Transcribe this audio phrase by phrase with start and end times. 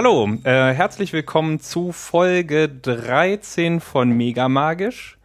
[0.00, 5.18] Hallo, äh, herzlich willkommen zu Folge 13 von Mega Magisch.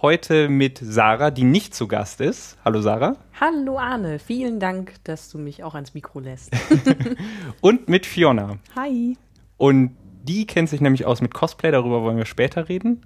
[0.00, 2.56] Heute mit Sarah, die nicht zu Gast ist.
[2.64, 3.18] Hallo Sarah.
[3.38, 6.50] Hallo Arne, vielen Dank, dass du mich auch ans Mikro lässt.
[7.60, 8.56] Und mit Fiona.
[8.74, 9.18] Hi.
[9.58, 13.04] Und die kennt sich nämlich aus mit Cosplay, darüber wollen wir später reden.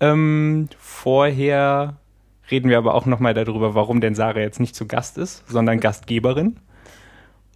[0.00, 1.98] Ähm, vorher
[2.50, 5.80] reden wir aber auch nochmal darüber, warum denn Sarah jetzt nicht zu Gast ist, sondern
[5.80, 6.60] Gastgeberin.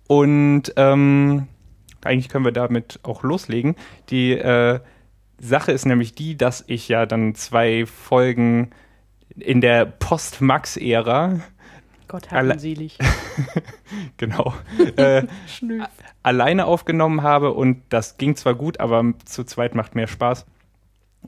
[0.06, 1.48] Und ähm,
[2.02, 3.76] eigentlich können wir damit auch loslegen.
[4.10, 4.80] Die äh,
[5.40, 8.70] Sache ist nämlich die, dass ich ja dann zwei Folgen
[9.36, 11.40] in der Post-Max-Ära
[12.08, 12.98] Gott hab ihn selig.
[14.16, 14.54] genau.
[14.96, 15.24] äh,
[16.22, 20.46] alleine aufgenommen habe und das ging zwar gut, aber zu zweit macht mehr Spaß.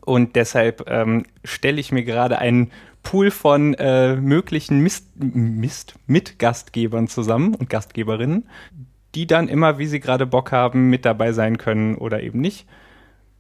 [0.01, 2.71] Und deshalb ähm, stelle ich mir gerade einen
[3.03, 8.49] Pool von äh, möglichen Mist, Mist mit Gastgebern zusammen und Gastgeberinnen,
[9.15, 12.67] die dann immer, wie sie gerade Bock haben, mit dabei sein können oder eben nicht.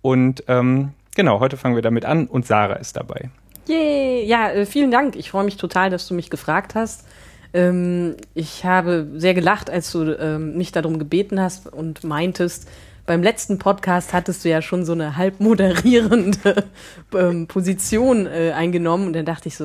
[0.02, 3.30] Und ähm, genau, heute fangen wir damit an und Sarah ist dabei.
[3.66, 4.24] Yay!
[4.26, 5.16] Ja, äh, vielen Dank.
[5.16, 7.06] Ich freue mich total, dass du mich gefragt hast.
[7.52, 12.68] Ähm, ich habe sehr gelacht, als du ähm, mich darum gebeten hast und meintest,
[13.06, 16.64] beim letzten Podcast hattest du ja schon so eine halb moderierende
[17.14, 19.64] ähm, Position äh, eingenommen und dann dachte ich so,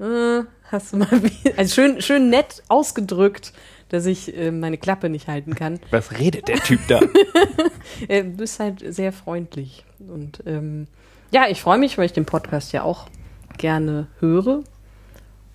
[0.00, 0.42] äh,
[0.72, 1.08] hast du mal
[1.56, 3.52] also schön, schön nett ausgedrückt,
[3.90, 5.78] dass ich äh, meine Klappe nicht halten kann.
[5.90, 7.00] Was redet der Typ da?
[8.08, 10.86] du bist halt sehr freundlich und ähm,
[11.30, 13.06] ja, ich freue mich, weil ich den Podcast ja auch
[13.58, 14.64] gerne höre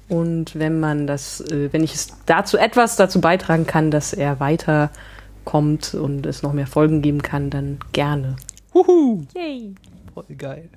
[0.08, 4.40] und wenn man das, äh, wenn ich es dazu etwas dazu beitragen kann, dass er
[4.40, 8.36] weiterkommt und es noch mehr Folgen geben kann, dann gerne.
[8.74, 9.24] Huhu!
[9.34, 9.74] Yay!
[10.14, 10.70] Voll geil.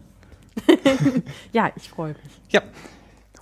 [1.52, 2.40] ja, ich freue mich.
[2.50, 2.62] Ja.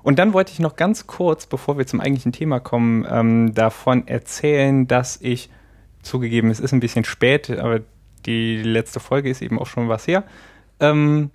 [0.07, 4.07] Und dann wollte ich noch ganz kurz, bevor wir zum eigentlichen Thema kommen, ähm, davon
[4.07, 5.51] erzählen, dass ich
[6.01, 7.81] zugegeben, es ist ein bisschen spät, aber
[8.25, 10.23] die letzte Folge ist eben auch schon was her.
[10.79, 11.33] Ähm,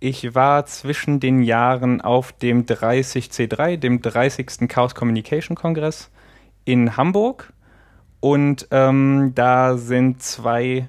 [0.00, 4.66] ich war zwischen den Jahren auf dem 30C3, dem 30.
[4.66, 6.10] Chaos Communication Kongress
[6.64, 7.52] in Hamburg.
[8.20, 10.88] Und ähm, da sind zwei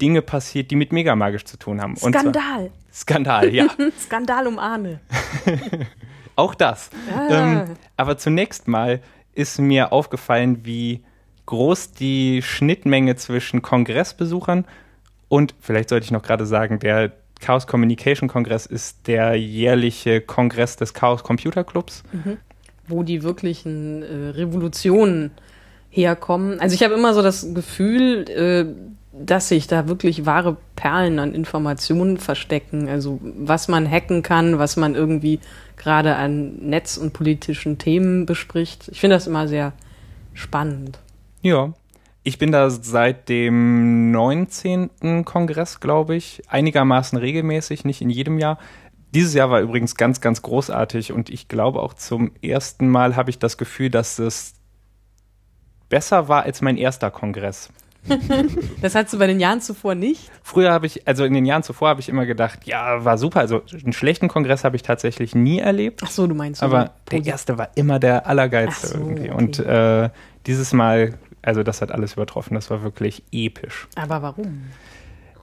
[0.00, 1.96] Dinge passiert, die mit Megamagisch zu tun haben.
[1.96, 2.70] Skandal.
[2.90, 3.66] Skandal, ja.
[4.00, 5.00] Skandal um Arne.
[6.36, 6.90] Auch das.
[7.14, 7.28] Ah.
[7.30, 7.64] Ähm,
[7.96, 9.00] aber zunächst mal
[9.34, 11.02] ist mir aufgefallen, wie
[11.46, 14.64] groß die Schnittmenge zwischen Kongressbesuchern
[15.28, 20.76] und, vielleicht sollte ich noch gerade sagen, der Chaos Communication Kongress ist der jährliche Kongress
[20.76, 22.04] des Chaos Computer Clubs.
[22.12, 22.38] Mhm.
[22.86, 25.32] Wo die wirklichen äh, Revolutionen
[25.90, 26.60] herkommen.
[26.60, 28.66] Also ich habe immer so das Gefühl, äh,
[29.16, 32.88] dass sich da wirklich wahre Perlen an Informationen verstecken.
[32.88, 35.40] Also was man hacken kann, was man irgendwie
[35.76, 38.88] gerade an Netz- und politischen Themen bespricht.
[38.88, 39.72] Ich finde das immer sehr
[40.32, 40.98] spannend.
[41.42, 41.72] Ja,
[42.24, 45.24] ich bin da seit dem 19.
[45.24, 48.58] Kongress, glaube ich, einigermaßen regelmäßig, nicht in jedem Jahr.
[49.14, 53.30] Dieses Jahr war übrigens ganz, ganz großartig und ich glaube auch zum ersten Mal habe
[53.30, 54.54] ich das Gefühl, dass es
[55.88, 57.68] besser war als mein erster Kongress.
[58.82, 60.30] das hattest du bei den Jahren zuvor nicht?
[60.42, 63.40] Früher habe ich, also in den Jahren zuvor habe ich immer gedacht, ja, war super.
[63.40, 66.02] Also einen schlechten Kongress habe ich tatsächlich nie erlebt.
[66.04, 66.66] Ach so, du meinst so.
[66.66, 69.30] Aber der erste war immer der allergeilste so, irgendwie.
[69.30, 69.36] Okay.
[69.36, 70.10] Und äh,
[70.46, 71.14] dieses Mal
[71.44, 72.54] also das hat alles übertroffen.
[72.54, 73.88] Das war wirklich episch.
[73.96, 74.62] Aber warum?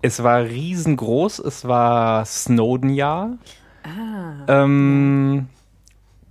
[0.01, 1.39] Es war riesengroß.
[1.39, 3.37] Es war Snowden-Jahr.
[3.83, 4.63] Ah.
[4.63, 5.47] Ähm,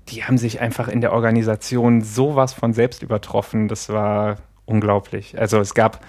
[0.09, 3.69] die haben sich einfach in der Organisation sowas von selbst übertroffen.
[3.69, 4.37] Das war
[4.71, 5.39] unglaublich.
[5.39, 6.01] Also es gab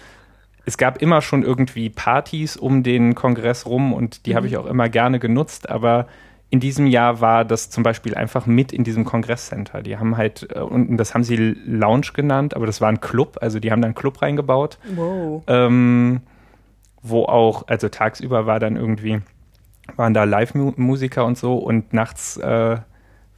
[0.65, 4.35] es gab immer schon irgendwie Partys um den Kongress rum und die mhm.
[4.35, 6.07] habe ich auch immer gerne genutzt, aber
[6.51, 9.81] in diesem Jahr war das zum Beispiel einfach mit in diesem Kongresscenter.
[9.81, 13.37] Die haben halt, äh, unten, das haben sie Lounge genannt, aber das war ein Club,
[13.41, 14.77] also die haben da einen Club reingebaut.
[14.95, 15.43] Wow.
[15.47, 16.21] Ähm,
[17.01, 19.21] wo auch, also tagsüber war dann irgendwie,
[19.95, 22.77] waren da Live-Musiker und so und nachts äh,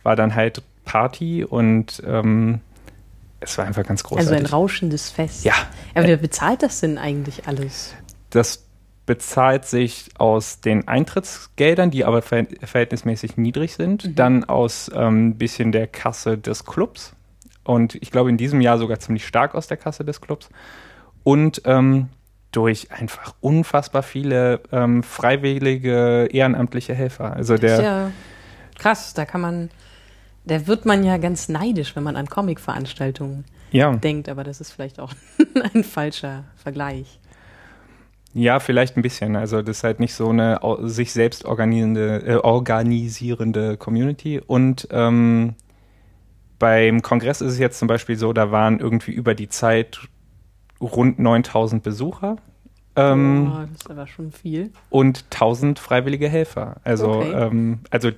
[0.01, 2.59] war dann halt Party und ähm,
[3.43, 4.31] es war einfach ganz großartig.
[4.31, 5.45] Also ein rauschendes Fest.
[5.45, 5.53] Ja.
[5.93, 7.93] Aber wer bezahlt das denn eigentlich alles?
[8.29, 8.65] Das
[9.05, 14.15] bezahlt sich aus den Eintrittsgeldern, die aber ver verhältnismäßig niedrig sind, mhm.
[14.15, 17.13] dann aus ein ähm, bisschen der Kasse des Clubs
[17.65, 20.49] und ich glaube in diesem Jahr sogar ziemlich stark aus der Kasse des Clubs
[21.23, 22.09] und ähm,
[22.51, 27.33] durch einfach unfassbar viele ähm, freiwillige ehrenamtliche Helfer.
[27.33, 28.11] Also der ja
[28.77, 29.69] krass, da kann man,
[30.45, 33.95] da wird man ja ganz neidisch, wenn man an Comic-Veranstaltungen ja.
[33.95, 35.13] denkt, aber das ist vielleicht auch
[35.73, 37.19] ein falscher Vergleich.
[38.33, 39.35] Ja, vielleicht ein bisschen.
[39.35, 44.41] Also das ist halt nicht so eine sich selbst organisierende, äh, organisierende Community.
[44.45, 45.53] Und ähm,
[46.57, 49.99] beim Kongress ist es jetzt zum Beispiel so, da waren irgendwie über die Zeit
[50.81, 52.37] rund 9000 Besucher.
[52.95, 54.71] Ähm, oh, das ist aber schon viel.
[54.89, 56.77] und 1000 freiwillige Helfer.
[56.83, 57.31] Also, Okay.
[57.31, 58.09] ähm, also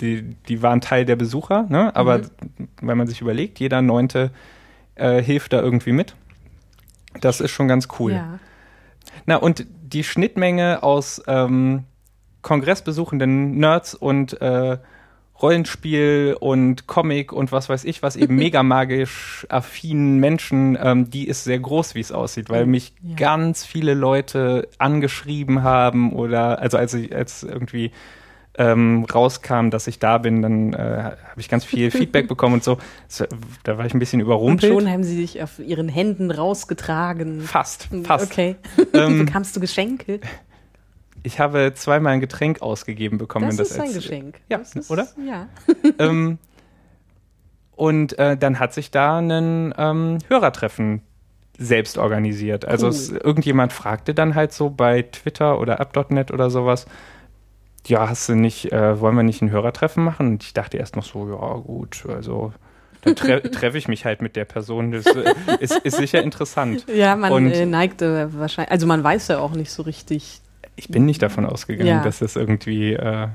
[0.00, 1.94] die, die waren Teil der Besucher, ne?
[1.96, 2.68] aber Mhm.
[2.82, 4.30] wenn man sich überlegt, jeder Neunte
[4.94, 6.14] äh, hilft da irgendwie mit.
[7.20, 8.12] Das ist schon ganz cool.
[8.12, 8.38] Ja.
[9.24, 11.84] Na, und die Schnittmenge aus ähm,
[12.42, 14.78] kongressbesuchenden Nerds und äh,
[15.42, 21.26] Rollenspiel und Comic und was weiß ich, was eben mega magisch affinen Menschen, ähm, die
[21.28, 23.16] ist sehr groß, wie es aussieht, weil mich Ja.
[23.16, 27.90] ganz viele Leute angeschrieben haben oder also als ich als irgendwie
[28.58, 30.76] ähm, rauskam, dass ich da bin, dann äh,
[31.30, 32.78] habe ich ganz viel Feedback bekommen und so.
[33.64, 34.72] Da war ich ein bisschen Und überrumpelt.
[34.72, 37.40] schon haben sie dich auf ihren Händen rausgetragen.
[37.42, 38.30] Fast, fast.
[38.30, 38.56] Okay.
[38.92, 40.20] Ähm, Bekamst du Geschenke?
[41.22, 43.46] Ich habe zweimal ein Getränk ausgegeben bekommen.
[43.48, 44.40] Das wenn ist ein Geschenk.
[44.48, 45.06] Ja, das ist, oder?
[45.26, 45.48] Ja.
[45.98, 46.38] ähm,
[47.74, 51.02] und äh, dann hat sich da ein ähm, Hörertreffen
[51.58, 52.64] selbst organisiert.
[52.64, 52.92] Also Cool.
[52.92, 56.86] es, irgendjemand fragte dann halt so bei Twitter oder App.net oder sowas,
[57.88, 60.26] ja, hast du nicht, äh, wollen wir nicht ein Hörertreffen machen?
[60.28, 62.52] Und ich dachte erst noch so, ja gut, also
[63.02, 64.92] dann tre treffe ich mich halt mit der Person.
[64.92, 66.86] Das äh, ist, ist sicher interessant.
[66.94, 70.40] Ja, man Und- äh, neigt äh, wahrscheinlich, also man weiß ja auch nicht so richtig.
[70.76, 72.02] ich bin nicht davon ausgegangen, Ja.
[72.02, 73.28] dass es irgendwie äh,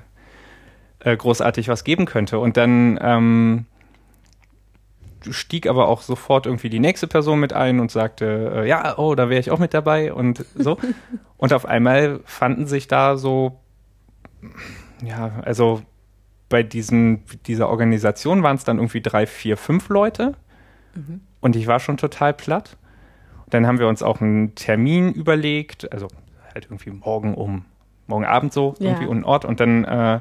[0.99, 2.37] äh, großartig was geben könnte.
[2.39, 3.65] Und dann ähm,
[5.29, 9.29] stieg aber auch sofort irgendwie die nächste Person mit ein und sagte, ja, oh, da
[9.29, 10.77] wäre ich auch mit dabei und so.
[11.37, 13.60] und auf einmal fanden sich da so,
[15.03, 15.81] ja, also
[16.49, 20.33] bei diesen, dieser Organisation waren es dann irgendwie drei, vier, fünf Leute.
[21.39, 22.77] Und ich war schon total platt.
[23.49, 26.07] Dann haben wir uns auch einen Termin überlegt, also
[26.53, 27.65] halt irgendwie morgen um,
[28.07, 28.87] morgen Abend so, Ja.
[28.89, 29.45] irgendwie und einen Ort.
[29.45, 30.19] Und dann äh,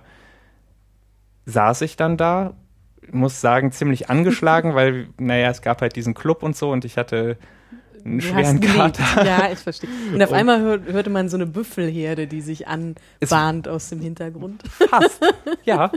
[1.47, 2.55] saß ich dann da,
[3.11, 6.97] muss sagen, ziemlich angeschlagen, weil, naja, es gab halt diesen Club und so und ich
[6.97, 7.37] hatte
[8.05, 8.61] einen Du schweren.
[8.61, 9.25] Kater.
[9.27, 9.91] Ja, ich verstehe.
[10.13, 14.01] Und auf Und- einmal hör, hörte man so eine Büffelherde, die sich anbahnt aus dem
[14.01, 14.63] Hintergrund.
[14.69, 15.21] Fast.
[15.65, 15.91] ja.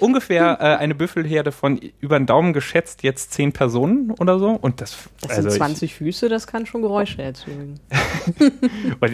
[0.00, 4.50] Ungefähr äh, eine Büffelherde von über den Daumen geschätzt jetzt zehn Personen oder so.
[4.50, 7.80] Und das, Das also sind ich- 20 Füße, das kann schon Geräusche erzeugen.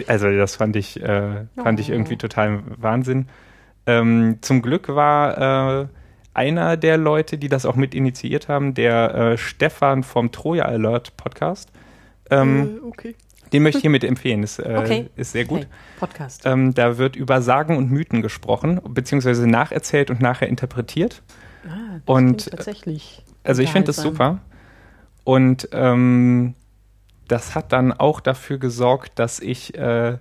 [0.07, 1.93] Also das fand ich, äh, fand ich Oh.
[1.93, 3.27] irgendwie total Wahnsinn.
[3.87, 5.87] Ähm, zum Glück war äh,
[6.33, 11.15] einer der Leute, die das auch mit initiiert haben, der äh, Stefan vom Troja Alert
[11.17, 11.69] Podcast.
[12.29, 13.15] Ähm, Äh, okay.
[13.53, 15.09] Den möchte ich hiermit empfehlen, ist, äh, Okay.
[15.15, 15.59] ist sehr gut.
[15.59, 15.67] Okay.
[15.99, 16.45] Podcast.
[16.45, 21.21] Ähm, da wird über Sagen und Mythen gesprochen, beziehungsweise nacherzählt und nachher interpretiert.
[21.67, 23.23] ah, das und, klingt tatsächlich.
[23.43, 24.39] Also ich finde das super.
[25.23, 26.55] Und ähm,
[27.27, 30.17] das hat dann auch dafür gesorgt, dass ich, äh,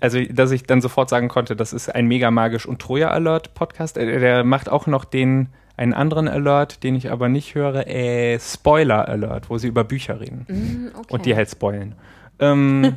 [0.00, 3.54] also dass ich dann sofort sagen konnte, das ist ein mega magisch und Troja Alert
[3.54, 3.96] Podcast.
[3.96, 8.38] Äh, der macht auch noch den einen anderen Alert, den ich aber nicht höre, äh,
[8.38, 11.06] Spoiler Alert, wo sie über Bücher reden Mm, okay.
[11.14, 11.94] und die halt spoilen.
[12.38, 12.96] Ähm,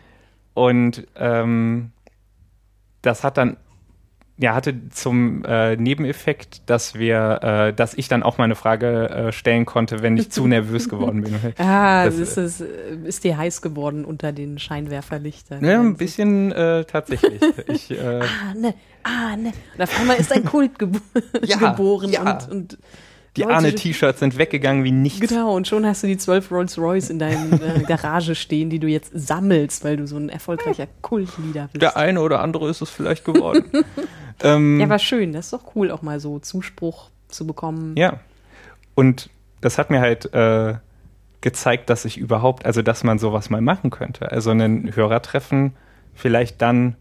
[0.54, 1.90] und ähm,
[3.02, 3.56] das hat dann
[4.36, 9.08] ja, hatte zum äh, Nebeneffekt, dass wir, äh, dass ich dann auch mal eine Frage
[9.08, 11.36] äh, stellen konnte, wenn ich zu nervös geworden bin.
[11.58, 15.64] Ah, Das, das, ist, äh, ist dir heiß geworden unter den Scheinwerferlichtern.
[15.64, 17.40] Ja, ein bisschen äh, tatsächlich.
[17.68, 19.52] Ich, äh, Ah, ne, ah, ne.
[19.76, 20.98] Und auf einmal ist ein Kult gebo
[21.44, 22.22] Ja, geboren ja.
[22.32, 22.78] und, und
[23.36, 25.28] die Arne-T-Shirts sind weggegangen wie nichts.
[25.28, 28.78] Genau, und schon hast du die 12 Rolls Royce in deiner äh, Garage stehen, die
[28.78, 31.82] du jetzt sammelst, weil du so ein erfolgreicher Kultleader bist.
[31.82, 33.64] Der eine oder andere ist es vielleicht geworden.
[34.42, 35.32] ähm, ja, war schön.
[35.32, 37.96] Das ist doch cool, auch mal so Zuspruch zu bekommen.
[37.96, 38.20] Ja.
[38.94, 40.74] Und das hat mir halt äh,
[41.40, 44.30] gezeigt, dass ich überhaupt, also dass man sowas mal machen könnte.
[44.30, 45.74] Also ein Hörertreffen
[46.14, 46.96] vielleicht dann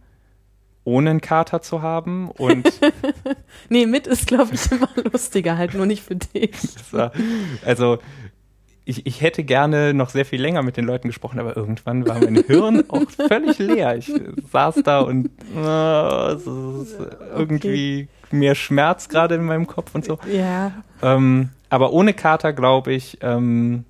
[0.83, 2.67] ohne einen Kater zu haben und
[3.69, 6.51] Nee, mit ist, glaube ich, immer lustiger, halt nur nicht für dich.
[7.65, 7.99] also
[8.85, 12.19] ich, ich hätte gerne noch sehr viel länger mit den Leuten gesprochen, aber irgendwann war
[12.19, 13.95] mein Hirn auch völlig leer.
[13.95, 14.11] Ich
[14.51, 16.33] saß da und äh,
[17.33, 20.17] irgendwie mehr Schmerz gerade in meinem Kopf und so.
[20.29, 20.71] Ja,
[21.01, 23.85] Ähm, aber ohne Kater glaube ich, ähm,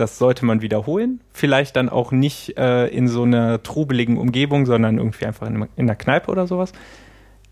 [0.00, 1.20] das sollte man wiederholen.
[1.32, 5.86] Vielleicht dann auch nicht äh, in so einer trubeligen Umgebung, sondern irgendwie einfach in, in
[5.86, 6.72] einer Kneipe oder sowas.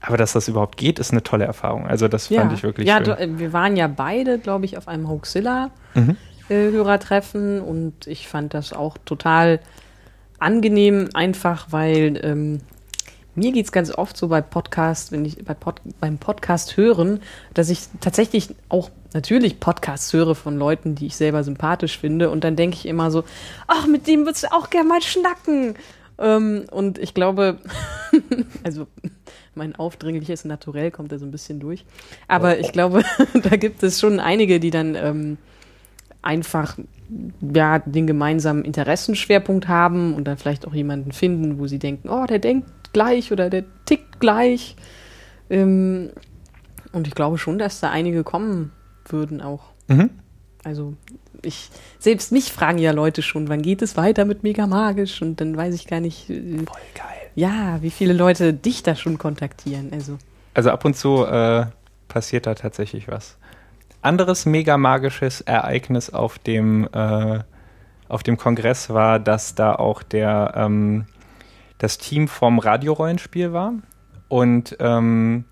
[0.01, 1.87] Aber dass das überhaupt geht, ist eine tolle Erfahrung.
[1.87, 2.41] Also das ja.
[2.41, 3.05] fand ich wirklich ja, schön.
[3.05, 5.71] du, äh, wir waren ja beide, glaube ich, auf einem Hoaxilla.
[5.95, 6.17] Mhm.
[6.49, 6.69] äh,
[7.61, 9.61] und ich fand das auch total
[10.39, 12.61] angenehm, einfach weil ähm,
[13.39, 17.21] mir geht's ganz oft so bei Podcasts, wenn ich bei Pod, beim Podcast hören,
[17.55, 22.45] dass ich tatsächlich auch natürlich Podcasts höre von Leuten, die ich selber sympathisch finde und
[22.45, 23.25] dann denke ich immer so,
[23.67, 25.75] ach, mit dem würdest du auch gerne mal schnacken.
[26.19, 27.59] Ähm, und ich glaube,
[28.65, 28.87] also
[29.55, 31.85] mein aufdringliches Naturell kommt da so ein bisschen durch.
[32.27, 33.03] Aber ich glaube,
[33.43, 35.39] da gibt es schon einige, die dann ähm,
[36.23, 36.77] einfach
[37.55, 42.27] ja, den gemeinsamen Interessenschwerpunkt haben und dann vielleicht auch jemanden finden, wo sie denken, oh,
[42.27, 44.77] der denkt gleich oder der tickt gleich.
[45.51, 46.11] Ähm,
[46.93, 48.73] und ich glaube schon, dass da einige kommen
[49.07, 49.71] würden auch.
[49.89, 50.11] Mhm.
[50.65, 50.95] Also
[51.43, 55.23] ich, selbst mich fragen ja Leute schon, wann geht es weiter mit Mega Magisch?
[55.23, 56.29] Und dann weiß ich gar nicht.
[56.31, 57.05] Äh, Voll geil.
[57.35, 59.91] Ja, wie viele Leute dich da schon kontaktieren.
[59.93, 60.19] Also,
[60.55, 61.67] also ab und zu äh,
[62.09, 63.37] passiert da tatsächlich was.
[64.03, 67.41] Anderes mega magisches Ereignis auf dem, äh,
[68.09, 71.07] auf dem Kongress war, dass da auch der, ähm,
[71.79, 73.73] das Team vom Radiorollenspiel war.
[74.29, 75.45] Und ähm,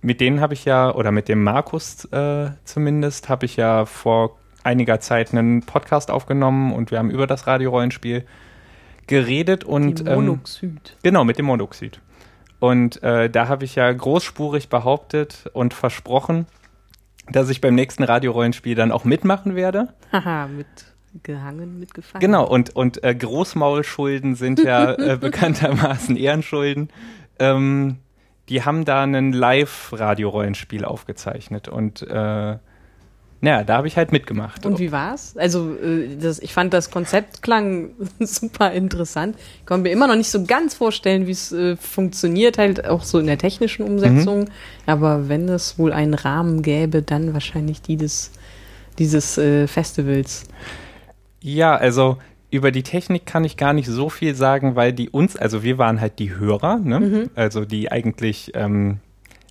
[0.00, 4.38] mit denen habe ich ja, oder mit dem Markus äh, zumindest, habe ich ja vor
[4.62, 8.24] einiger Zeit einen Podcast aufgenommen und wir haben über das Radiorollenspiel
[9.06, 10.00] geredet und.
[10.00, 10.70] Dem ähm, Monoxid.
[10.70, 12.00] Ähm, genau, mit dem Monoxid.
[12.60, 16.46] Und äh, da habe ich ja großspurig behauptet und versprochen,
[17.30, 19.88] dass ich beim nächsten Radiorollenspiel dann auch mitmachen werde.
[20.12, 20.66] Haha, mit
[21.22, 22.20] gehangen, mitgefangen.
[22.20, 26.88] Genau, und, und äh, Großmaulschulden sind ja äh, bekanntermaßen Ehrenschulden.
[27.38, 27.98] Ähm,
[28.48, 32.58] die haben da ein Live-Radio-Rollenspiel aufgezeichnet und äh,
[33.44, 34.64] naja, da habe ich halt mitgemacht.
[34.64, 35.36] Und wie war's?
[35.36, 39.36] Also äh, das, ich fand das Konzept klang super interessant.
[39.60, 43.02] Ich konnte mir immer noch nicht so ganz vorstellen, wie es äh, funktioniert, halt auch
[43.02, 44.40] so in der technischen Umsetzung.
[44.40, 44.48] Mhm.
[44.86, 48.30] Aber wenn es wohl einen Rahmen gäbe, dann wahrscheinlich die des,
[48.98, 50.44] dieses äh, Festivals.
[51.44, 52.16] Ja, also
[52.50, 55.76] über die Technik kann ich gar nicht so viel sagen, weil die uns, also wir
[55.76, 57.00] waren halt die Hörer, ne?
[57.00, 57.30] Mhm.
[57.34, 59.00] also die eigentlich ähm,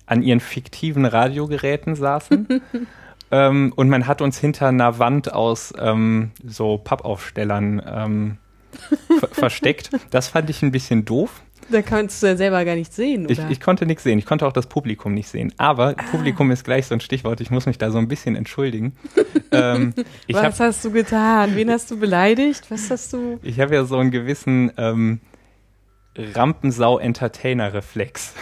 [0.04, 2.48] an ihren fiktiven Radiogeräten saßen.
[3.30, 8.38] ähm, und man hat uns hinter einer Wand aus ähm, so Pappaufstellern ähm,
[9.30, 9.90] versteckt.
[10.10, 11.42] Das fand ich ein bisschen doof.
[11.70, 13.32] Da kannst du ja selber gar nicht sehen, oder?
[13.32, 14.18] Ich, ich konnte nichts sehen.
[14.18, 15.52] Ich konnte auch das Publikum nicht sehen.
[15.56, 16.02] Aber ah.
[16.10, 17.40] Publikum ist gleich so ein Stichwort.
[17.40, 18.96] Ich muss mich da so ein bisschen entschuldigen.
[19.52, 19.94] ähm,
[20.30, 21.56] Was hab, hast du getan?
[21.56, 22.70] Wen hast du beleidigt?
[22.70, 23.38] Was hast du?
[23.42, 25.20] Ich habe ja so einen gewissen ähm,
[26.16, 28.34] Rampensau-Entertainer-Reflex.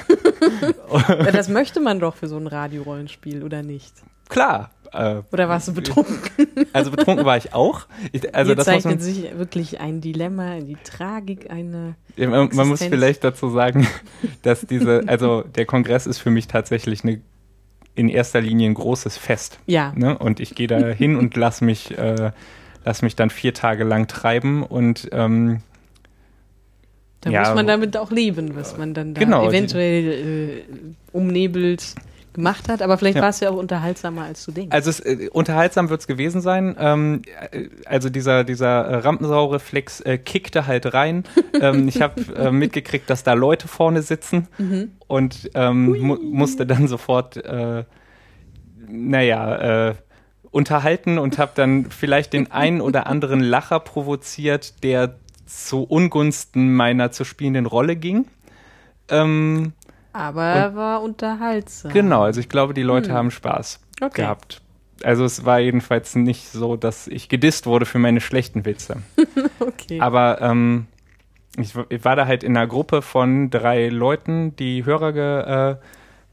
[1.33, 3.95] das möchte man doch für so ein Radiorollenspiel, oder nicht?
[4.29, 6.47] Klar, äh, Oder warst du betrunken?
[6.73, 7.87] Also betrunken war ich auch.
[8.13, 11.95] Ich, also Hier das zeichnet man, sich wirklich ein Dilemma, die Tragik, eine.
[12.17, 13.87] Man, man, muss vielleicht dazu sagen,
[14.43, 17.21] dass diese, also der Kongress ist für mich tatsächlich eine
[17.95, 19.59] in erster Linie ein großes Fest.
[19.67, 19.93] Ja.
[19.95, 20.17] Ne?
[20.17, 22.33] Und ich gehe da hin und lass mich, äh,
[22.85, 25.61] lass mich dann vier Tage lang treiben und ähm,
[27.21, 30.63] da ja, muss man damit auch leben, was man dann da genau, eventuell äh,
[31.13, 31.95] umnebelt
[32.33, 33.23] gemacht hat, aber vielleicht ja.
[33.23, 34.75] war es ja auch unterhaltsamer, als du denkst.
[34.75, 36.77] Also es, äh, unterhaltsam wird es gewesen sein.
[36.79, 41.25] Ähm, äh, also dieser, dieser äh, Rampensau-Reflex äh, kickte halt rein.
[41.61, 44.93] ähm, ich habe äh, mitgekriegt, dass da Leute vorne sitzen mhm.
[45.07, 47.85] und ähm, mu musste dann sofort, äh,
[48.89, 49.95] naja, äh,
[50.51, 57.11] unterhalten und habe dann vielleicht den einen oder anderen Lacher provoziert, der zu Ungunsten meiner
[57.11, 58.27] zu spielenden Rolle ging.
[59.09, 59.73] Ähm,
[60.13, 61.93] aber er war unterhaltsam.
[61.93, 63.17] Genau, also ich glaube, die Leute hm.
[63.17, 64.23] haben Spaß okay.
[64.23, 64.63] gehabt.
[65.03, 69.03] Also es war jedenfalls nicht so, dass ich gedisst wurde für meine schlechten Witze.
[69.59, 70.01] okay.
[70.01, 70.87] Aber ähm,
[71.59, 75.77] ich, ich, war da halt in einer Gruppe von drei Leuten, die Hörer ge, äh,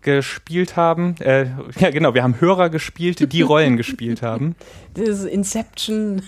[0.01, 1.15] gespielt haben.
[1.19, 1.47] Äh,
[1.79, 4.55] ja, genau, wir haben Hörer gespielt, die Rollen gespielt haben.
[4.93, 6.21] Das ist Inception.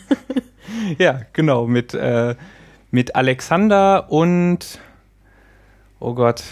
[0.97, 2.35] ja, genau, mit, äh,
[2.91, 4.79] mit Alexander und
[5.99, 6.43] oh Gott,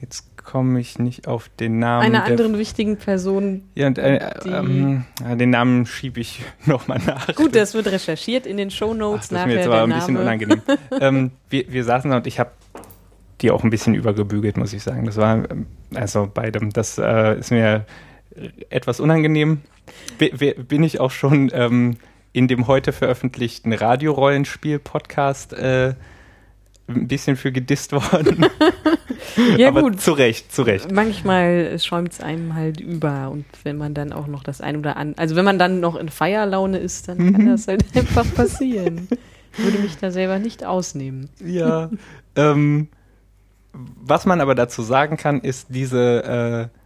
[0.00, 2.04] jetzt komme ich nicht auf den Namen.
[2.04, 3.62] Einer anderen wichtigen Person.
[3.74, 7.34] Ja, und, äh, ähm, den Namen schiebe ich nochmal nach.
[7.34, 9.46] Gut, das wird recherchiert in den Shownotes nachher.
[9.46, 10.00] Das ist mir jetzt aber ein Name.
[10.00, 10.62] bisschen unangenehm.
[11.00, 12.50] ähm, wir, wir saßen da und ich habe
[13.40, 15.06] die auch ein bisschen übergebügelt, muss ich sagen.
[15.06, 17.86] Das war, ähm, also beidem, das äh, ist mir
[18.68, 19.62] etwas unangenehm.
[20.18, 21.96] Bin ich auch schon ähm,
[22.34, 25.94] in dem heute veröffentlichten Radiorollenspiel-Podcast äh,
[26.88, 28.46] ein bisschen für gedisst worden.
[29.56, 30.00] ja, Aber gut.
[30.00, 30.90] Zu Recht, zu Recht.
[30.92, 34.96] Manchmal schäumt es einem halt über und wenn man dann auch noch das ein oder
[34.96, 37.50] andere, also wenn man dann noch in Feierlaune ist, dann kann mhm.
[37.50, 39.08] das halt einfach passieren.
[39.56, 41.28] Würde mich da selber nicht ausnehmen.
[41.44, 41.90] Ja.
[42.36, 42.88] ähm,
[43.72, 46.78] was man aber dazu sagen kann, ist diese äh,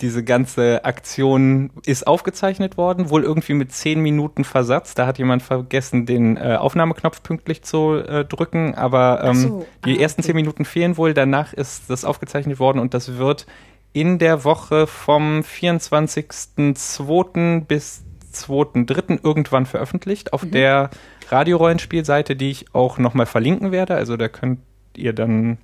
[0.00, 4.94] diese ganze Aktion ist aufgezeichnet worden, wohl irgendwie mit zehn Minuten Versatz.
[4.94, 9.66] Da hat jemand vergessen, den äh, Aufnahmeknopf pünktlich zu äh, drücken, aber ähm, so.
[9.86, 10.26] die ah, ersten okay.
[10.28, 11.14] zehn Minuten fehlen wohl.
[11.14, 13.46] Danach ist das aufgezeichnet worden und das wird
[13.92, 17.64] in der Woche vom 24.02.
[17.64, 19.20] bis 2.3.
[19.22, 20.50] irgendwann veröffentlicht auf mhm.
[20.50, 20.90] der
[21.30, 23.94] Radiorollenspielseite, die ich auch nochmal verlinken werde.
[23.94, 24.60] Also da könnt
[24.94, 25.56] ihr dann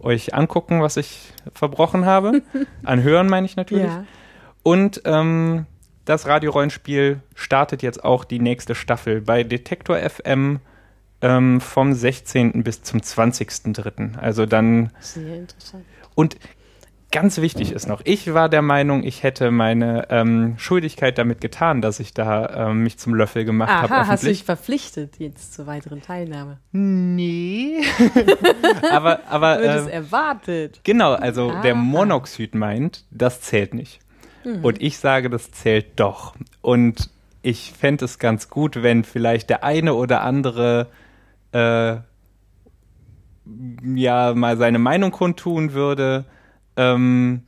[0.00, 2.42] euch angucken, was ich verbrochen habe.
[2.84, 3.86] Anhören meine ich natürlich.
[3.86, 4.04] Ja.
[4.62, 5.66] Und ähm,
[6.04, 10.60] das Radiorollenspiel startet jetzt auch die nächste Staffel bei Detektor FM
[11.20, 12.62] ähm, vom 16.
[12.62, 14.16] bis zum 20.03.
[14.18, 14.90] Also dann.
[15.00, 15.84] Sehr interessant.
[16.14, 16.36] Und
[17.12, 21.80] ganz wichtig ist noch, ich war der Meinung, ich hätte meine ähm, Schuldigkeit damit getan,
[21.80, 23.94] dass ich da ähm, mich zum Löffel gemacht habe.
[23.94, 26.58] Aha, hast du dich verpflichtet jetzt zur weiteren Teilnahme?
[26.72, 27.82] Nee.
[28.90, 29.60] aber, aber.
[29.60, 30.80] Wird es äh, erwartet.
[30.84, 31.80] genau, also der Aha.
[31.80, 34.00] Monoxid meint, das zählt nicht.
[34.44, 34.64] Mhm.
[34.64, 36.34] Und ich sage, das zählt doch.
[36.60, 37.10] Und
[37.42, 40.88] ich fände es ganz gut, wenn vielleicht der eine oder andere
[41.52, 41.96] äh,
[43.94, 46.24] ja mal seine Meinung kundtun würde,
[46.76, 47.42] ähm,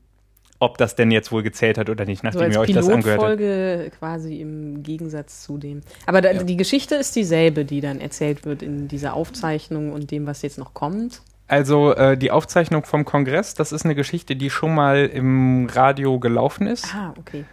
[0.61, 2.88] ob das denn jetzt wohl gezählt hat oder nicht, So nachdem als ihr euch das
[2.88, 3.37] angehört habt.
[3.38, 5.82] Pilotfolge quasi im Gegensatz zu dem.
[6.06, 6.42] Aber da, Ja.
[6.42, 10.58] die Geschichte ist dieselbe, die dann erzählt wird in dieser Aufzeichnung und dem, was jetzt
[10.58, 11.23] noch kommt.
[11.47, 16.18] Also äh, die Aufzeichnung vom Kongress, das ist eine Geschichte, die schon mal im Radio
[16.18, 16.92] gelaufen ist.
[16.94, 17.44] Ah, okay.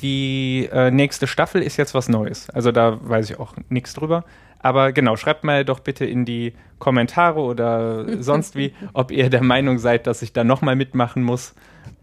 [0.00, 2.50] Die äh, nächste Staffel ist jetzt was Neues.
[2.50, 4.24] Also da weiß ich auch nichts drüber.
[4.62, 9.42] Aber genau, schreibt mal doch bitte in die Kommentare oder sonst wie, ob ihr der
[9.42, 11.54] Meinung seid, dass ich da nochmal mitmachen muss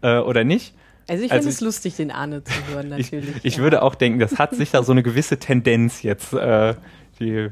[0.02, 0.74] äh, oder nicht.
[1.08, 3.44] Also ich Also finde es lustig, den Arne zu hören, Ich, natürlich.
[3.44, 3.62] ich ja.
[3.62, 6.32] würde auch denken, das hat sicher so eine gewisse Tendenz jetzt.
[6.32, 6.74] Äh,
[7.18, 7.48] die,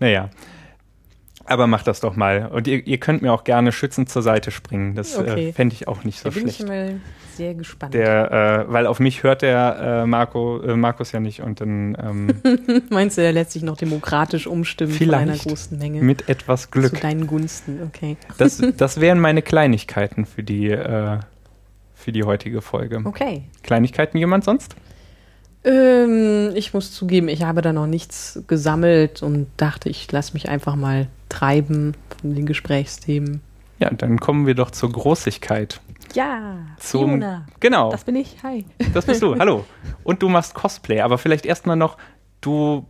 [0.00, 0.30] naja.
[1.44, 2.46] Aber macht das doch mal.
[2.52, 4.94] Und ihr, ihr könnt mir auch gerne schützend zur Seite springen.
[4.94, 5.48] Das Okay.
[5.48, 6.60] äh, fände ich auch nicht so Da bin schlecht.
[6.60, 7.00] ich mal
[7.36, 7.94] sehr gespannt.
[7.94, 11.96] Der, äh, weil auf mich hört der äh, Marco, äh, Markus ja nicht und dann
[12.00, 16.02] ähm, Meinst du, er lässt sich noch demokratisch umstimmen von einer großen Menge?
[16.02, 17.00] mit etwas Zu Glück.
[17.00, 18.16] deinen Gunsten, okay.
[18.38, 21.18] Das, das wären meine Kleinigkeiten für die, äh,
[21.94, 23.00] für die heutige Folge.
[23.04, 23.44] Okay.
[23.62, 24.76] Kleinigkeiten jemand sonst?
[25.64, 30.48] Ähm, ich muss zugeben, ich habe da noch nichts gesammelt und dachte, ich lasse mich
[30.48, 33.40] einfach mal treiben von den Gesprächsthemen.
[33.78, 35.80] Ja, dann kommen wir doch zur Großigkeit.
[36.14, 37.46] Ja, Zum, Fiona.
[37.58, 38.36] Genau, Das bin ich.
[38.42, 38.64] Hi.
[38.92, 39.34] das bist du.
[39.38, 39.64] Hallo.
[40.04, 41.96] Und du machst Cosplay, aber vielleicht erstmal noch,
[42.42, 42.84] du,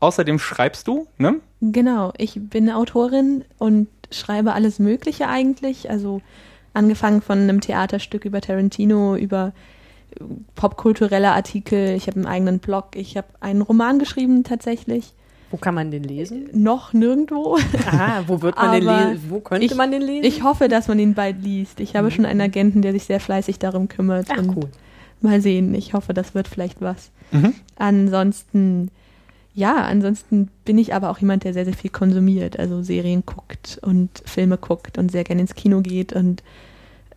[0.00, 1.36] außerdem schreibst du, ne?
[1.60, 5.88] Genau, ich bin Autorin und schreibe alles Mögliche eigentlich.
[5.88, 6.20] Also
[6.74, 9.52] angefangen von einem Theaterstück über Tarantino, über
[10.18, 10.24] äh,
[10.56, 11.94] popkulturelle Artikel.
[11.94, 12.96] Ich habe einen eigenen Blog.
[12.96, 15.14] Ich habe einen Roman geschrieben tatsächlich.
[15.54, 16.48] Wo kann man den lesen?
[16.52, 17.56] Noch nirgendwo.
[17.86, 19.26] Aha, wo wird man den lesen?
[19.28, 20.24] Wo könnte ich- man den lesen?
[20.24, 21.78] Ich hoffe, dass man ihn bald liest.
[21.78, 24.26] Ich habe schon einen Agenten, der sich sehr fleißig darum kümmert.
[24.32, 24.68] Ach, und cool.
[25.20, 25.72] Mal sehen.
[25.76, 27.12] Ich hoffe, das wird vielleicht was.
[27.30, 27.54] Mhm.
[27.76, 28.90] Ansonsten,
[29.54, 32.58] ja, ansonsten bin ich aber auch jemand, der sehr, sehr viel konsumiert.
[32.58, 36.42] Also Serien guckt und Filme guckt und sehr gerne ins Kino geht und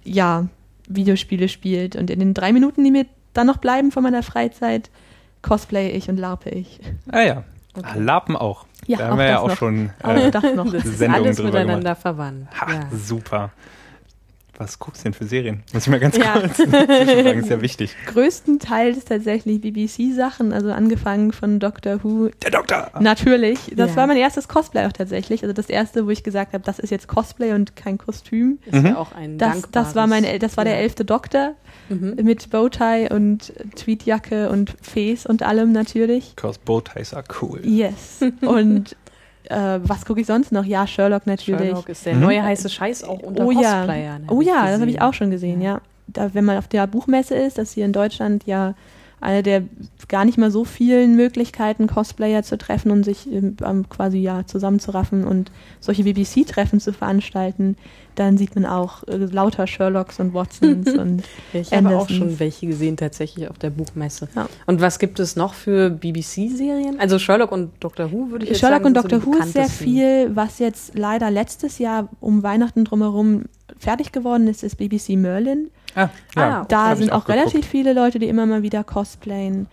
[0.04, 0.48] ja,
[0.88, 1.96] Videospiele spielt.
[1.96, 4.92] Und in den drei Minuten, die mir dann noch bleiben von meiner Freizeit,
[5.42, 6.80] cosplay ich und larpe ich.
[7.12, 7.44] Ah ja.
[7.84, 8.66] Ah, Lapen auch.
[8.86, 9.58] Ja, da auch haben wir ja auch noch.
[9.58, 9.90] schon.
[10.04, 10.32] Auch Äh,
[10.84, 12.48] Sendungen alles drüber miteinander verwandt.
[12.60, 12.80] ha, Ja.
[12.92, 13.52] super.
[14.60, 15.62] Was guckst du denn für Serien?
[15.72, 16.34] Muss ich mal ganz Ja.
[16.40, 17.96] kurz zwischenfragen, ist ja wichtig.
[18.08, 22.30] Größtenteils tatsächlich BBC-Sachen, also angefangen von Doctor Who.
[22.44, 22.92] Der Doktor!
[23.00, 23.96] Natürlich, das Ja.
[23.98, 25.44] war mein erstes Cosplay auch tatsächlich.
[25.44, 28.58] Also das erste, wo ich gesagt habe, das ist jetzt Cosplay und kein Kostüm.
[28.66, 28.86] Ist Mhm.
[28.88, 29.72] ja auch ein Das, dankbares.
[29.88, 31.54] das war meine, das war der elfte Doktor
[31.90, 32.16] Mhm.
[32.24, 36.36] mit Bowtie und Tweetjacke und Fes und allem natürlich.
[36.36, 37.60] Cause Bowties are cool.
[37.64, 38.20] Yes.
[38.42, 38.96] Und
[39.50, 40.66] äh, was gucke ich sonst noch?
[40.66, 41.62] Ja, Sherlock natürlich.
[41.62, 42.22] Sherlock ist der Mhm.
[42.22, 44.28] neue heiße Scheiß auch unter oh ja, Cosplayern.
[44.30, 45.02] oh ja, das habe ich gesehen.
[45.02, 45.62] auch schon gesehen.
[45.62, 48.74] Ja, da, wenn man auf der Buchmesse ist, das ist hier in Deutschland ja
[49.20, 49.64] eine der
[50.10, 53.56] gar nicht mal so vielen Möglichkeiten, Cosplayer zu treffen und sich ähm,
[53.90, 57.78] quasi ja zusammenzuraffen und solche BBC-Treffen zu veranstalten,
[58.20, 62.12] dann sieht man auch äh, lauter Sherlocks und Watsons und Ich habe auch Andersons.
[62.12, 64.28] schon welche gesehen, tatsächlich auf der Buchmesse.
[64.36, 64.48] Ja.
[64.66, 67.00] Und was gibt es noch für BBC-Serien?
[67.00, 68.96] Also Sherlock und Doctor Who würde ich jetzt Sherlock sagen.
[68.98, 72.86] und sind so Doctor Who ist sehr viel, was jetzt leider letztes Jahr um Weihnachten
[72.86, 73.44] drumherum
[73.78, 75.70] fertig geworden ist, ist BBC Merlin.
[75.96, 77.38] Ah, Ah, Da sind auch, geguckt.
[77.48, 79.68] relativ viele Leute, die immer mal wieder cosplayen.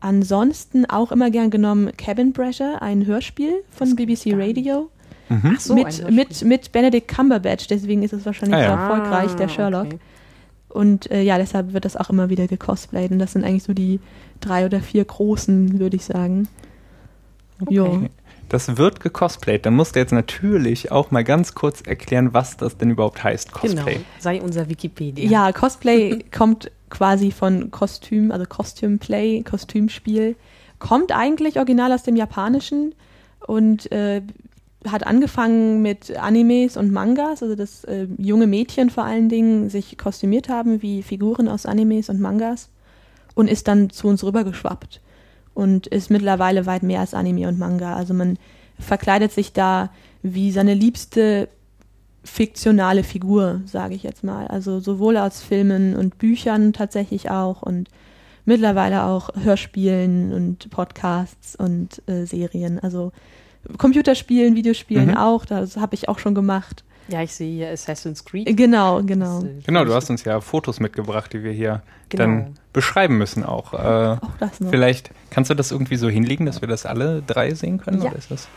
[0.00, 4.32] Ansonsten auch immer gern genommen Cabin Pressure, ein Hörspiel von Das BBC.
[4.34, 4.88] Radio.
[5.30, 5.54] Mhm.
[5.56, 8.88] Ach so, mit, mit, mit Benedict Cumberbatch, deswegen ist es wahrscheinlich Ah, so ja.
[8.88, 9.86] erfolgreich, der Ah, Sherlock.
[9.86, 9.98] okay.
[10.68, 13.10] Und äh, ja, deshalb wird das auch immer wieder gecosplayt.
[13.10, 13.98] Und das sind eigentlich so die
[14.40, 16.46] drei oder vier großen, würde ich sagen.
[17.68, 18.04] Jo.
[18.48, 19.66] Das wird gecosplayt.
[19.66, 23.52] Dann musst du jetzt natürlich auch mal ganz kurz erklären, was das denn überhaupt heißt,
[23.62, 24.00] Genau, Cosplay.
[24.18, 25.28] sei unser Wikipedia.
[25.30, 30.34] Ja, Cosplay kommt quasi von Kostüm, also Costume-Play, Kostümspiel.
[30.80, 32.94] Kommt eigentlich original aus dem Japanischen
[33.46, 34.22] und äh,
[34.86, 39.98] hat angefangen mit Animes und Mangas, also dass äh, junge Mädchen vor allen Dingen sich
[39.98, 42.70] kostümiert haben wie Figuren aus Animes und Mangas
[43.34, 45.00] und ist dann zu uns rübergeschwappt
[45.54, 47.94] und ist mittlerweile weit mehr als Anime und Manga.
[47.94, 48.38] Also man
[48.78, 49.90] verkleidet sich da
[50.22, 51.48] wie seine liebste
[52.24, 54.46] fiktionale Figur, sage ich jetzt mal.
[54.46, 57.88] Also sowohl aus Filmen und Büchern tatsächlich auch und
[58.44, 62.78] mittlerweile auch Hörspielen und Podcasts und äh, Serien.
[62.78, 63.12] Also
[63.78, 65.16] Computerspielen, Videospielen Mhm.
[65.16, 66.84] auch, das habe ich auch schon gemacht.
[67.08, 68.56] Ja, ich sehe hier Assassin's Creed.
[68.56, 69.40] Genau, genau.
[69.42, 72.24] Äh, Genau, du hast uns ja Fotos mitgebracht, die wir hier Genau.
[72.24, 73.72] dann beschreiben müssen auch.
[73.74, 74.70] Äh, Auch das noch.
[74.70, 78.00] vielleicht kannst du das irgendwie so hinlegen, dass wir das alle drei sehen können?
[78.02, 78.10] Ja.
[78.10, 78.48] Oder ist das?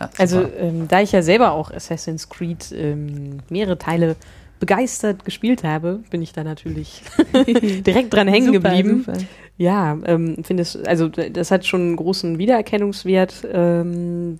[0.00, 4.16] Ah, Also, ähm, da ich ja selber auch Assassin's Creed ähm, mehrere Teile
[4.58, 7.02] begeistert gespielt habe, bin ich da natürlich
[7.86, 9.04] direkt dran hängen Super, geblieben.
[9.06, 9.18] super.
[9.56, 13.46] Ja, ähm, finde es, also das hat schon einen großen Wiedererkennungswert.
[13.52, 14.38] Ähm,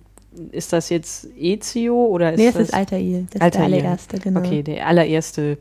[0.51, 2.99] ist das jetzt Ezio oder ist Nee, das das ist Altair.
[2.99, 3.51] Das ist Altair.
[3.51, 4.39] der allererste, genau.
[4.39, 5.57] Okay, der allererste.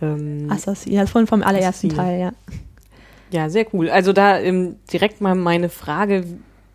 [0.00, 1.96] Ähm, Assassin, ja, von vom allerersten Assassin.
[1.96, 2.32] Teil, ja.
[3.30, 3.90] Ja, sehr cool.
[3.90, 6.24] Also da ähm, direkt mal meine Frage,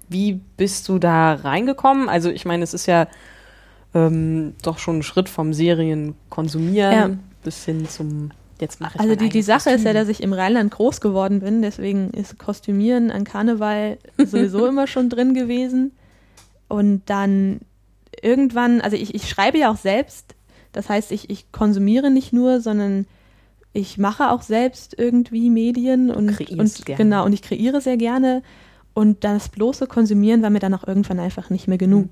[0.10, 2.10] wie bist du da reingekommen?
[2.10, 3.08] Also ich meine, es ist ja
[3.94, 7.10] ähm, doch schon ein Schritt vom Serien konsumieren Ja.
[7.44, 9.94] bis hin zum jetzt mache ich Also die, die Sache ist ja, Kostüm.
[9.94, 15.10] dass ich im Rheinland groß geworden bin, deswegen ist Kostümieren an Karneval sowieso immer schon
[15.10, 15.92] drin gewesen.
[16.72, 17.60] Und dann
[18.22, 20.36] irgendwann, also ich, ich schreibe ja auch selbst,
[20.72, 23.06] das heißt, ich, ich konsumiere nicht nur, sondern
[23.74, 26.98] ich mache auch selbst irgendwie Medien und, und gerne.
[26.98, 28.42] genau, und ich kreiere sehr gerne.
[28.94, 32.10] Und das bloße Konsumieren war mir dann auch irgendwann einfach nicht mehr genug.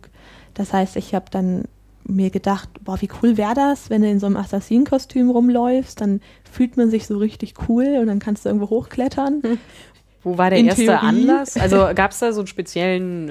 [0.54, 1.66] Das heißt, ich habe dann
[2.06, 6.22] mir gedacht, boah, wie cool wäre das, wenn du in so einem Assassinenkostüm rumläufst, dann
[6.50, 9.42] fühlt man sich so richtig cool und dann kannst du irgendwo hochklettern.
[10.30, 11.06] Wo war der in erste Theorie.
[11.06, 11.58] Anlass?
[11.58, 13.30] Also gab es da so einen speziellen,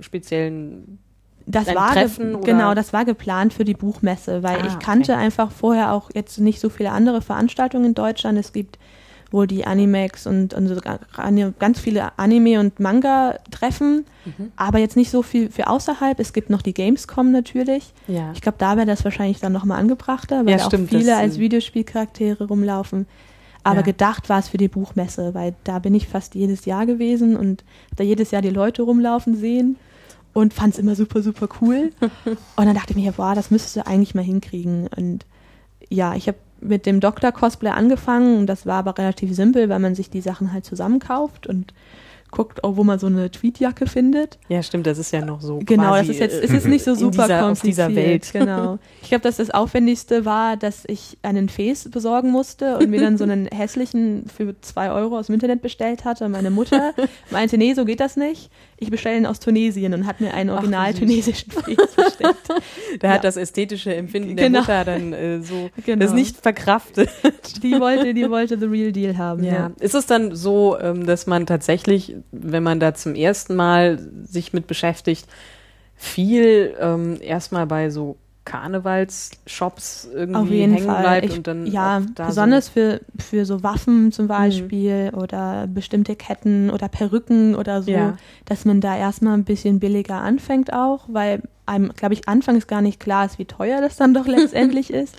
[0.00, 0.98] äh, speziellen
[1.46, 5.22] Das war Treffen genau, das war geplant für die Buchmesse, weil Ah, ich kannte okay.
[5.22, 8.38] einfach vorher auch jetzt nicht so viele andere Veranstaltungen in Deutschland.
[8.38, 8.78] Es gibt
[9.30, 10.76] wohl die Animex und, und so
[11.58, 14.52] ganz viele Anime- und Manga-Treffen, Mhm.
[14.56, 16.18] aber jetzt nicht so viel für außerhalb.
[16.18, 17.92] Es gibt noch die Gamescom natürlich.
[18.06, 18.30] Ja.
[18.34, 21.16] Ich glaube, da wäre das wahrscheinlich dann nochmal angebrachter, weil Ja, da auch stimmt, viele
[21.16, 23.06] als Videospielcharaktere rumlaufen.
[23.64, 23.82] Aber Ja.
[23.82, 27.64] gedacht war es für die Buchmesse, weil da bin ich fast jedes Jahr gewesen und
[27.96, 29.76] da jedes Jahr die Leute rumlaufen sehen
[30.32, 31.92] und fand es immer super, super cool.
[32.26, 34.88] und dann dachte ich mir, boah, das müsstest du eigentlich mal hinkriegen.
[34.96, 35.26] Und
[35.88, 39.94] ja, ich habe mit dem Doktor-Cosplay angefangen und das war aber relativ simpel, weil man
[39.94, 41.72] sich die Sachen halt zusammenkauft und
[42.30, 44.38] guckt, auch, wo man so eine Tweetjacke findet.
[44.48, 45.60] ja, stimmt, das ist ja noch so.
[45.64, 47.66] Genau, das ist jetzt, äh, es ist nicht so super dieser, kompliziert.
[47.66, 48.32] dieser Welt.
[48.38, 48.78] Genau.
[49.02, 53.18] Ich glaube, dass das Aufwendigste war, dass ich einen Face besorgen musste und mir dann
[53.18, 56.28] so einen hässlichen für zwei Euro aus dem Internet bestellt hatte.
[56.28, 56.94] Meine Mutter
[57.30, 58.50] meinte, nee, so geht das nicht.
[58.80, 61.00] Ich bestelle ihn aus Tunesien und hat mir einen Ach, original süß.
[61.00, 62.36] tunesischen Face bestellt.
[63.00, 63.14] Da Ja.
[63.14, 64.60] hat das ästhetische Empfinden der Genau.
[64.60, 66.04] Mutter dann äh, so Genau.
[66.04, 67.10] das nicht verkraftet.
[67.62, 69.42] Die wollte, die wollte the real deal haben.
[69.42, 69.72] Ja.
[69.80, 74.52] Ist es dann so, ähm, dass man tatsächlich, wenn man da zum ersten Mal sich
[74.52, 75.26] mit beschäftigt,
[75.96, 78.16] viel ähm, erstmal bei so
[78.48, 81.00] Karnevalsshops irgendwie hängen Fall.
[81.02, 86.70] bleibt Ich, und dann ja, besonders für, für so Waffen zum Beispiel oder bestimmte Ketten
[86.70, 88.16] oder Perücken oder so, Ja.
[88.44, 92.80] dass man da erstmal ein bisschen billiger anfängt auch, weil einem, glaube ich, anfangs gar
[92.82, 95.16] nicht klar ist, wie teuer das dann doch letztendlich ist.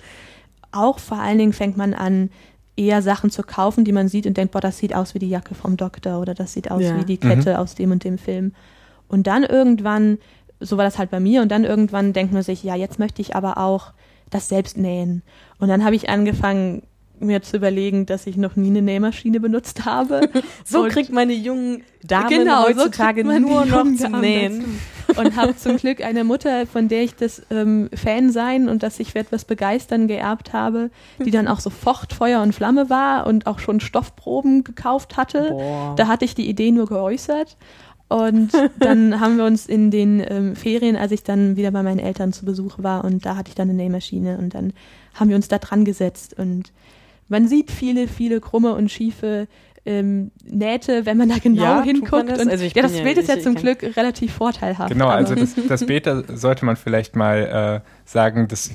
[0.72, 2.30] Auch vor allen Dingen fängt man an,
[2.76, 5.28] eher Sachen zu kaufen, die man sieht und denkt, boah, das sieht aus wie die
[5.28, 6.96] Jacke vom Doktor oder das sieht aus Ja.
[6.98, 8.52] wie die Kette aus dem und dem Film.
[9.06, 10.18] Und dann irgendwann,
[10.60, 13.22] so war das halt bei mir, und dann irgendwann denkt man sich, ja, jetzt möchte
[13.22, 13.92] ich aber auch
[14.30, 15.22] das selbst nähen.
[15.58, 16.82] Und dann habe ich angefangen,
[17.18, 20.22] mir zu überlegen, dass ich noch nie eine Nähmaschine benutzt habe.
[20.64, 24.80] So Und- kriegt meine jungen Damen Genau, so heutzutage man nur noch zum Damen Nähen.
[25.16, 29.00] Und habe zum Glück eine Mutter, von der ich das ähm, Fan sein und dass
[29.00, 33.46] ich für etwas begeistern geerbt habe, die dann auch sofort Feuer und Flamme war und
[33.46, 35.48] auch schon Stoffproben gekauft hatte.
[35.50, 35.94] Boah.
[35.96, 37.56] Da hatte ich die Idee nur geäußert.
[38.10, 41.98] Und dann haben wir uns in den ähm, Ferien, als ich dann wieder bei meinen
[42.00, 44.72] Eltern zu Besuch war, und da hatte ich dann eine Nähmaschine und dann
[45.14, 46.34] haben wir uns da dran gesetzt.
[46.38, 46.72] Und
[47.28, 49.46] man sieht viele, viele krumme und schiefe
[49.86, 52.28] ähm, Nähte, wenn man da genau Ja, hinguckt.
[52.28, 52.40] das?
[52.40, 54.92] Und, Also ich ja, das ja- Bild ist ich- ja zum Glück relativ vorteilhaft.
[54.92, 58.70] Genau, also das, das Bild, da sollte man vielleicht mal äh, sagen, das,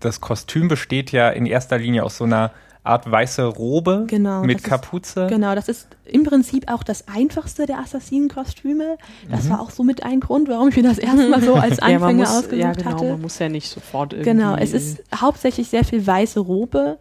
[0.00, 2.50] das Kostüm besteht ja in erster Linie aus so einer
[2.82, 5.26] Art weiße Robe Genau, mit das ist- Kapuze.
[5.28, 8.96] Genau, das ist im Prinzip auch das einfachste der Assassinenkostüme.
[9.30, 9.50] Das Mhm.
[9.50, 12.12] war auch so mit ein Grund, warum ich mir das erstmal so als ja, Anfänger
[12.14, 13.04] muss, ausgesucht ja, genau, hatte.
[13.04, 14.30] man muss ja nicht sofort irgendwie.
[14.30, 16.98] Genau, es ist hauptsächlich sehr viel weiße Robe,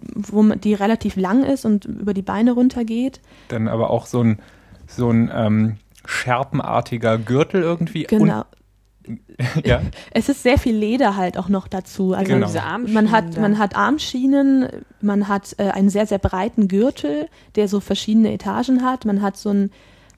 [0.00, 3.20] wo man, die relativ lang ist und über die Beine runtergeht.
[3.48, 4.40] Dann aber auch so ein,
[4.88, 8.04] so ein ähm, scherpenartiger Gürtel irgendwie.
[8.04, 8.38] Genau.
[8.40, 8.46] Und,
[9.64, 12.14] ja, Es ist sehr viel Leder halt auch noch dazu.
[12.14, 12.46] Also Genau.
[12.46, 13.40] diese Armschienen man hat, da.
[13.40, 14.68] man hat Armschienen,
[15.00, 19.04] man hat äh, einen sehr, sehr breiten Gürtel, der so verschiedene Etagen hat.
[19.04, 19.70] Man hat so ein,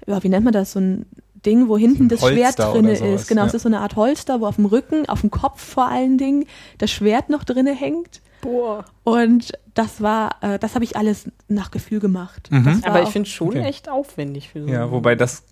[0.06, 1.06] ja, wie nennt man das, so ein
[1.46, 3.28] Ding, wo hinten das Holster Schwert drinne sowas, ist.
[3.28, 3.46] Genau, ja.
[3.48, 6.16] es ist so eine Art Holster, wo auf dem Rücken, auf dem Kopf vor allen
[6.18, 6.46] Dingen,
[6.78, 8.20] das Schwert noch drinne hängt.
[8.40, 8.84] Boah.
[9.04, 12.48] Und das war, äh, das habe ich alles nach Gefühl gemacht.
[12.50, 12.82] Mhm.
[12.84, 13.62] Aber ich finde schon Okay.
[13.62, 14.68] echt aufwendig für so.
[14.68, 15.44] Ja, wobei das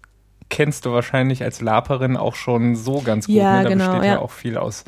[0.52, 3.34] kennst du wahrscheinlich als Laperin auch schon so ganz gut.
[3.34, 3.62] Ja, ne?
[3.64, 4.12] Da genau, besteht ja.
[4.14, 4.18] ja.
[4.20, 4.84] auch viel aus,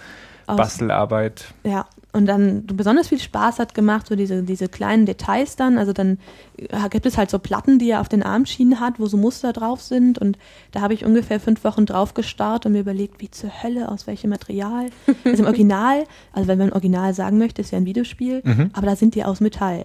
[0.46, 1.46] aus- Bastelarbeit.
[1.64, 5.78] Ja, und dann besonders viel Spaß hat gemacht, so diese, diese kleinen Details dann.
[5.78, 6.18] Also dann
[6.58, 9.52] äh, gibt es halt so Platten, die er auf den Armschienen hat, wo so Muster
[9.52, 10.18] drauf sind.
[10.18, 10.38] Und
[10.70, 14.06] da habe ich ungefähr fünf Wochen drauf gestarrt und mir überlegt, wie zur Hölle, aus
[14.06, 14.90] welchem Material.
[15.24, 18.70] Also im Original, also wenn man Original sagen möchte, ist ja ein Videospiel, Mhm.
[18.74, 19.84] aber da sind die aus Metall.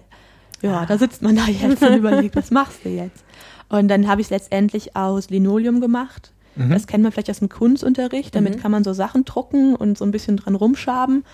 [0.62, 3.24] Ja, da sitzt man da jetzt und überlegt, was machst du jetzt?
[3.70, 6.32] Und dann habe ich es letztendlich aus Linoleum gemacht.
[6.56, 6.70] Mhm.
[6.70, 8.34] Das kennt man vielleicht aus dem Kunstunterricht.
[8.34, 8.60] Damit Mhm.
[8.60, 11.24] kann man so Sachen drucken und so ein bisschen dran rumschaben.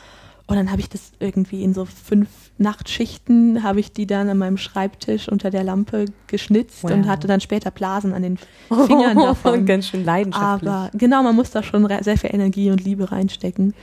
[0.49, 4.39] Und dann habe ich das irgendwie in so fünf Nachtschichten, habe ich die dann an
[4.39, 6.93] meinem Schreibtisch unter der Lampe geschnitzt Wow.
[6.93, 8.39] und hatte dann später Blasen an den
[8.87, 9.67] Fingern davon.
[9.67, 10.71] Ganz schön leidenschaftlich.
[10.71, 13.75] Aber genau, man muss da schon sehr viel Energie und Liebe reinstecken.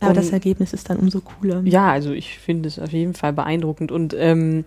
[0.00, 1.60] Aber Und- das Ergebnis ist dann umso cooler.
[1.64, 3.92] Ja, also ich finde es auf jeden Fall beeindruckend.
[3.92, 4.64] Und ähm,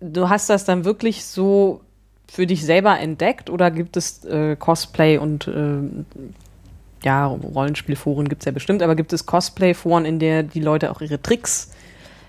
[0.00, 1.80] du hast das dann wirklich so
[2.28, 6.06] für dich selber entdeckt oder gibt es äh, Cosplay und ähm,
[7.04, 11.00] ja, Rollenspielforen gibt es ja bestimmt, aber gibt es Cosplay-Foren, in der die Leute auch
[11.02, 11.70] ihre Tricks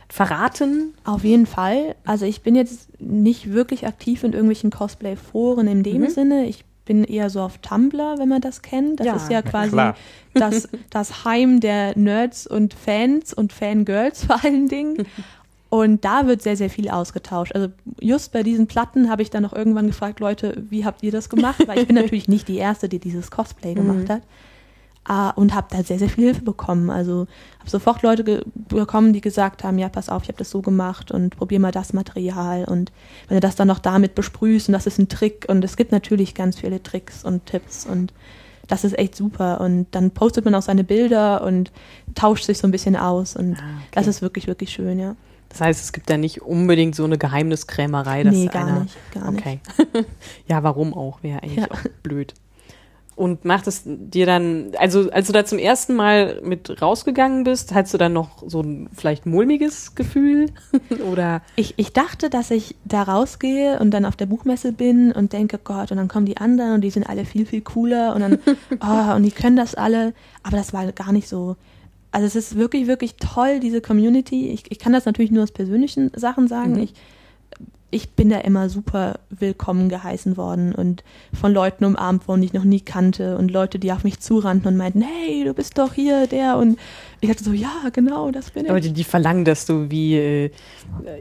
[0.09, 0.93] verraten?
[1.03, 1.95] Auf jeden Fall.
[2.05, 6.09] Also ich bin jetzt nicht wirklich aktiv in irgendwelchen Cosplay-Foren in dem Mhm.
[6.09, 6.45] Sinne.
[6.45, 8.99] Ich bin eher so auf Tumblr, wenn man das kennt.
[8.99, 9.15] Das Ja.
[9.15, 9.75] ist ja quasi
[10.33, 15.05] das, das Heim der Nerds und Fans und Fangirls vor allen Dingen.
[15.75, 17.53] Und da wird sehr, sehr viel ausgetauscht.
[17.53, 17.67] Also
[17.99, 21.29] just bei diesen Platten habe ich dann noch irgendwann gefragt, Leute, wie habt ihr das
[21.29, 21.67] gemacht?
[21.67, 24.09] Weil ich bin natürlich nicht die Erste, die dieses Cosplay gemacht Mhm.
[24.09, 24.21] hat.
[25.07, 26.89] Ah, und habe da sehr, sehr viel Hilfe bekommen.
[26.89, 27.27] Also
[27.59, 31.11] habe sofort Leute bekommen, die gesagt haben, ja, pass auf, ich habe das so gemacht
[31.11, 32.65] und probier mal das Material.
[32.65, 32.91] Und
[33.27, 35.45] wenn du das dann noch damit besprühst und das ist ein Trick.
[35.47, 38.13] Und es gibt natürlich ganz viele Tricks und Tipps und
[38.67, 39.61] das ist echt super.
[39.61, 41.71] Und dann postet man auch seine Bilder und
[42.15, 43.35] tauscht sich so ein bisschen aus.
[43.35, 43.91] Und Ah, okay.
[43.91, 45.15] das ist wirklich, wirklich schön, ja.
[45.55, 48.97] Das heißt, es gibt da nicht unbedingt so eine Geheimniskrämerei, dass nee, gar einer nicht.
[49.13, 49.39] Gar nicht.
[49.41, 49.59] Okay.
[50.47, 51.23] ja, warum auch?
[51.23, 51.71] Wäre eigentlich Ja.
[51.71, 52.33] auch blöd.
[53.15, 57.73] Und macht es dir dann, also als du da zum ersten Mal mit rausgegangen bist,
[57.73, 60.47] hattest du dann noch so ein vielleicht mulmiges Gefühl?
[61.09, 65.31] Oder Ich, ich dachte, dass ich da rausgehe und dann auf der Buchmesse bin und
[65.31, 68.19] denke, Gott, und dann kommen die anderen und die sind alle viel, viel cooler und
[68.19, 68.39] dann,
[68.81, 70.13] oh, und die können das alle.
[70.43, 71.55] Aber das war gar nicht so.
[72.15, 74.47] Also es ist wirklich, wirklich toll, diese Community.
[74.47, 76.75] Ich, ich kann das natürlich nur aus persönlichen Sachen sagen.
[76.75, 76.83] Mhm.
[76.83, 76.93] Ich,
[77.91, 82.53] ich bin da immer super willkommen geheißen worden und von Leuten umarmt worden, die ich
[82.53, 85.91] noch nie kannte und Leute, die auf mich zurannten und meinten, hey, du bist doch
[85.91, 86.79] hier, der und
[87.25, 88.71] ich dachte so, ja, genau, das bin ich.
[88.71, 90.51] Leute, die verlangen, dass du wie äh,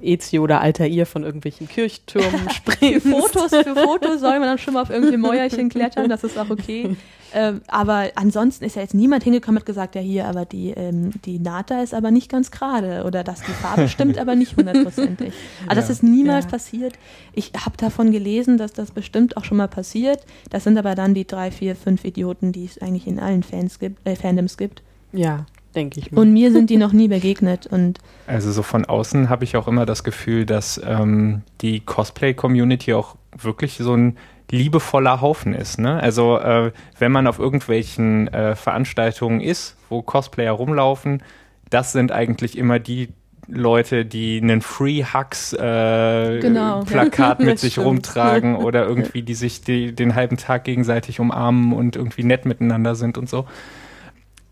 [0.02, 3.06] Ezio oder Altair von irgendwelchen Kirchtürmen springst?
[3.06, 6.50] Fotos für Fotos soll man dann schon mal auf irgendwelche Mäuerchen klettern, das ist auch
[6.50, 6.96] okay.
[7.36, 10.70] Ähm, aber ansonsten ist ja jetzt niemand hingekommen und hat gesagt, ja hier, aber die,
[10.70, 14.36] ähm, die Naht da ist aber nicht ganz gerade oder dass die Farbe stimmt aber
[14.36, 15.32] nicht hundertprozentig.
[15.66, 15.92] Also das Ja.
[15.94, 16.50] ist niemals Ja.
[16.52, 16.94] passiert.
[17.32, 20.20] Ich habe davon gelesen, dass das bestimmt auch schon mal passiert.
[20.50, 23.80] Das sind aber dann die drei, vier, fünf Idioten, die es eigentlich in allen Fans
[23.80, 24.82] gibt, äh, Fandoms gibt.
[25.12, 26.18] Ja, denke ich mir.
[26.18, 29.68] Und mir sind die noch nie begegnet und Also so von außen habe ich auch
[29.68, 34.16] immer das Gefühl, dass ähm, die Cosplay-Community auch wirklich so ein
[34.50, 35.78] liebevoller Haufen ist.
[35.78, 36.00] Ne?
[36.00, 41.22] Also äh, wenn man auf irgendwelchen äh, Veranstaltungen ist, wo Cosplayer rumlaufen,
[41.70, 43.08] das sind eigentlich immer die
[43.46, 46.80] Leute, die einen Free Hugs äh, Genau.
[46.84, 47.86] Plakat mit sich stimmt.
[47.86, 52.94] rumtragen oder irgendwie die sich die, den halben Tag gegenseitig umarmen und irgendwie nett miteinander
[52.94, 53.46] sind und so.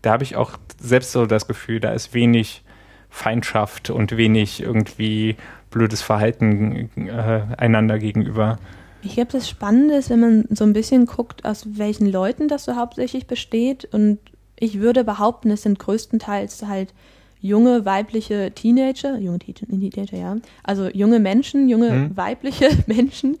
[0.03, 2.61] Da habe ich auch selbst so das Gefühl, da ist wenig
[3.09, 5.35] Feindschaft und wenig irgendwie
[5.71, 8.59] blödes Verhalten äh, einander gegenüber.
[9.01, 12.65] Ich glaube, das Spannende ist, wenn man so ein bisschen guckt, aus welchen Leuten das
[12.65, 13.85] so hauptsächlich besteht.
[13.91, 14.19] Und
[14.59, 16.93] ich würde behaupten, es sind größtenteils halt
[17.41, 20.37] junge weibliche Teenager, junge Te- Teenager, ja.
[20.63, 22.17] Also junge Menschen, junge Hm.
[22.17, 23.37] weibliche Menschen,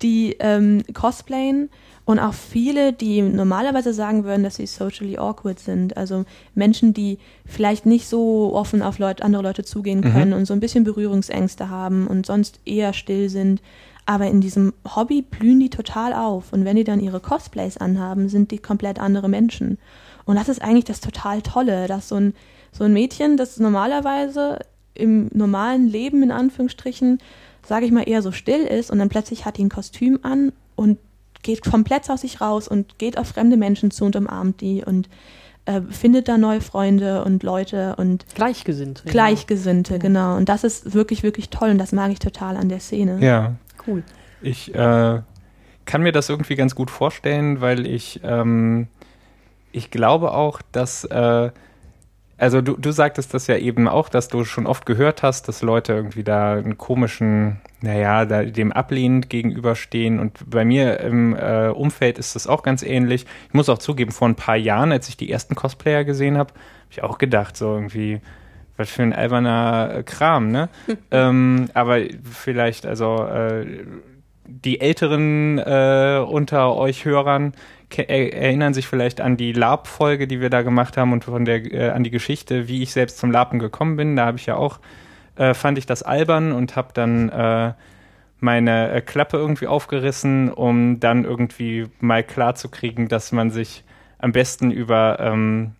[0.00, 1.68] die ähm, cosplayen
[2.04, 5.96] und auch viele, die normalerweise sagen würden, dass sie socially awkward sind.
[5.96, 10.12] Also Menschen, die vielleicht nicht so offen auf Leute, andere Leute zugehen Mhm.
[10.12, 13.62] können und so ein bisschen Berührungsängste haben und sonst eher still sind.
[14.04, 16.52] Aber in diesem Hobby blühen die total auf.
[16.52, 19.78] Und wenn die dann ihre Cosplays anhaben, sind die komplett andere Menschen.
[20.24, 22.34] Und das ist eigentlich das total Tolle, dass so ein,
[22.72, 24.58] so ein Mädchen, das normalerweise
[24.94, 27.20] im normalen Leben in Anführungsstrichen,
[27.64, 30.52] sage ich mal, eher so still ist und dann plötzlich hat die ein Kostüm an
[30.74, 30.98] und
[31.42, 35.08] geht komplett aus sich raus und geht auf fremde Menschen zu und umarmt die und
[35.64, 39.02] äh, findet da neue Freunde und Leute und Gleichgesinnt.
[39.06, 40.36] Gleichgesinnte, genau.
[40.36, 43.18] Und das ist wirklich, wirklich toll und das mag ich total an der Szene.
[43.20, 43.54] Ja,
[43.86, 44.02] Cool.
[44.40, 45.20] ich äh,
[45.84, 48.88] kann mir das irgendwie ganz gut vorstellen, weil ich, ähm,
[49.72, 51.50] ich glaube auch, dass, äh,
[52.42, 55.62] also du, du sagtest das ja eben auch, dass du schon oft gehört hast, dass
[55.62, 60.18] Leute irgendwie da einen komischen, naja, da dem ablehnend gegenüberstehen.
[60.18, 63.26] Und bei mir im äh, Umfeld ist das auch ganz ähnlich.
[63.46, 66.50] Ich muss auch zugeben, vor ein paar Jahren, als ich die ersten Cosplayer gesehen habe,
[66.52, 68.20] habe ich auch gedacht, so irgendwie,
[68.76, 70.68] was für ein alberner Kram, ne?
[71.12, 73.84] ähm, aber vielleicht, also äh,
[74.46, 77.52] die Älteren äh, unter euch Hörern
[77.98, 81.90] erinnern sich vielleicht an die Lab-Folge, die wir da gemacht haben und von der äh,
[81.90, 84.16] an die Geschichte, wie ich selbst zum Lapen gekommen bin.
[84.16, 84.80] Da habe ich ja auch
[85.36, 87.72] äh, fand ich das albern und habe dann äh,
[88.40, 93.84] meine äh, Klappe irgendwie aufgerissen, um dann irgendwie mal klar zu kriegen, dass man sich
[94.18, 95.72] am besten über ähm,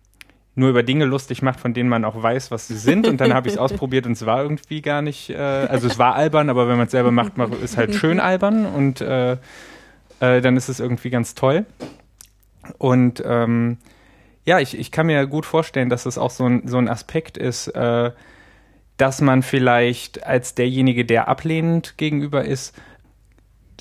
[0.55, 3.07] nur über Dinge lustig macht, von denen man auch weiß, was sie sind.
[3.07, 5.97] Und dann habe ich es ausprobiert und es war irgendwie gar nicht, äh, also es
[5.97, 9.33] war albern, aber wenn man es selber macht, ist halt schön albern und äh,
[10.19, 11.65] äh, dann ist es irgendwie ganz toll.
[12.77, 13.77] Und ähm,
[14.45, 17.37] ja, ich, ich kann mir gut vorstellen, dass es auch so ein, so ein Aspekt
[17.37, 18.11] ist, äh,
[18.97, 22.75] dass man vielleicht als derjenige, der ablehnend gegenüber ist,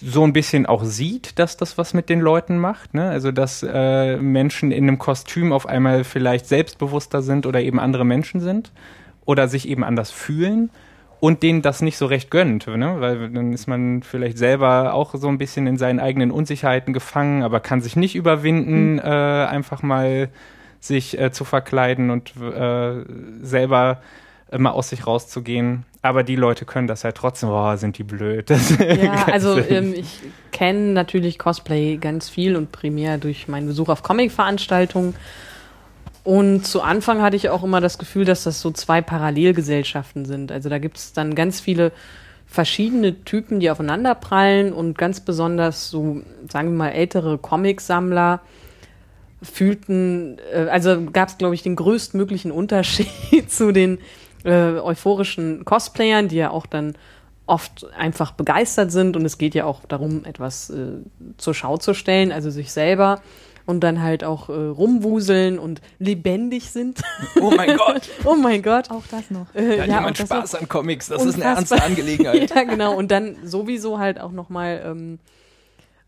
[0.00, 2.94] so ein bisschen auch sieht, dass das was mit den Leuten macht.
[2.94, 3.08] Ne?
[3.08, 8.04] Also dass äh, Menschen in einem Kostüm auf einmal vielleicht selbstbewusster sind oder eben andere
[8.04, 8.72] Menschen sind
[9.24, 10.70] oder sich eben anders fühlen
[11.22, 12.96] und denen das nicht so recht gönnt, ne?
[12.98, 17.44] weil dann ist man vielleicht selber auch so ein bisschen in seinen eigenen Unsicherheiten gefangen,
[17.44, 18.98] aber kann sich nicht überwinden, mhm.
[18.98, 20.30] äh, einfach mal
[20.80, 23.04] sich äh, zu verkleiden und äh,
[23.40, 24.02] selber
[24.50, 25.84] immer aus sich rauszugehen.
[26.02, 28.50] Aber die Leute können das halt trotzdem, boah, sind die blöd.
[28.80, 30.18] ja, also ähm, ich
[30.50, 35.14] kenne natürlich Cosplay ganz viel und primär durch meinen Besuch auf Comic-Veranstaltungen.
[36.24, 40.52] Und zu Anfang hatte ich auch immer das Gefühl, dass das so zwei Parallelgesellschaften sind.
[40.52, 41.92] Also da gibt es dann ganz viele
[42.46, 48.40] verschiedene Typen, die aufeinander prallen und ganz besonders so, sagen wir mal, ältere Comicsammler
[49.42, 53.10] fühlten, äh, also gab es, glaube ich, den größtmöglichen Unterschied
[53.50, 53.98] zu den
[54.44, 56.94] äh, euphorischen Cosplayern, die ja auch dann
[57.46, 61.00] oft einfach begeistert sind und es geht ja auch darum, etwas äh,
[61.38, 63.20] zur Schau zu stellen, also sich selber
[63.72, 67.00] und dann halt auch äh, rumwuseln und lebendig sind.
[67.40, 68.10] Oh mein Gott.
[68.24, 68.90] oh mein Gott.
[68.90, 69.46] Auch das noch.
[69.54, 72.50] Äh, ja, jemand Spaß an Comics, das ist eine ernste Angelegenheit.
[72.54, 72.94] ja, genau.
[72.94, 75.18] Und dann sowieso halt auch nochmal ähm,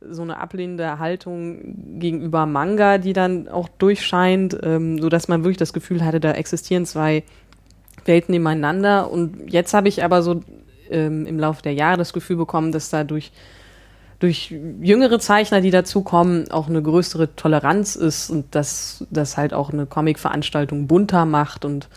[0.06, 5.56] so eine ablehnende Haltung gegenüber Manga, die dann auch durchscheint, ähm, so dass man wirklich
[5.56, 7.22] das Gefühl hatte, da existieren zwei
[8.04, 9.10] Welten nebeneinander.
[9.10, 10.42] Und jetzt habe ich aber so
[10.90, 13.04] ähm, im Laufe der Jahre das Gefühl bekommen, dass da
[14.18, 19.72] durch, jüngere Zeichner, die dazukommen, auch eine größere Toleranz ist und dass das halt auch
[19.72, 21.88] eine Comic-Veranstaltung bunter macht und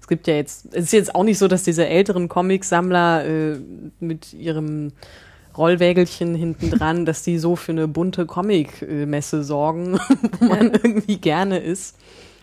[0.00, 3.60] es gibt ja jetzt, es ist jetzt auch nicht so, dass diese älteren Comicsammler äh,
[4.00, 4.92] mit ihrem
[5.56, 9.98] Rollwägelchen hinten dran, dass die so für eine bunte Comic-Messe sorgen,
[10.40, 11.96] wo man irgendwie gerne ist.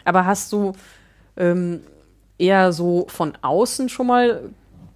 [0.05, 0.73] Aber hast du
[1.35, 1.81] ähm,
[2.37, 4.49] eher so von außen schon mal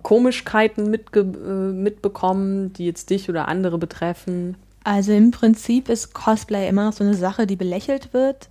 [0.03, 4.55] Komischkeiten mitge äh, mitbekommen, die jetzt dich oder andere betreffen?
[4.83, 8.49] Also im Prinzip ist Cosplay immer noch so eine Sache, die belächelt wird.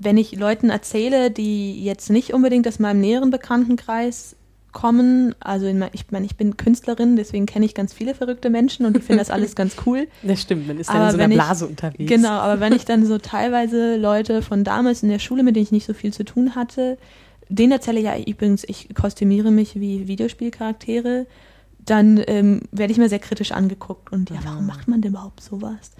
[0.00, 4.34] Wenn ich Leuten erzähle, die jetzt nicht unbedingt aus meinem näheren Bekanntenkreis
[4.72, 8.84] kommen, also in, ich meine, ich bin Künstlerin, deswegen kenne ich ganz viele verrückte Menschen
[8.84, 10.08] und ich finde das alles ganz cool.
[10.22, 12.10] Das stimmt, man ist dann aber in so einer Blase ich, unterwegs.
[12.10, 15.64] Genau, aber wenn ich dann so teilweise Leute von damals in der Schule, mit denen
[15.64, 16.98] ich nicht so viel zu tun hatte,
[17.48, 21.26] den erzähle ja übrigens, ich kostümiere mich wie Videospielcharaktere,
[21.78, 24.12] dann ähm, werde ich mir sehr kritisch angeguckt.
[24.12, 25.92] Und ja, warum macht man denn überhaupt sowas?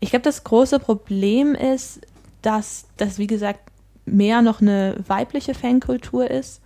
[0.00, 2.00] Ich glaube, das große Problem ist,
[2.42, 3.60] dass das, wie gesagt,
[4.04, 6.60] mehr noch eine weibliche Fankultur ist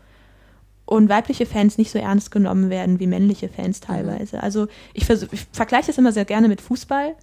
[0.87, 3.85] und weibliche Fans nicht so ernst genommen werden wie männliche Fans mhm.
[3.85, 4.37] teilweise.
[4.37, 4.43] Mhm.
[4.43, 7.15] Also ich, ich vergleiche das immer sehr gerne mit Fußball.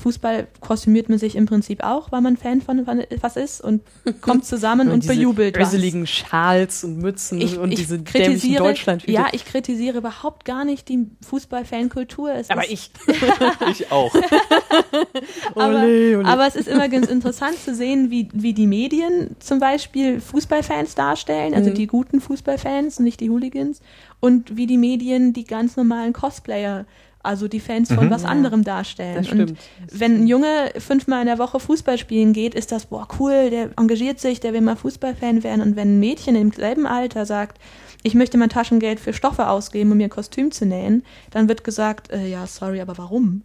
[0.00, 2.86] Fußball kostümiert man sich im Prinzip auch, weil man Fan von
[3.20, 3.82] was ist und
[4.20, 5.72] kommt zusammen und, und bejubelt was.
[5.72, 9.06] rieseligen Schals und Mützen ich, und ich diese kritisiere, Deutschland.
[9.06, 12.32] Ja, ich kritisiere überhaupt gar nicht die Fußball-Fankultur.
[12.48, 12.90] Aber ich.
[13.70, 14.14] ich auch.
[15.54, 16.24] aber, ole, ole.
[16.24, 20.94] aber es ist immer ganz interessant zu sehen, wie, wie die Medien zum Beispiel Fußballfans
[20.94, 21.74] darstellen, also mhm.
[21.74, 23.80] die guten Fußballfans, nicht die Hooligans,
[24.20, 26.86] und wie die Medien die ganz normalen Cosplayer
[27.22, 28.10] also die Fans von mhm.
[28.10, 29.26] was anderem darstellen.
[29.30, 29.54] Und
[29.92, 33.70] wenn ein Junge fünfmal in der Woche Fußball spielen geht, ist das, boah, cool, der
[33.76, 35.60] engagiert sich, der will mal Fußballfan werden.
[35.60, 37.60] Und wenn ein Mädchen im selben Alter sagt,
[38.02, 41.64] ich möchte mein Taschengeld für Stoffe ausgeben, um mir ein Kostüm zu nähen, dann wird
[41.64, 43.42] gesagt, äh, ja, sorry, aber warum?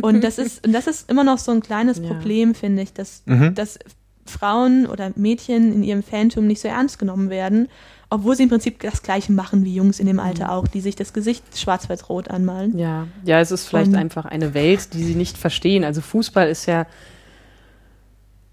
[0.00, 2.06] Und das ist, und das ist immer noch so ein kleines ja.
[2.06, 3.54] Problem, finde ich, dass, mhm.
[3.54, 3.78] dass
[4.24, 7.68] Frauen oder Mädchen in ihrem Phantom nicht so ernst genommen werden
[8.12, 10.94] obwohl sie im Prinzip das Gleiche machen wie Jungs in dem Alter auch, die sich
[10.96, 12.78] das Gesicht schwarz-weiß-rot anmalen.
[12.78, 15.84] Ja, ja, es ist vielleicht Und- einfach eine Welt, die sie nicht verstehen.
[15.84, 16.86] Also Fußball ist ja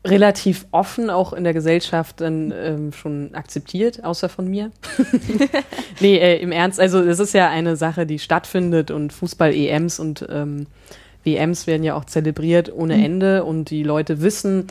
[0.05, 4.71] relativ offen auch in der Gesellschaft dann ähm, schon akzeptiert, außer von mir.
[5.99, 10.25] nee, äh, im Ernst, also es ist ja eine Sache, die stattfindet und Fußball-EMs und
[10.29, 10.67] ähm,
[11.25, 13.03] WMs werden ja auch zelebriert ohne Mhm.
[13.03, 14.67] Ende und die Leute wissen,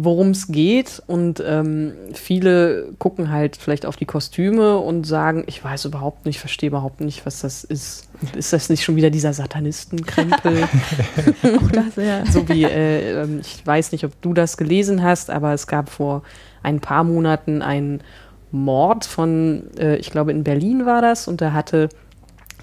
[0.00, 5.62] worum es geht und ähm, viele gucken halt vielleicht auf die Kostüme und sagen, ich
[5.62, 8.08] weiß überhaupt nicht, verstehe überhaupt nicht, was das ist.
[8.36, 10.62] Ist das nicht schon wieder dieser Satanistenkrempel?
[11.42, 12.24] Auch das, ja.
[12.26, 15.90] so wie, äh, ähm, ich weiß nicht, ob du das gelesen hast, aber es gab
[15.90, 16.22] vor
[16.62, 18.00] ein paar Monaten einen
[18.52, 21.88] Mord von, äh, ich glaube in Berlin war das, und da hatte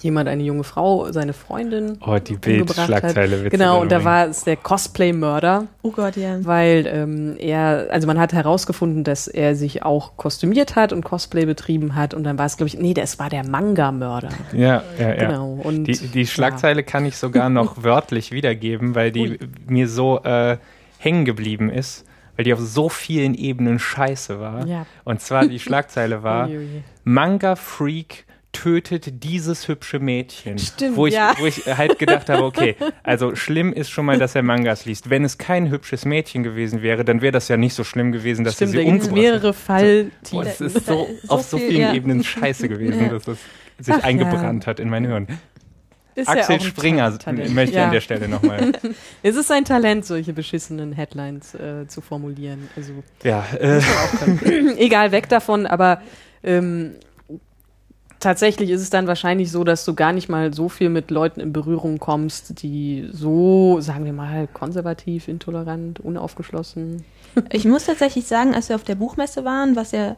[0.02, 2.88] jemand, eine junge Frau, seine Freundin Oh, die umgebracht hat.
[2.88, 3.50] Bildschlagzeile.
[3.50, 6.38] Genau, und da war es der Cosplay-Mörder, Oh Gott, ja.
[6.44, 11.46] weil ähm, er, also man hat herausgefunden, dass er sich auch kostümiert hat und Cosplay
[11.46, 14.30] betrieben hat, und dann war es, glaube ich, nee, das war der Manga-Mörder.
[14.54, 15.14] Ja, ja, ja.
[15.16, 15.54] Genau.
[15.64, 19.40] Und, Die, die Schlagzeile kann ich sogar noch wörtlich wiedergeben, weil die Ui.
[19.68, 20.58] mir so äh,
[20.98, 24.66] hängen geblieben ist, weil die auf so vielen Ebenen scheiße war.
[24.68, 24.86] Ja.
[25.04, 26.84] Und zwar die Schlagzeile war Ui, ui.
[28.56, 30.58] Tötet dieses hübsche Mädchen.
[30.58, 31.34] Stimmt, wo ich, ja.
[31.38, 35.10] Wo ich halt gedacht habe, okay, also schlimm ist schon mal, dass er Mangas liest.
[35.10, 38.44] Wenn es kein hübsches Mädchen gewesen wäre, dann wäre das ja nicht so schlimm gewesen,
[38.46, 39.54] dass Stimmt, sie sie es umgebracht mehrere.
[40.32, 41.94] Boah, es ist so, So auf so viel, vielen ja.
[41.94, 43.38] Ebenen scheiße gewesen, dass das
[43.80, 44.04] sich Ach ja.
[44.06, 45.28] eingebrannt hat in mein Hirn.
[46.16, 47.54] Ist ja Axel ein Springer Talent.
[47.54, 47.86] möchte ich Ja.
[47.88, 48.72] an der Stelle nochmal.
[49.22, 52.70] Es ist ein Talent, solche beschissenen Headlines äh, zu formulieren.
[52.78, 52.94] Also
[53.24, 53.82] ja, äh,
[54.78, 56.02] egal, weg davon, aber
[56.42, 56.96] ähm,
[58.20, 61.40] tatsächlich ist es dann wahrscheinlich so, dass du gar nicht mal so viel mit Leuten
[61.40, 67.04] in Berührung kommst, die so, sagen wir mal, konservativ, intolerant, unaufgeschlossen.
[67.52, 70.16] Ich muss tatsächlich sagen, als wir auf der Buchmesse waren, was ja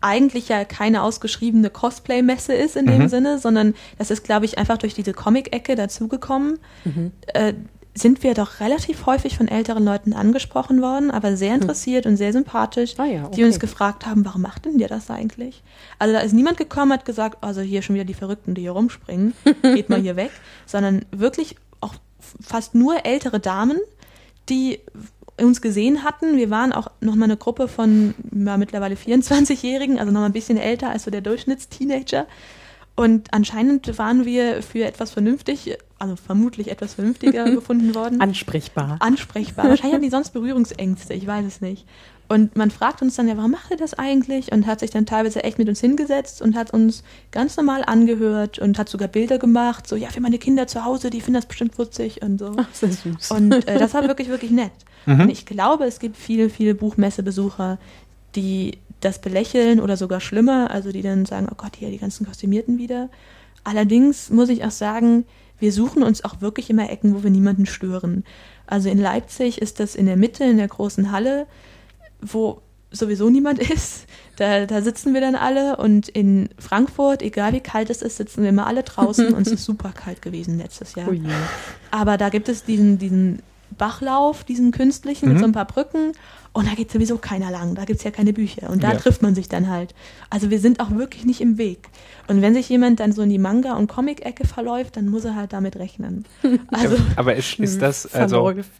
[0.00, 3.08] eigentlich ja keine ausgeschriebene Cosplay-Messe ist in dem Mhm.
[3.08, 6.58] Sinne, sondern das ist, glaube ich, einfach durch diese Comic-Ecke dazugekommen,
[7.34, 7.54] äh,
[7.98, 12.32] sind wir doch relativ häufig von älteren Leuten angesprochen worden, aber sehr interessiert und sehr
[12.32, 13.66] sympathisch, Ah ja, die uns okay.
[13.66, 15.62] gefragt haben, warum macht denn dir das eigentlich?
[15.98, 18.72] Also da ist niemand gekommen, hat gesagt, also hier schon wieder die Verrückten, die hier
[18.72, 20.30] rumspringen, geht mal hier weg,
[20.66, 21.94] sondern wirklich auch
[22.40, 23.78] fast nur ältere Damen,
[24.48, 24.80] die
[25.40, 26.36] uns gesehen hatten.
[26.36, 30.90] Wir waren auch nochmal eine Gruppe von ja, mittlerweile 24-Jährigen, also nochmal ein bisschen älter
[30.90, 32.26] als so der Durchschnittsteenager.
[32.96, 38.20] Und anscheinend waren wir für etwas vernünftig, also vermutlich etwas vernünftiger gefunden worden.
[38.20, 38.96] Ansprechbar.
[39.00, 39.68] ansprechbar.
[39.68, 41.86] Wahrscheinlich haben die sonst Berührungsängste, ich weiß es nicht.
[42.30, 44.52] Und man fragt uns dann ja, warum macht ihr das eigentlich?
[44.52, 48.58] Und hat sich dann teilweise echt mit uns hingesetzt und hat uns ganz normal angehört
[48.58, 51.46] und hat sogar Bilder gemacht, so, ja, für meine Kinder zu Hause, die finden das
[51.46, 52.52] bestimmt witzig und so.
[52.54, 53.30] Ach, sehr süß.
[53.30, 54.72] Und äh, das war wirklich, wirklich nett.
[55.06, 57.78] Und ich glaube, es gibt viele, viele Buchmessebesucher,
[58.36, 62.26] die das belächeln oder sogar schlimmer, also die dann sagen, oh Gott, hier die ganzen
[62.26, 63.08] Kostümierten wieder.
[63.64, 65.24] Allerdings muss ich auch sagen,
[65.58, 68.24] wir suchen uns auch wirklich immer Ecken, wo wir niemanden stören.
[68.66, 71.46] Also in Leipzig ist das in der Mitte, in der großen Halle,
[72.20, 74.06] wo sowieso niemand ist.
[74.36, 78.42] Da, da sitzen wir dann alle und in Frankfurt, egal wie kalt es ist, sitzen
[78.42, 81.08] wir immer alle draußen und es ist super kalt gewesen letztes Jahr.
[81.10, 81.16] Oh.
[81.90, 83.42] Aber da gibt es diesen, diesen
[83.76, 85.40] Bachlauf, diesen künstlichen mit Mhm.
[85.40, 86.12] so ein paar Brücken.
[86.52, 87.74] Und da geht sowieso keiner lang.
[87.74, 88.70] Da gibt es ja keine Bücher.
[88.70, 88.98] Und da Ja.
[88.98, 89.94] trifft man sich dann halt.
[90.30, 91.88] Also wir sind auch wirklich nicht im Weg.
[92.26, 95.34] Und wenn sich jemand dann so in die Manga- und Comic-Ecke verläuft, dann muss er
[95.36, 96.24] halt damit rechnen.
[96.72, 98.70] Also aber ist, ist das, also, Verläuft.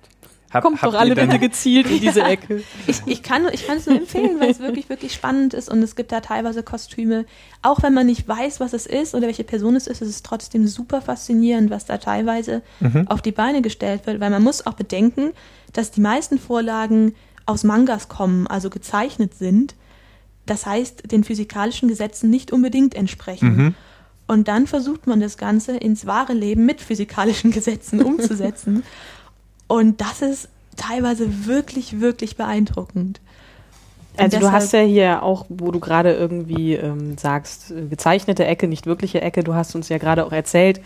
[0.51, 2.63] hab, Kommt doch alle bitte gezielt in diese Ecke.
[2.87, 5.69] ich, ich kann ich kann es nur empfehlen, weil es wirklich, wirklich spannend ist.
[5.71, 7.27] Und es gibt da teilweise Kostüme.
[7.63, 10.23] Auch wenn man nicht weiß, was es ist oder welche Person es ist, ist es
[10.23, 13.07] trotzdem super faszinierend, was da teilweise Mhm.
[13.09, 14.21] auf die Beine gestellt wird.
[14.21, 15.33] Weil man muss auch bedenken,
[15.75, 17.15] dass die meisten Vorlagen
[17.49, 19.75] aus Mangas kommen, also gezeichnet sind.
[20.47, 23.57] Das heißt, den physikalischen Gesetzen nicht unbedingt entsprechen.
[23.57, 23.75] Mhm.
[24.27, 28.85] Und dann versucht man das Ganze ins wahre Leben mit physikalischen Gesetzen umzusetzen.
[29.67, 33.21] Und das ist teilweise wirklich, wirklich beeindruckend.
[34.13, 38.45] Und Also du hast ja hier auch, wo du gerade irgendwie ähm, sagst, äh, gezeichnete
[38.45, 40.81] Ecke, nicht wirkliche Ecke, du hast uns ja gerade auch erzählt,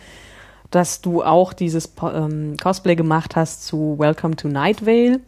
[0.71, 5.21] dass du auch dieses ähm, Cosplay gemacht hast zu Welcome to Night Vale.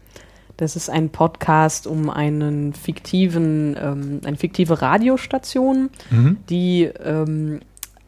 [0.56, 6.36] Das ist ein Podcast um einen fiktiven, ähm, eine fiktive Radiostation, Mhm.
[6.48, 7.60] die ähm,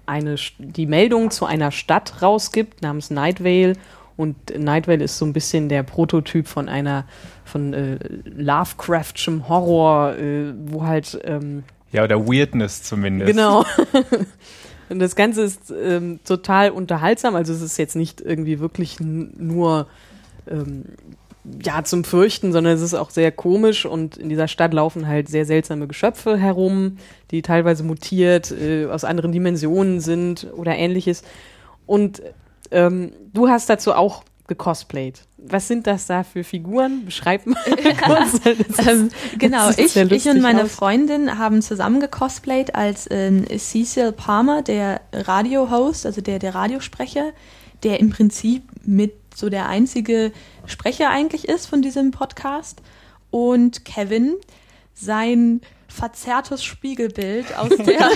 [0.07, 3.73] eine, die Meldung zu einer Stadt rausgibt namens Night Vale.
[4.17, 7.05] Und Night Vale ist so ein bisschen der Prototyp von einer,
[7.45, 13.31] von äh, Lovecraftschem Horror, äh, wo halt, ähm, Ja, oder Weirdness zumindest.
[13.33, 13.65] genau.
[14.89, 17.35] Und das Ganze ist ähm, total unterhaltsam.
[17.35, 19.89] Also es ist jetzt nicht irgendwie wirklich nur
[20.49, 20.85] ähm,
[21.63, 25.29] ja zum Fürchten, sondern es ist auch sehr komisch und in dieser Stadt laufen halt
[25.29, 26.99] sehr seltsame Geschöpfe herum,
[27.31, 31.23] die teilweise mutiert, äh, aus anderen Dimensionen sind oder ähnliches.
[31.87, 32.23] Und
[32.71, 35.23] ähm, du hast dazu auch gecosplayt.
[35.39, 37.05] Was sind das da für Figuren?
[37.05, 37.63] Beschreib mal
[38.05, 38.41] kurz.
[38.87, 40.73] ähm, genau, ich, ich und meine aus.
[40.73, 47.33] Freundin haben zusammen gecosplayt als ähm, Cecil Palmer, der Radio-Host, also der, der Radiosprecher,
[47.83, 50.33] der im Prinzip mit so der einzige
[50.65, 52.81] Sprecher eigentlich ist von diesem Podcast.
[53.31, 54.37] Und Kevin,
[54.95, 58.11] sein verzerrtes Spiegelbild aus der,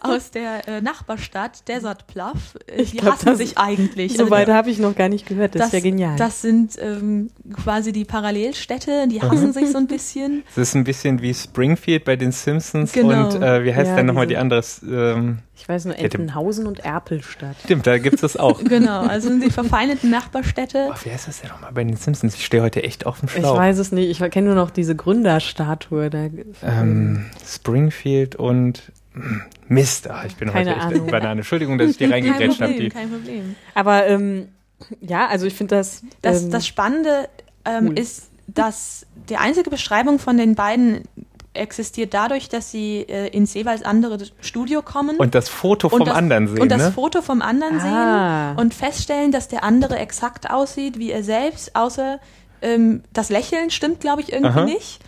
[0.00, 2.56] aus der äh, Nachbarstadt Desert Bluff.
[2.66, 4.14] Äh, die glaub, hassen das- sich eigentlich.
[4.14, 5.54] So Also weit habe ich noch gar nicht gehört.
[5.54, 6.16] Das, ist ja genial.
[6.16, 9.30] Das sind ähm, quasi die Parallelstädte, die Mhm.
[9.30, 10.44] hassen sich so ein bisschen.
[10.52, 13.26] Es ist ein bisschen wie Springfield bei den Simpsons Genau.
[13.28, 14.62] und äh, wie heißt Ja, denn nochmal die andere?
[14.88, 17.56] Ähm, ich weiß nur, Entenhausen und Erpelstadt.
[17.64, 18.62] stimmt, da gibt es das auch.
[18.70, 20.88] Genau, also sind die verfeindeten Nachbarstädte.
[20.90, 22.34] Oh, wie heißt das denn nochmal bei den Simpsons?
[22.34, 23.56] Ich stehe heute echt auf dem Ich Schlauch.
[23.56, 24.08] weiß es nicht.
[24.10, 26.08] Ich kenne nur noch diese Gründerstatue.
[26.10, 26.26] Da,
[26.62, 31.06] Ähm, Springfield und hm, Mist, ach, ich bin Keine heute echt Ahnung.
[31.10, 31.40] Banane.
[31.40, 32.88] Entschuldigung, dass ich dir reingegrätscht habe.
[32.88, 33.54] Kein Problem.
[33.74, 34.48] Aber ähm,
[35.00, 36.02] ja, also ich finde das.
[36.22, 37.28] Das, ähm, das Spannende
[37.64, 37.98] ähm, cool.
[37.98, 41.02] ist, dass die einzige Beschreibung von den beiden
[41.52, 46.14] existiert dadurch, dass sie äh, ins jeweils andere Studio kommen Und das Foto vom das-
[46.14, 46.92] anderen sehen, und das ne?
[46.92, 48.50] Foto vom anderen Ah.
[48.50, 52.20] sehen und feststellen, dass der andere exakt aussieht wie er selbst, außer
[52.62, 54.64] ähm, das Lächeln stimmt, glaube ich, irgendwie Aha.
[54.64, 55.00] nicht.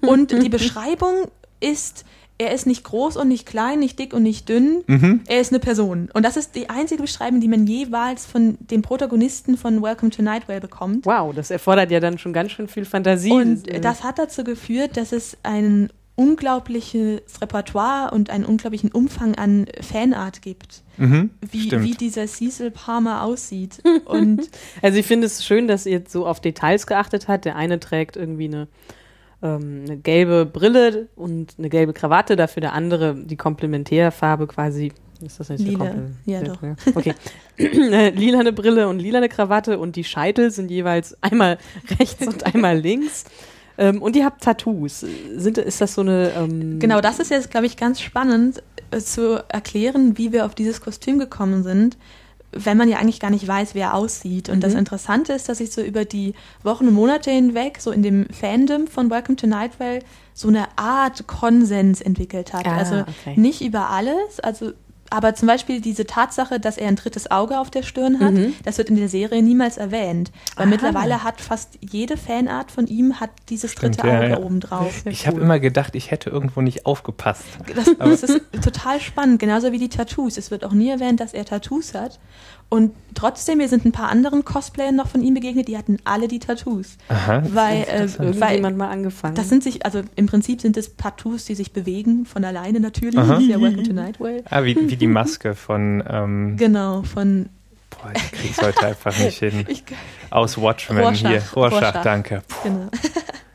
[0.00, 1.14] Und die Beschreibung
[1.60, 2.04] ist,
[2.40, 5.20] er ist nicht groß und nicht klein, nicht dick und nicht dünn, Mhm.
[5.28, 6.08] er ist eine Person.
[6.14, 10.22] Und das ist die einzige Beschreibung, die man jeweils von dem Protagonisten von Welcome to
[10.22, 11.04] Night Vale bekommt.
[11.04, 13.30] Wow, das erfordert ja dann schon ganz schön viel Fantasie.
[13.32, 19.34] Und äh, das hat dazu geführt, dass es ein unglaubliches Repertoire und einen unglaublichen Umfang
[19.36, 21.30] an Fanart gibt, Mhm.
[21.50, 23.78] wie, wie dieser Cecil Palmer aussieht.
[24.04, 24.50] Und
[24.82, 27.44] Also ich finde es schön, dass ihr so auf Details geachtet habt.
[27.46, 28.68] Der eine trägt irgendwie eine,
[29.42, 34.92] ähm, eine gelbe Brille und eine gelbe Krawatte, dafür der andere die Komplementärfarbe quasi.
[35.22, 35.94] Ist das nicht Lila.
[36.24, 36.58] Ja, doch.
[36.94, 37.14] Okay.
[37.58, 41.58] Lilane Brille und lilane Krawatte und die Scheitel sind jeweils einmal
[41.98, 43.24] rechts und einmal links.
[43.76, 45.00] Ähm, und ihr habt Tattoos.
[45.36, 46.32] Sind, ist das so eine.
[46.36, 50.54] Ähm, genau das ist jetzt, glaube ich, ganz spannend äh, zu erklären, wie wir auf
[50.54, 51.96] dieses Kostüm gekommen sind,
[52.52, 54.48] wenn man ja eigentlich gar nicht weiß, wer aussieht.
[54.48, 54.80] Und das Mhm.
[54.80, 58.86] Interessante ist, dass sich so über die Wochen und Monate hinweg, so in dem Fandom
[58.88, 60.00] von Welcome to Night Vale,
[60.34, 62.66] so eine Art Konsens entwickelt hat.
[62.66, 63.34] Ah, also okay.
[63.36, 64.72] nicht über alles, also
[65.10, 68.54] aber zum Beispiel diese Tatsache, dass er ein drittes Auge auf der Stirn hat, Mhm.
[68.64, 70.30] das wird in der Serie niemals erwähnt.
[70.56, 70.70] Weil Aha.
[70.70, 74.38] mittlerweile hat fast jede Fanart von ihm hat dieses Stimmt, dritte ja, Auge ja.
[74.38, 75.02] oben drauf.
[75.06, 77.44] Ich habe immer gedacht, ich hätte irgendwo nicht aufgepasst.
[77.74, 80.38] Das, das ist total spannend, genauso wie die Tattoos.
[80.38, 82.18] Es wird auch nie erwähnt, dass er Tattoos hat.
[82.70, 86.28] Und trotzdem, wir sind ein paar anderen Cosplayern noch von ihm begegnet, die hatten alle
[86.28, 86.96] die Tattoos.
[87.08, 87.42] Aha.
[87.52, 89.34] Weil, äh, weil Irgendjemand mal angefangen.
[89.34, 93.18] das sind sich, also im Prinzip sind es Tattoos, die sich bewegen, von alleine natürlich.
[93.18, 93.34] Aha.
[93.34, 94.44] Das ist ja Welcome to Night Vale.
[94.48, 97.48] Ah, wie, wie die Maske von, ähm, Genau, von
[97.90, 99.64] boah, ich krieg's heute einfach nicht hin.
[99.68, 99.82] ich,
[100.30, 101.28] Aus Watchmen Rorschach.
[101.28, 101.42] hier.
[101.56, 102.02] Rorschach, Rorschach.
[102.04, 102.42] danke.
[102.46, 102.68] Puh.
[102.68, 102.88] genau.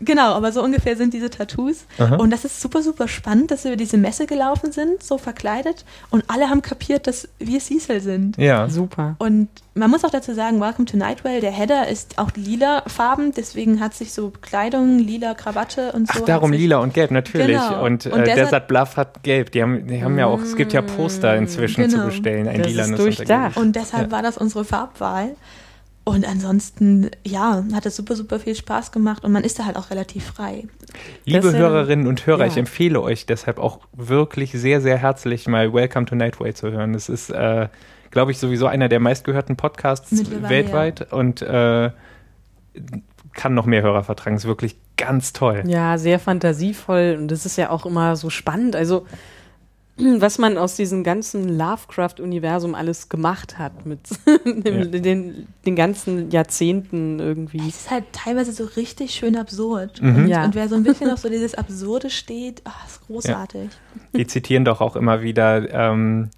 [0.00, 1.84] Genau, aber so ungefähr sind diese Tattoos.
[1.98, 2.16] Aha.
[2.16, 5.84] Und das ist super, super spannend, dass wir über diese Messe gelaufen sind, so verkleidet.
[6.10, 8.36] Und alle haben kapiert, dass wir Cecil sind.
[8.38, 8.68] Ja.
[8.68, 9.16] Super.
[9.18, 12.82] Und man muss auch dazu sagen, Welcome to Night Vale, der Header ist auch lila
[12.86, 16.20] Farben, deswegen hat sich so Kleidung, lila Krawatte und so.
[16.22, 17.46] Ach, darum lila und gelb, natürlich.
[17.58, 17.84] Genau.
[17.84, 19.52] Und, Und äh, Desert- Desert Bluff hat gelb.
[19.52, 22.06] Die haben, die haben ja auch, es gibt ja Poster inzwischen zu Genau.
[22.06, 22.48] bestellen.
[22.48, 23.56] Ein Das ist lilanes durchdacht.
[23.56, 24.12] Und deshalb Ja.
[24.12, 25.36] war das unsere Farbwahl.
[26.04, 29.76] Und ansonsten, ja, hat es super, super viel Spaß gemacht und man ist da halt
[29.76, 30.66] auch relativ frei.
[31.24, 32.46] Liebe ja- Hörerinnen und Hörer, ja.
[32.46, 36.94] ich empfehle euch deshalb auch wirklich sehr, sehr herzlich mal Welcome to Nightway zu hören.
[36.94, 37.68] Das ist, äh,
[38.10, 40.10] glaube ich, sowieso einer der meistgehörten Podcasts
[40.42, 41.90] weltweit und äh,
[43.34, 44.36] kann noch mehr Hörer vertragen.
[44.36, 45.62] Ist wirklich ganz toll.
[45.66, 48.74] Ja, sehr fantasievoll und das ist ja auch immer so spannend.
[48.74, 49.06] Also,
[50.20, 54.00] was man aus diesem ganzen Lovecraft-Universum alles gemacht hat mit
[54.44, 57.58] dem, den, den ganzen Jahrzehnten irgendwie.
[57.68, 60.00] Es ist halt teilweise so richtig schön absurd.
[60.02, 60.16] Mhm.
[60.16, 60.44] Und, Ja.
[60.44, 63.70] und wer so ein bisschen auf so dieses Absurde steht, ach, ist großartig.
[64.14, 66.30] Die zitieren doch auch immer wieder ähm,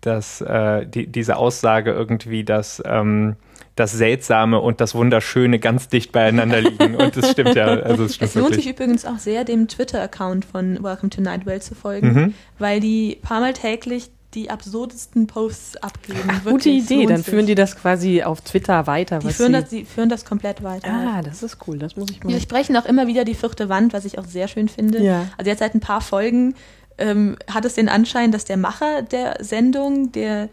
[0.00, 3.34] dass, äh, die, diese Aussage irgendwie, dass ähm,
[3.78, 6.96] das Seltsame und das Wunderschöne ganz dicht beieinander liegen.
[6.96, 7.66] Und das stimmt ja.
[7.66, 8.64] Also es stimmt Es lohnt wirklich.
[8.64, 12.34] sich übrigens auch sehr, dem Twitter-Account von Welcome to Night Vale zu folgen, Mhm.
[12.58, 16.18] weil die paar Mal täglich die absurdesten Posts abgeben.
[16.28, 19.20] Ach, gute Idee, dann führen die das quasi auf Twitter weiter.
[19.20, 20.90] Die was führen sie- das, die führen das komplett weiter.
[20.92, 22.30] Ah, das ist cool, das muss ich mal.
[22.34, 25.02] Wir sprechen auch immer wieder die vierte Wand, was ich auch sehr schön finde.
[25.02, 25.24] Ja.
[25.38, 26.54] Also jetzt seit ein paar Folgen
[26.98, 30.48] ähm, hat es den Anschein, dass der Macher der Sendung, der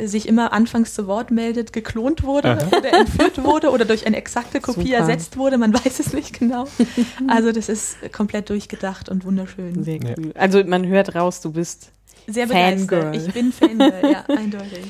[0.00, 4.60] sich immer anfangs zu Wort meldet, geklont wurde oder entführt wurde oder durch eine exakte
[4.60, 4.98] Kopie Super.
[4.98, 5.58] ersetzt wurde.
[5.58, 6.66] Man weiß es nicht genau.
[7.28, 9.84] Also das ist komplett durchgedacht und wunderschön.
[9.84, 10.32] Sehr cool.
[10.34, 11.90] Also man hört raus, du bist.
[12.26, 13.10] Sehr Fangirl.
[13.10, 13.16] begeistert.
[13.16, 14.84] Ich bin Fangirl, ja, eindeutig.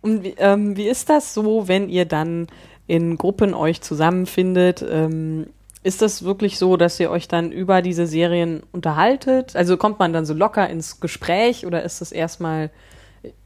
[0.00, 2.48] Und wie, ähm, wie ist das so, wenn ihr dann
[2.86, 4.84] in Gruppen euch zusammenfindet?
[4.88, 5.46] Ähm,
[5.84, 9.56] ist das wirklich so, dass ihr euch dann über diese Serien unterhaltet?
[9.56, 12.70] Also kommt man dann so locker ins Gespräch oder ist das erstmal,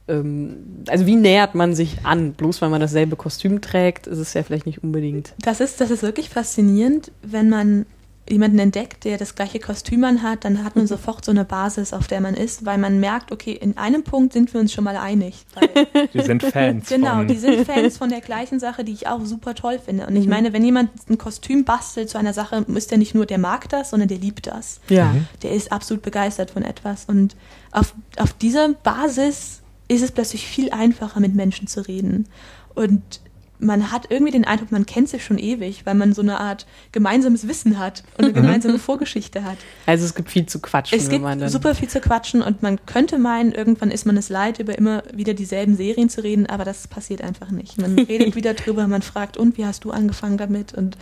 [0.07, 2.33] also wie nähert man sich an?
[2.33, 5.33] Bloß weil man dasselbe Kostüm trägt, ist es ja vielleicht nicht unbedingt.
[5.39, 7.85] Das ist, das ist wirklich faszinierend, wenn man
[8.29, 12.07] jemanden entdeckt, der das gleiche Kostüm anhat, dann hat man sofort so eine Basis, auf
[12.07, 14.97] der man ist, weil man merkt, okay, in einem Punkt sind wir uns schon mal
[14.97, 15.45] einig.
[16.11, 16.89] Wir sind Fans.
[16.97, 20.07] Genau, von, die sind Fans von der gleichen Sache, die ich auch super toll finde.
[20.07, 23.25] Und ich meine, wenn jemand ein Kostüm bastelt zu einer Sache, ist der nicht nur,
[23.25, 24.79] der mag das, sondern der liebt das.
[24.89, 25.15] Ja.
[25.43, 27.05] Der ist absolut begeistert von etwas.
[27.05, 27.35] Und
[27.71, 32.27] auf, auf dieser Basis ist es plötzlich viel einfacher, mit Menschen zu reden.
[32.75, 33.21] Und
[33.59, 36.67] man hat irgendwie den Eindruck, man kennt sich schon ewig, weil man so eine Art
[36.91, 39.57] gemeinsames Wissen hat und eine gemeinsame Vorgeschichte hat.
[39.85, 42.85] Also es gibt viel zu quatschen, Es wenn gibt super viel zu quatschen und man
[42.85, 46.65] könnte meinen, irgendwann ist man es leid, über immer wieder dieselben Serien zu reden, aber
[46.65, 47.79] das passiert einfach nicht.
[47.79, 50.73] Man redet wieder drüber, man fragt, und wie hast du angefangen damit?
[50.73, 50.97] Und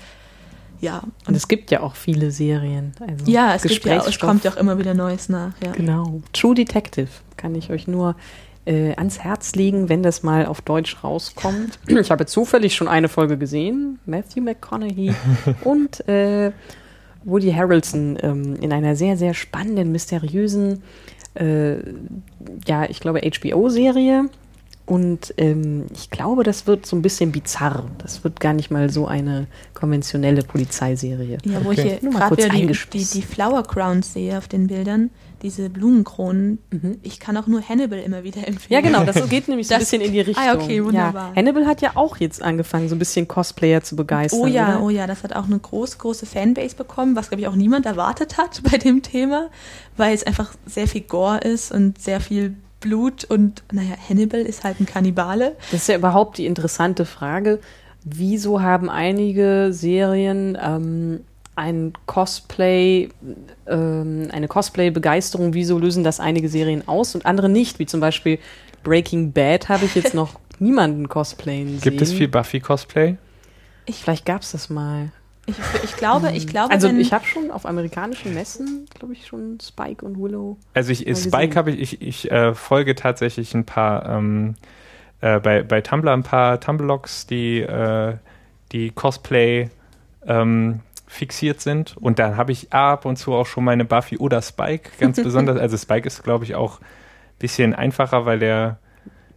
[0.82, 2.94] ja, Und es gibt ja auch viele Serien.
[3.00, 5.54] Also ja, es, gibt ja, es kommt ja auch immer wieder Neues nach.
[5.64, 5.72] Ja.
[5.72, 6.22] Genau.
[6.34, 7.08] True Detective
[7.38, 8.16] kann ich euch nur
[8.66, 11.80] äh, ans Herz legen, wenn das mal auf Deutsch rauskommt.
[11.88, 14.00] Ich habe zufällig schon eine Folge gesehen.
[14.06, 15.14] Matthew McConaughey
[15.64, 16.52] und äh,
[17.24, 20.84] Woody Harrelson ähm, in einer sehr, sehr spannenden, mysteriösen,
[21.36, 21.78] äh,
[22.68, 24.30] ja, ich glaube, HBO-Serie.
[24.88, 27.86] Und ähm, ich glaube, das wird so ein bisschen bizarr.
[27.98, 31.40] Das wird gar nicht mal so eine konventionelle Polizeiserie.
[31.44, 31.82] Ja, wo Okay.
[31.82, 34.68] ich hier Nur mal gerade kurz wieder die, die, die Flower Crowns sehe auf den
[34.68, 35.10] Bildern,
[35.46, 36.58] diese Blumenkronen.
[36.72, 36.98] Mhm.
[37.04, 38.70] Ich kann auch nur Hannibal immer wieder empfehlen.
[38.70, 40.44] Ja, genau, das geht nämlich so ein bisschen in die Richtung.
[40.44, 41.30] Ah, okay, wunderbar.
[41.30, 41.36] Ja.
[41.36, 44.40] Hannibal hat ja auch jetzt angefangen, so ein bisschen Cosplayer zu begeistern.
[44.42, 44.84] Oh ja, oder?
[44.84, 47.86] oh ja, das hat auch eine große, große Fanbase bekommen, was glaube ich auch niemand
[47.86, 49.50] erwartet hat bei dem Thema,
[49.98, 54.64] weil es einfach sehr viel Gore ist und sehr viel Blut und naja, Hannibal ist
[54.64, 55.56] halt ein Kannibale.
[55.72, 57.60] Das ist ja überhaupt die interessante Frage.
[58.04, 61.22] Wieso haben einige Serien ähm,
[61.56, 63.10] ein Cosplay,
[63.68, 65.54] ähm, eine Cosplay-Begeisterung?
[65.54, 67.80] Wieso lösen das einige Serien aus und andere nicht?
[67.80, 68.40] Wie zum Beispiel
[68.84, 71.82] Breaking Bad habe ich jetzt noch niemanden cosplayen sehen.
[71.82, 73.18] Gibt es viel Buffy-Cosplay?
[73.90, 75.12] Vielleicht gab es das mal.
[75.48, 79.60] Ich, ich glaube, ich glaube, Also ich habe schon auf amerikanischen Messen, glaube ich, schon
[79.62, 80.58] Spike und Willow.
[80.74, 84.56] Also ich, Spike habe ich, ich, ich äh, folge tatsächlich ein paar, ähm,
[85.22, 88.16] äh, bei, bei Tumblr ein paar Tumblr-Logs, die, äh,
[88.72, 89.70] die Cosplay
[90.26, 91.96] ähm, fixiert sind.
[91.98, 95.58] Und dann habe ich ab und zu auch schon meine Buffy oder Spike, ganz besonders.
[95.58, 96.86] Also Spike ist, glaube ich, auch ein
[97.40, 98.80] bisschen einfacher, weil der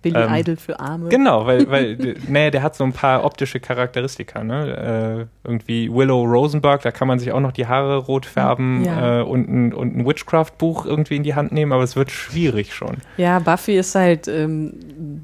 [0.01, 1.09] Billy Ähm, Idol für Arme.
[1.09, 1.97] Genau, weil, weil
[2.29, 5.27] nee, der hat so ein paar optische Charakteristika, ne?
[5.45, 9.21] Äh, irgendwie Willow Rosenberg, da kann man sich auch noch die Haare rot färben Ja.
[9.21, 12.75] äh, und ein, und ein Witchcraft-Buch irgendwie in die Hand nehmen, aber es wird schwierig
[12.75, 12.99] schon.
[13.17, 14.75] Ja, Buffy ist halt ähm,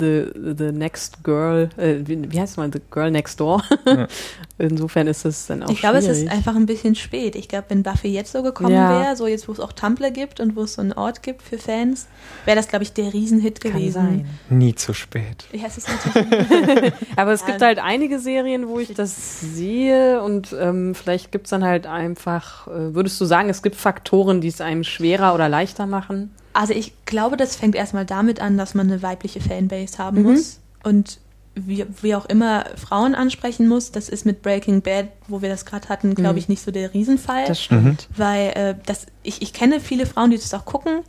[0.01, 3.63] the, the next girl, äh, wie, wie heißt es mal, the girl next door.
[3.87, 4.09] Ja.
[4.57, 6.25] Insofern ist es dann auch ich glaube, es schwierig.
[6.27, 7.35] ist einfach ein bisschen spät.
[7.35, 8.89] Ich glaube, wenn Buffy jetzt so gekommen Ja.
[8.89, 11.43] wäre, so jetzt, wo es auch Tumblr gibt und wo es so einen Ort gibt
[11.43, 12.07] für Fans,
[12.45, 13.93] wäre das, glaube ich, der Riesenhit Kann gewesen.
[13.93, 14.27] sein.
[14.51, 15.47] Nie zu spät.
[15.53, 17.47] Ja, es ist natürlich Aber es Ja.
[17.49, 22.69] gibt halt einige Serien, wo ich das sehe und ähm, vielleicht gibt's dann halt einfach,
[22.69, 26.31] äh, würdest du sagen, es gibt Faktoren, die es einem schwerer oder leichter machen?
[26.53, 30.23] Also ich glaube, das fängt erstmal damit an, dass man eine weibliche Fanbase haben Mhm.
[30.33, 31.19] muss und
[31.55, 33.93] wie, wie auch immer Frauen ansprechen muss.
[33.93, 36.39] Das ist mit Breaking Bad, wo wir das gerade hatten, glaube Mhm.
[36.39, 37.45] ich, nicht so der Riesenfall.
[37.47, 38.09] Das stimmt.
[38.17, 41.03] weil äh, das, ich, ich kenne viele Frauen, die das auch gucken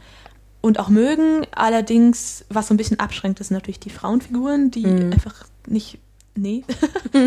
[0.61, 1.45] und auch mögen.
[1.55, 5.13] Allerdings, was so ein bisschen abschränkt, ist natürlich die Frauenfiguren, die Mhm.
[5.13, 5.99] einfach nicht.
[6.37, 6.63] Nee,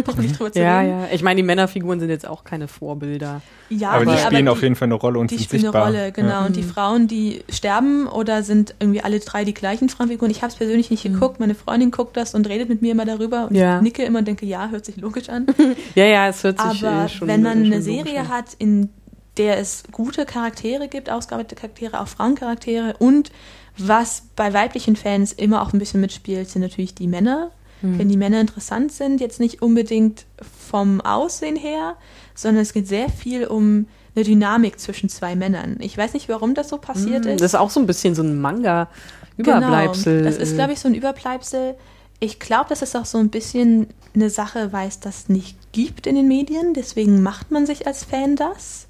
[0.04, 0.90] brauchen nicht drüber zu Ja, reden.
[1.00, 1.08] ja.
[1.12, 3.40] Ich meine, die Männerfiguren sind jetzt auch keine Vorbilder.
[3.70, 5.62] Ja, aber die nee, spielen die, auf jeden Fall eine Rolle und Die sind spielen
[5.62, 5.86] sichtbar.
[5.86, 6.28] eine Rolle, genau.
[6.28, 6.46] Ja.
[6.46, 6.68] Und die Mhm.
[6.68, 10.30] Frauen, die sterben oder sind irgendwie alle drei die gleichen Frauenfiguren.
[10.30, 11.14] Ich habe es persönlich nicht Mhm.
[11.14, 11.40] geguckt.
[11.40, 13.48] Meine Freundin guckt das und redet mit mir immer darüber.
[13.48, 13.76] Und Ja.
[13.78, 15.46] ich nicke immer und denke, ja, hört sich logisch an.
[15.94, 18.90] Ja, ja, es hört sich Aber äh, schon wenn man schon eine Serie hat, in
[19.38, 23.30] der es gute Charaktere gibt, ausgearbeitete Charaktere, auch Frauencharaktere und
[23.78, 27.52] was bei weiblichen Fans immer auch ein bisschen mitspielt, sind natürlich die Männer.
[27.80, 27.98] Hm.
[27.98, 30.26] Wenn die Männer interessant sind, jetzt nicht unbedingt
[30.68, 31.96] vom Aussehen her,
[32.34, 35.76] sondern es geht sehr viel um eine Dynamik zwischen zwei Männern.
[35.80, 37.40] Ich weiß nicht, warum das so passiert Mm, ist.
[37.40, 40.18] Das ist auch so ein bisschen so ein Manga-Überbleibsel.
[40.18, 40.28] Genau.
[40.28, 41.74] Das ist, glaube ich, so ein Überbleibsel.
[42.20, 46.06] Ich glaube, das ist auch so ein bisschen eine Sache, weil es das nicht gibt
[46.06, 46.74] in den Medien.
[46.74, 48.88] Deswegen macht man sich als Fan das.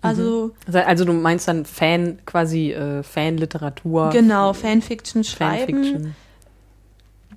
[0.00, 4.10] Also, Also, also du meinst dann Fan, quasi äh, Fanliteratur.
[4.10, 5.74] genau, Fanfiction schreiben.
[5.84, 6.16] Fanfiction.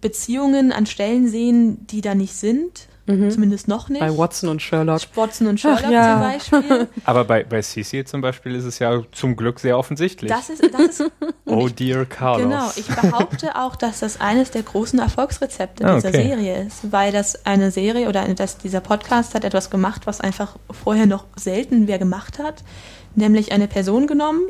[0.02, 2.88] Beziehungen an Stellen sehen, die da nicht sind.
[3.08, 4.02] Zumindest noch nicht.
[4.02, 5.00] Bei Watson und Sherlock.
[5.16, 6.40] Watson und Sherlock Ach, ja.
[6.42, 6.88] zum Beispiel.
[7.06, 10.30] Aber bei, bei Cecil zum Beispiel ist es ja zum Glück sehr offensichtlich.
[10.30, 11.12] Das ist, das ist
[11.46, 12.44] oh dear Carlos.
[12.44, 16.28] Genau, ich behaupte auch, dass das eines der großen Erfolgsrezepte Ah, dieser okay.
[16.28, 20.20] Serie ist, weil das eine Serie oder eine, dass dieser Podcast hat etwas gemacht, was
[20.20, 22.66] einfach vorher noch selten wer gemacht hat,
[23.16, 24.50] nämlich eine Person genommen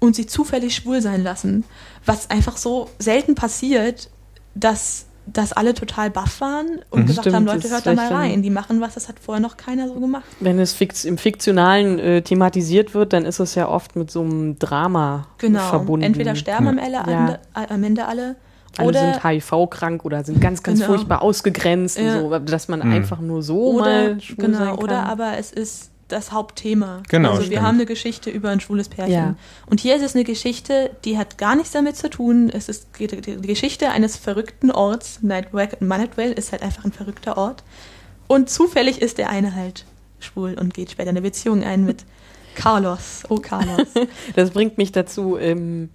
[0.00, 1.62] und sie zufällig schwul sein lassen,
[2.04, 4.10] was einfach so selten passiert,
[4.54, 7.06] dass dass alle total baff waren und Mhm.
[7.06, 9.56] gesagt Stimmt, haben, Leute, hört da mal rein, die machen was, das hat vorher noch
[9.56, 10.24] keiner so gemacht.
[10.40, 14.22] Wenn es fix, im Fiktionalen äh, thematisiert wird, dann ist es ja oft mit so
[14.22, 16.04] einem Drama Genau, verbunden.
[16.04, 17.38] entweder sterben am, Ende, Ja.
[17.68, 18.34] am Ende alle
[18.78, 20.90] alle oder sind HIV-krank oder sind ganz, ganz Genau.
[20.90, 22.20] furchtbar ausgegrenzt, und Ja.
[22.20, 22.90] so, dass man Mhm.
[22.92, 24.78] einfach nur so oder, mal schwul genau, sein kann.
[24.78, 27.02] oder aber es ist das Hauptthema.
[27.08, 27.62] Genau, Also wir stimmt.
[27.62, 29.14] haben eine Geschichte über ein schwules Pärchen.
[29.14, 29.34] Ja.
[29.66, 32.50] Und hier ist es eine Geschichte, die hat gar nichts damit zu tun.
[32.50, 33.06] Es ist die
[33.46, 35.20] Geschichte eines verrückten Orts.
[35.22, 37.64] Nightwell Nightwell ist halt einfach ein verrückter Ort.
[38.28, 39.84] Und zufällig ist der eine halt
[40.20, 42.04] schwul und geht später eine Beziehung ein mit
[42.54, 43.22] Carlos.
[43.28, 43.88] Oh, Carlos.
[44.36, 45.90] Das bringt mich dazu, ähm,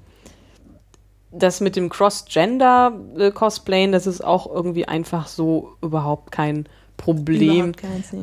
[1.32, 6.68] das mit dem Cross-Gender-Cosplayen, das ist auch irgendwie einfach so überhaupt kein
[6.98, 7.74] Problem.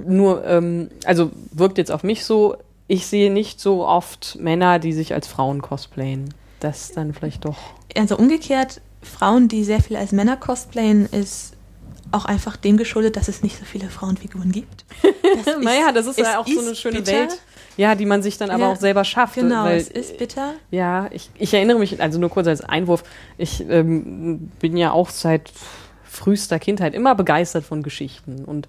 [0.07, 2.57] Nur, ähm, also wirkt jetzt auf mich so,
[2.87, 6.35] ich sehe nicht so oft Männer, die sich als Frauen cosplayen.
[6.61, 7.57] Das dann vielleicht doch.
[7.97, 11.55] Also umgekehrt, Frauen, die sehr viel als Männer cosplayen, ist
[12.11, 14.85] auch einfach dem geschuldet, dass es nicht so viele Frauenfiguren gibt.
[15.45, 17.13] Das naja, das ist ja auch so ist eine schöne bitter.
[17.13, 17.41] Welt.
[17.77, 19.35] Ja, die man sich dann aber Ja, auch selber schafft.
[19.35, 20.53] Genau, weil, es ist bitter.
[20.71, 23.03] Ja, ich, ich erinnere mich, also nur kurz als Einwurf,
[23.37, 25.51] ich ähm, bin ja auch seit
[26.15, 28.69] frühester Kindheit immer begeistert von Geschichten und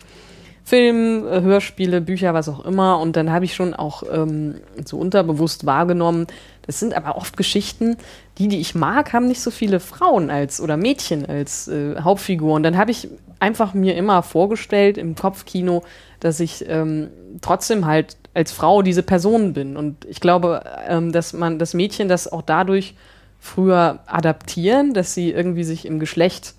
[0.65, 2.99] Film, äh, Hörspiele, Bücher, was auch immer.
[2.99, 6.25] Und dann habe ich schon auch ähm, so unterbewusst wahrgenommen,
[6.65, 7.97] das sind aber oft Geschichten,
[8.39, 12.55] die, die ich mag, haben nicht so viele Frauen als oder Mädchen als äh, Hauptfigur.
[12.55, 13.07] Und dann habe ich
[13.39, 15.83] einfach mir immer vorgestellt im Kopfkino,
[16.19, 17.09] dass ich ähm,
[17.41, 19.77] trotzdem halt als Frau diese Person bin.
[19.77, 22.95] Und ich glaube, ähm, dass man das Mädchen das auch dadurch
[23.39, 26.55] früher adaptieren, dass sie irgendwie sich im Geschlecht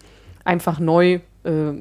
[0.47, 1.72] einfach neu äh,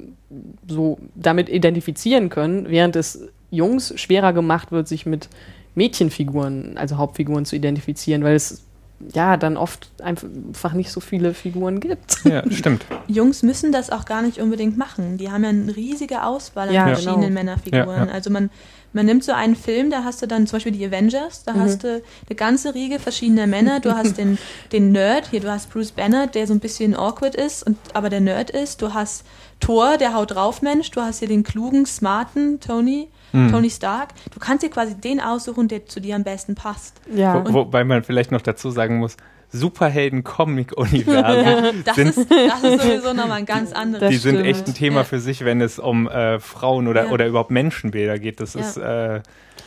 [0.68, 5.30] so damit identifizieren können, während es Jungs schwerer gemacht wird, sich mit
[5.76, 8.65] Mädchenfiguren, also Hauptfiguren zu identifizieren, weil es
[9.14, 12.24] ja dann oft einfach nicht so viele Figuren gibt.
[12.24, 12.86] Ja, stimmt.
[13.08, 15.18] Jungs müssen das auch gar nicht unbedingt machen.
[15.18, 17.34] Die haben ja eine riesige Auswahl an Ja, verschiedenen genau.
[17.34, 17.88] Männerfiguren.
[17.88, 18.12] Ja, ja.
[18.12, 18.50] Also man,
[18.94, 21.84] man nimmt so einen Film, da hast du dann zum Beispiel die Avengers, da hast
[21.84, 23.82] du eine ganze Riege verschiedener Männer.
[23.82, 24.38] Du hast den,
[24.72, 28.10] den Nerd, hier du hast Bruce Banner, der so ein bisschen awkward ist, und, aber
[28.10, 28.82] der Nerd ist.
[28.82, 29.26] Du hast
[29.60, 30.92] Thor, der haut drauf Mensch.
[30.92, 34.10] Du hast hier den klugen, smarten Tony, Tony Stark.
[34.34, 37.00] Du kannst dir quasi den aussuchen, der zu dir am besten passt.
[37.14, 37.46] Ja.
[37.46, 39.18] Wo, wobei man vielleicht noch dazu sagen muss,
[39.52, 44.48] Superhelden-Comic-Universen Das, sind, ist, das ist sowieso nochmal ein ganz anderes die sind stimmt.
[44.50, 45.04] echt ein Thema Ja.
[45.04, 47.12] für sich, wenn es um äh, Frauen oder, Ja.
[47.12, 48.40] oder überhaupt Menschenbilder geht.
[48.40, 48.62] Das Ja.
[48.62, 49.22] ist äh,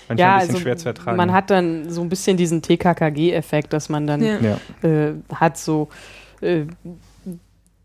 [0.09, 1.17] manchmal ja, ein bisschen also schwer zu ertragen.
[1.17, 4.39] man hat dann so ein bisschen diesen TKKG-Effekt, dass man dann Ja.
[4.83, 4.89] ja.
[4.89, 5.89] äh, hat so
[6.41, 6.65] äh,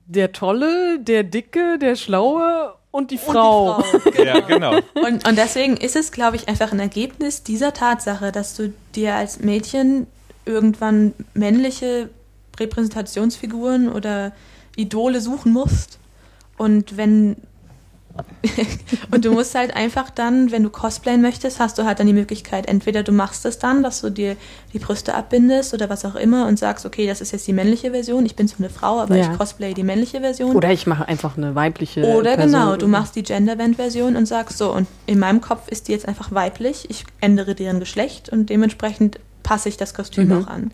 [0.05, 3.77] der Tolle, der Dicke, der Schlaue und die Frau.
[3.77, 4.23] Und die Frau.
[4.23, 4.75] ja, genau.
[4.93, 9.15] Und, und deswegen ist es, glaube ich, einfach ein Ergebnis dieser Tatsache, dass du dir
[9.15, 10.05] als Mädchen
[10.45, 12.09] irgendwann männliche
[12.59, 14.31] Repräsentationsfiguren oder
[14.75, 15.97] Idole suchen musst.
[16.55, 17.37] Und wenn
[19.11, 22.13] und du musst halt einfach dann, wenn du cosplayen möchtest, hast du halt dann die
[22.13, 24.35] Möglichkeit, entweder du machst es dann, dass du dir
[24.73, 27.91] die Brüste abbindest oder was auch immer und sagst, okay, das ist jetzt die männliche
[27.91, 29.31] Version, ich bin zwar eine Frau, aber Ja.
[29.31, 30.55] ich cosplay die männliche Version.
[30.55, 32.51] Oder ich mache einfach eine weibliche Oder Person.
[32.51, 36.07] genau, du machst die Gender-Band-Version und sagst so, und in meinem Kopf ist die jetzt
[36.07, 40.43] einfach weiblich, ich ändere deren Geschlecht und dementsprechend passe ich das Kostüm Mhm.
[40.43, 40.71] auch an.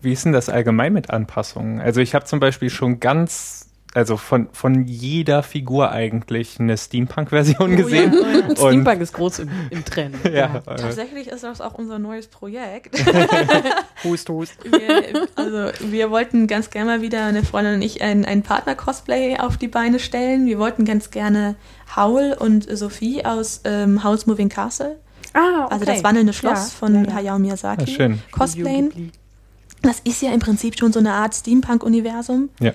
[0.00, 1.80] Wie ist denn das allgemein mit Anpassungen?
[1.80, 3.67] Also ich habe zum Beispiel schon ganz,
[3.98, 8.14] also von, von jeder Figur eigentlich eine Steampunk-Version gesehen.
[8.14, 8.46] Oh ja, oh ja.
[8.48, 10.14] Und Steampunk ist groß im, im Trend.
[10.32, 12.96] ja, Tatsächlich ist das auch unser neues Projekt.
[14.04, 14.54] Hust, hust.
[14.64, 19.38] wir, also wir wollten ganz gerne mal wieder, eine Freundin und ich, ein, ein Partner-Cosplay
[19.38, 20.46] auf die Beine stellen.
[20.46, 21.56] Wir wollten ganz gerne
[21.96, 24.96] Howl und Sophie aus ähm, House Moving Castle,
[25.34, 25.72] Ah, okay.
[25.74, 27.14] also das wandelnde Schloss Ja, von ja, ja.
[27.14, 28.22] Hayao Miyazaki, Ah, schön.
[28.30, 29.12] cosplayen.
[29.82, 32.50] Das ist ja im Prinzip schon so eine Art Steampunk-Universum.
[32.60, 32.72] ja.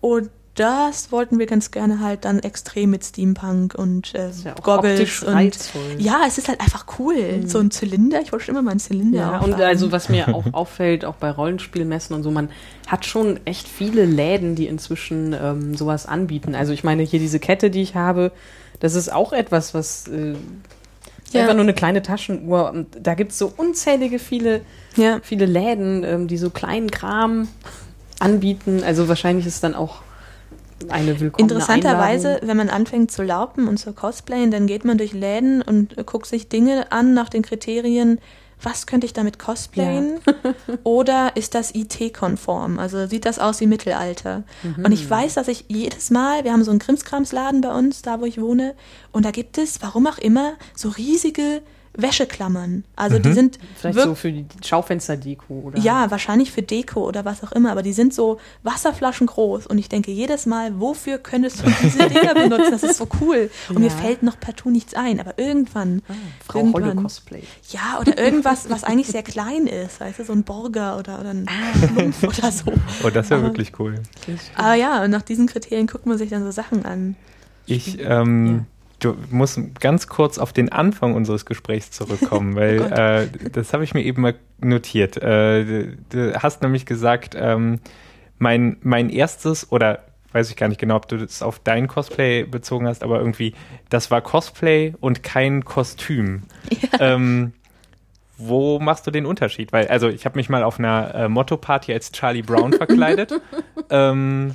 [0.00, 0.30] Und
[0.60, 4.62] das wollten wir ganz gerne halt dann extrem mit Steampunk und äh, Ist ja auch
[4.62, 5.96] Goggles und reizvoll.
[5.98, 7.42] ja, es ist halt einfach cool.
[7.46, 9.18] So ein Zylinder, ich wollte schon immer mal einen Zylinder.
[9.18, 12.50] Ja, und also was mir auch auffällt, auch bei Rollenspielmessen und so, man
[12.86, 16.54] hat schon echt viele Läden, die inzwischen ähm, sowas anbieten.
[16.54, 18.30] Also ich meine, hier diese Kette, die ich habe,
[18.80, 20.34] das ist auch etwas, was äh,
[21.32, 21.40] Ja.
[21.42, 22.70] einfach nur eine kleine Taschenuhr.
[22.70, 24.60] Und da gibt es so unzählige viele,
[24.96, 25.20] ja.
[25.22, 27.48] viele Läden, ähm, die so kleinen Kram
[28.18, 28.82] anbieten.
[28.84, 30.02] Also wahrscheinlich ist dann auch
[30.88, 35.12] eine willkommene Interessanterweise, wenn man anfängt zu laufen und zu cosplayen, dann geht man durch
[35.12, 38.20] Läden und guckt sich Dinge an nach den Kriterien,
[38.62, 40.20] was könnte ich damit cosplayen?
[40.84, 42.78] Oder ist das IT-konform?
[42.78, 44.42] Also sieht das aus wie Mittelalter?
[44.84, 48.20] Und ich weiß, dass ich jedes Mal, wir haben so einen Krimskramsladen bei uns, da
[48.20, 48.74] wo ich wohne,
[49.12, 51.62] und da gibt es, warum auch immer, so riesige
[52.02, 52.84] Wäscheklammern.
[52.96, 57.42] Also die sind Vielleicht so für die Schaufensterdeko oder ja, wahrscheinlich für Deko oder was
[57.44, 61.62] auch immer, aber die sind so Wasserflaschen groß und ich denke jedes Mal, wofür könntest
[61.64, 62.70] du diese Dinger benutzen?
[62.70, 63.50] Das ist so cool.
[63.68, 63.96] Und mir Ja.
[63.96, 66.02] fällt noch partout nichts ein, aber irgendwann,
[66.46, 67.42] Frau Holle irgendwann, Cosplay.
[67.70, 71.30] ja, oder irgendwas, was eigentlich sehr klein ist, weißt du, so ein Borger oder, oder
[71.30, 71.46] ein
[71.88, 72.64] Schlumpf oder so.
[73.04, 73.94] Oh, das wäre wirklich cool.
[74.54, 77.16] Aber ja, und nach diesen Kriterien guckt man sich dann so Sachen an.
[77.66, 78.66] Ich ähm,
[79.00, 83.94] du musst ganz kurz auf den Anfang unseres Gesprächs zurückkommen, weil äh, das habe ich
[83.94, 85.16] mir eben mal notiert.
[85.16, 87.80] Äh, du, du hast nämlich gesagt, ähm,
[88.38, 92.44] mein, mein erstes oder weiß ich gar nicht genau, ob du das auf dein Cosplay
[92.44, 93.54] bezogen hast, aber irgendwie,
[93.88, 96.44] das war Cosplay und kein Kostüm.
[97.00, 97.52] Ähm,
[98.36, 99.72] wo machst du den Unterschied?
[99.72, 103.34] Weil, also ich habe mich mal auf einer äh, Motto-Party als Charlie Brown verkleidet.
[103.90, 104.54] ähm,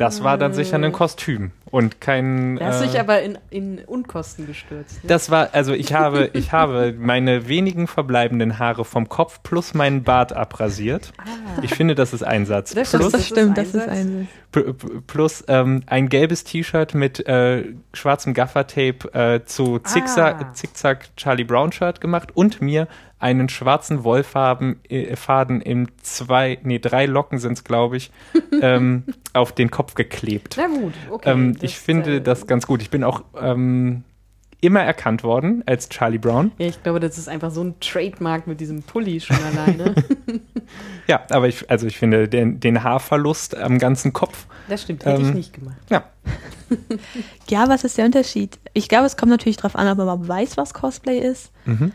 [0.00, 2.56] das war dann sicher ein Kostüm und kein.
[2.56, 5.02] Da hast äh, dich aber in, in Unkosten gestürzt.
[5.04, 5.08] Ne?
[5.08, 10.02] das war, also ich habe, ich habe meine wenigen verbleibenden Haare vom Kopf plus meinen
[10.02, 11.12] Bart abrasiert.
[11.62, 12.74] Ich finde, das ist Einsatz.
[12.74, 13.82] Das plus stimmt, Das stimmt, das Einsatz.
[13.84, 14.28] ist ein.
[14.52, 20.52] P- p- plus ähm, ein gelbes T-Shirt mit äh, schwarzem Gaffertape äh, zu Zickzack, Ah.
[20.54, 22.88] Zickzack Charlie Brown Shirt gemacht und mir
[23.20, 28.10] einen schwarzen Wollfaden äh, Faden in zwei, nee, drei Locken sind es, glaube ich,
[28.62, 30.56] ähm, auf den Kopf geklebt.
[30.58, 31.30] Na gut, okay.
[31.30, 32.82] ähm, das, ich finde äh, das ganz gut.
[32.82, 34.04] Ich bin auch ähm,
[34.62, 36.52] immer erkannt worden als Charlie Brown.
[36.58, 39.94] Ja, ich glaube, das ist einfach so ein Trademark mit diesem Pulli schon alleine.
[41.08, 44.46] Ja, aber ich, also ich finde den, den Haarverlust am ganzen Kopf.
[44.68, 45.74] Das stimmt, hätte ich Ähm, nicht gemacht.
[45.88, 46.04] Ja,
[47.48, 48.58] Ja, was ist der Unterschied?
[48.74, 51.50] Ich glaube, es kommt natürlich darauf an, ob man weiß, was Cosplay ist.
[51.64, 51.92] Mhm.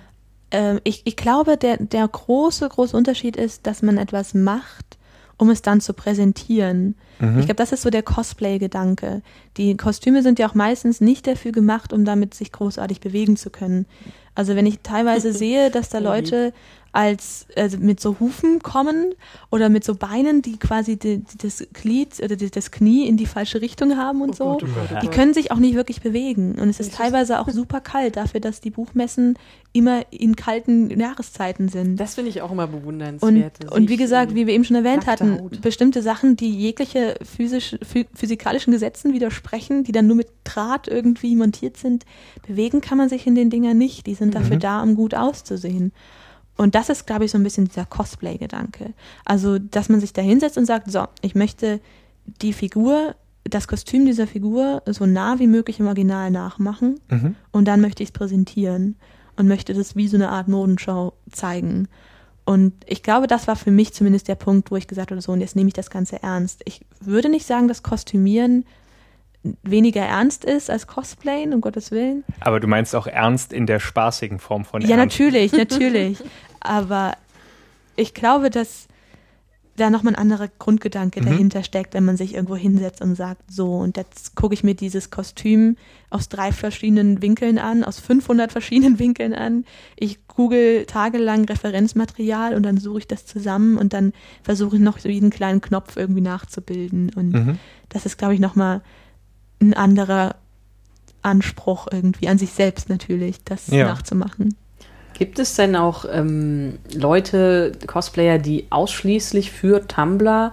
[0.51, 4.97] Ähm, ich, ich glaube, der, der große, große Unterschied ist, dass man etwas macht,
[5.37, 6.95] um es dann zu präsentieren.
[7.19, 7.39] Mhm.
[7.39, 9.21] Ich glaube, das ist so der Cosplay-Gedanke.
[9.57, 13.49] Die Kostüme sind ja auch meistens nicht dafür gemacht, um damit sich großartig bewegen zu
[13.49, 13.85] können.
[14.33, 15.99] Also wenn ich teilweise sehe, dass da.
[15.99, 16.53] Leute
[16.95, 19.13] als also mit so Hufen kommen
[19.51, 23.17] oder mit so Beinen, die quasi die, die das Glied oder die, das Knie in
[23.17, 24.45] die falsche Richtung haben und so.
[24.45, 26.55] Gott, oh Gott, oh Die können sich auch nicht wirklich bewegen.
[26.59, 29.37] Und es ist teilweise auch super kalt dafür, dass die Buchmessen
[29.73, 31.97] immer in kalten Jahreszeiten sind.
[31.99, 33.63] Das finde ich auch immer Und, bewundernswert.
[33.65, 35.59] dass und wie gesagt, wie wir eben schon erwähnt hatten, Haut.
[35.61, 41.35] bestimmte Sachen, die jegliche physisch, phy physikalischen Gesetzen widersprechen, die dann nur mit Draht irgendwie
[41.35, 42.05] montiert sind,
[42.47, 44.07] bewegen kann man sich in den Dingern nicht.
[44.07, 44.61] Die sind dafür Mhm.
[44.61, 45.91] da, um gut auszusehen.
[46.57, 48.93] Und das ist, glaube ich, so ein bisschen dieser Cosplay-Gedanke.
[49.25, 51.79] Also, dass man sich da hinsetzt und sagt, so, ich möchte
[52.41, 57.35] die Figur, das Kostüm dieser Figur so nah wie möglich im Original nachmachen Mhm.
[57.51, 58.95] und dann möchte ich es präsentieren
[59.35, 61.87] und möchte das wie so eine Art Modenschau zeigen.
[62.45, 65.31] Und ich glaube, das war für mich zumindest der Punkt, wo ich gesagt habe, so,
[65.33, 66.61] und jetzt nehme ich das Ganze ernst.
[66.65, 68.65] Ich würde nicht sagen, dass Kostümieren
[69.61, 72.23] weniger ernst ist als Cosplayen, um Gottes Willen.
[72.39, 75.19] Aber du meinst auch ernst in der spaßigen Form von Ja, ernst.
[75.19, 76.17] natürlich, natürlich.
[76.65, 77.13] Aber
[77.95, 78.87] ich glaube, dass
[79.77, 81.25] da nochmal ein anderer Grundgedanke Mhm.
[81.25, 84.73] dahinter steckt, wenn man sich irgendwo hinsetzt und sagt, so, und jetzt gucke ich mir
[84.73, 85.75] dieses Kostüm
[86.09, 89.65] aus drei verschiedenen Winkeln an, aus 500 verschiedenen Winkeln an.
[89.97, 94.13] Ich google tagelang Referenzmaterial und dann suche ich das zusammen und dann
[94.43, 97.11] versuche ich noch so jeden kleinen Knopf irgendwie nachzubilden.
[97.13, 97.59] Und Mhm.
[97.89, 98.81] das ist, glaube ich, nochmal
[99.61, 100.35] ein anderer
[101.21, 103.87] Anspruch irgendwie an sich selbst natürlich, das Ja.
[103.87, 104.55] nachzumachen.
[105.17, 110.51] Gibt es denn auch ähm, Leute, Cosplayer, die ausschließlich für Tumblr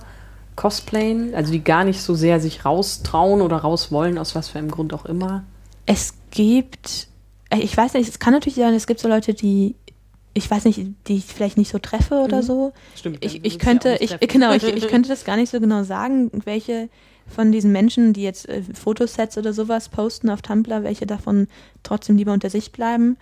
[0.55, 1.35] cosplayen?
[1.35, 4.71] Also die gar nicht so sehr sich raustrauen oder raus wollen, aus was für einem
[4.71, 5.43] Grund auch immer?
[5.87, 7.09] Es gibt,
[7.51, 9.75] äh, ich weiß nicht, es kann natürlich sein, es gibt so Leute, die,
[10.33, 12.43] ich weiß nicht, die ich vielleicht nicht so treffe oder Mhm.
[12.43, 12.73] so.
[12.95, 13.25] Stimmt.
[13.25, 16.89] Ich, ich könnte, ich, genau, ich, ich könnte das gar nicht so genau sagen, welche
[17.27, 21.49] von diesen Menschen, die jetzt äh, Fotosets oder sowas posten auf Tumblr, welche davon
[21.83, 23.17] trotzdem lieber unter sich bleiben.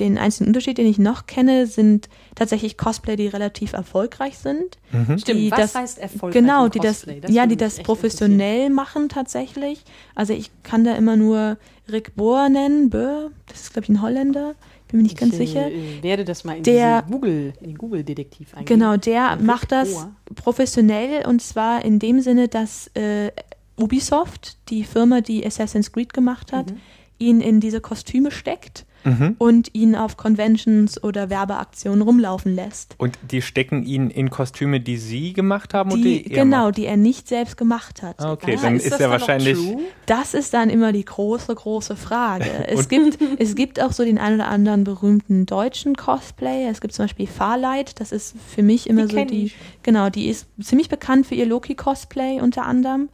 [0.00, 4.78] Den einzigen Unterschied, den ich noch kenne, sind tatsächlich Cosplay, die relativ erfolgreich sind.
[4.90, 5.18] Mhm.
[5.18, 7.20] Stimmt, die was das- heißt erfolgreich Genau, die das, Cosplay?
[7.28, 9.84] ja, die das professionell machen tatsächlich.
[10.16, 11.58] Also ich kann da immer nur
[11.90, 14.54] Rick Bohr nennen, Bohr, das ist glaube ich ein Holländer,
[14.88, 15.70] bin mir nicht ganz ich, sicher.
[15.70, 18.80] Äh, werde das mal in Der- Google, in den Google-Detektiv eingeben.
[18.80, 20.10] Genau, der Rick macht das Bohr.
[20.34, 23.30] professionell und zwar in dem Sinne, dass äh,
[23.78, 26.76] Ubisoft, die Firma, die Assassin's Creed gemacht hat, Mhm.
[27.18, 29.36] ihn in diese Kostüme steckt Mhm.
[29.38, 32.94] und ihn auf Conventions oder Werbeaktionen rumlaufen lässt.
[32.98, 36.64] Und die stecken ihn in Kostüme, die sie gemacht haben und Die, die er genau,
[36.66, 36.78] macht.
[36.78, 38.18] die er nicht selbst gemacht hat.
[38.20, 39.58] Ah, okay, Ah, dann ist ist, er wahrscheinlich.
[40.06, 42.46] Das ist dann immer die große, große Frage.
[42.66, 46.70] Es gibt, es gibt auch so den einen oder anderen berühmten deutschen Cosplayer.
[46.70, 49.56] Es gibt zum Beispiel Farlight, das ist für mich immer Die so die, ich.
[49.82, 53.08] genau, die ist ziemlich bekannt für ihr Loki-Cosplay unter anderem.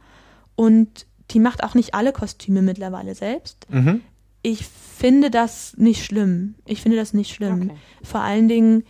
[0.55, 3.65] Und die macht auch nicht alle Kostüme mittlerweile selbst.
[3.69, 4.01] Mhm.
[4.41, 6.55] Ich finde das nicht schlimm.
[6.65, 7.63] Ich finde das nicht schlimm.
[7.69, 7.79] Okay.
[8.03, 8.83] Vor allen Dingen,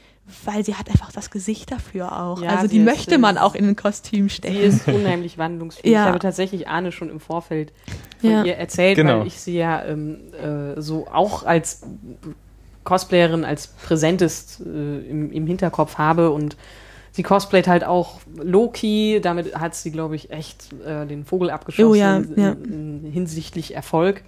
[0.45, 2.41] weil sie hat einfach das Gesicht dafür auch.
[2.41, 4.55] Ja, also sie die ist- möchte man sie auch in ein Kostüm Sie stecken.
[4.57, 5.91] ist unheimlich wandlungsfähig.
[5.93, 6.03] Ja.
[6.03, 7.73] Ich habe tatsächlich Arne schon im Vorfeld
[8.19, 8.43] von Ja.
[8.45, 9.19] ihr erzählt, Genau.
[9.19, 11.81] weil ich sie ja ähm, äh, so auch als
[12.83, 16.57] Cosplayerin, als präsentest äh, im, im Hinterkopf habe und
[17.11, 21.89] sie cosplayt halt auch Loki, damit hat sie, glaube ich, echt äh, den Vogel abgeschossen
[21.91, 24.23] Oh ja, in- hinsichtlich Erfolg.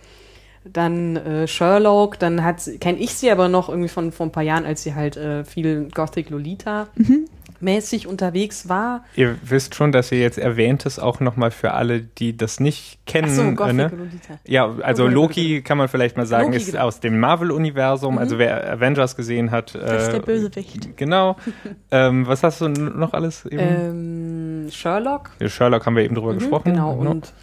[0.66, 4.43] Dann äh, Sherlock, dann hat kenne ich sie aber noch irgendwie von vor ein paar
[4.43, 7.26] Jahren, als sie halt äh, viel Gothic Lolita Mhm.
[7.59, 9.03] mäßig unterwegs war.
[9.16, 12.99] Ihr wisst schon, dass ihr jetzt erwähnt es auch nochmal für alle, die das nicht
[13.05, 13.28] kennen.
[13.30, 13.91] Ach so, äh, Gothic ne?
[13.95, 14.39] Lolita.
[14.45, 16.84] Ja, also Loki kann man vielleicht mal sagen, Loki, ist genau.
[16.86, 18.18] aus dem Marvel-Universum.
[18.18, 19.76] Also wer Avengers gesehen hat.
[19.76, 20.95] Das ist der äh, Bösewicht.
[20.97, 21.36] Genau.
[21.91, 23.59] ähm, was hast du noch alles eben?
[23.59, 25.32] Ähm, Sherlock.
[25.39, 26.72] Ja, Sherlock haben wir eben drüber Mhm, gesprochen.
[26.74, 27.09] Genau, Ne?
[27.09, 27.34] und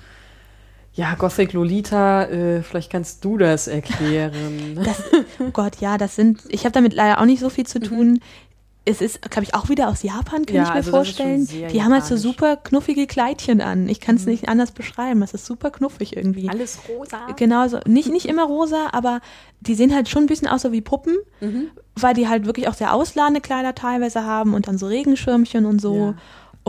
[1.00, 4.78] ja, Gothic Lolita, äh, vielleicht kannst du das erklären.
[4.84, 5.02] Das,
[5.38, 8.20] oh Gott, ja, das sind, ich habe damit leider auch nicht so viel zu tun.
[8.84, 11.46] Es ist, glaube ich, auch wieder aus Japan, kann Ja, ich mir also vorstellen.
[11.46, 13.88] Die haben halt so super knuffige Kleidchen an.
[13.88, 15.22] Ich kann es nicht anders beschreiben.
[15.22, 16.48] Es ist super knuffig irgendwie.
[16.48, 17.18] Alles rosa.
[17.36, 17.78] Genau so.
[17.86, 19.20] Nicht, nicht immer rosa, aber
[19.60, 21.68] die sehen halt schon ein bisschen aus so wie Puppen, Mhm.
[21.96, 25.80] weil die halt wirklich auch sehr ausladende Kleider teilweise haben und dann so Regenschirmchen und
[25.80, 25.94] so.
[25.96, 26.14] Ja.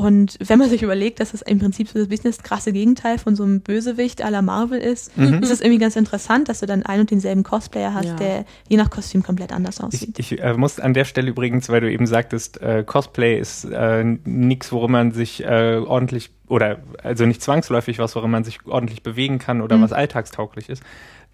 [0.02, 3.43] Und wenn man sich überlegt, dass das im Prinzip so das krasse Gegenteil von so
[3.43, 5.43] einem Bösewicht à la Marvel ist, Mhm.
[5.43, 8.16] ist es irgendwie ganz interessant, dass du dann einen und denselben Cosplayer hast, Ja.
[8.16, 10.18] der je nach Kostüm komplett anders Ich, aussieht.
[10.18, 14.04] ich äh, muss an der Stelle übrigens, weil du eben sagtest, äh, Cosplay ist äh,
[14.26, 19.04] nichts, worin man sich äh, ordentlich oder also nicht zwangsläufig was, worin man sich ordentlich
[19.04, 19.84] bewegen kann oder Mhm.
[19.84, 20.82] was alltagstauglich ist.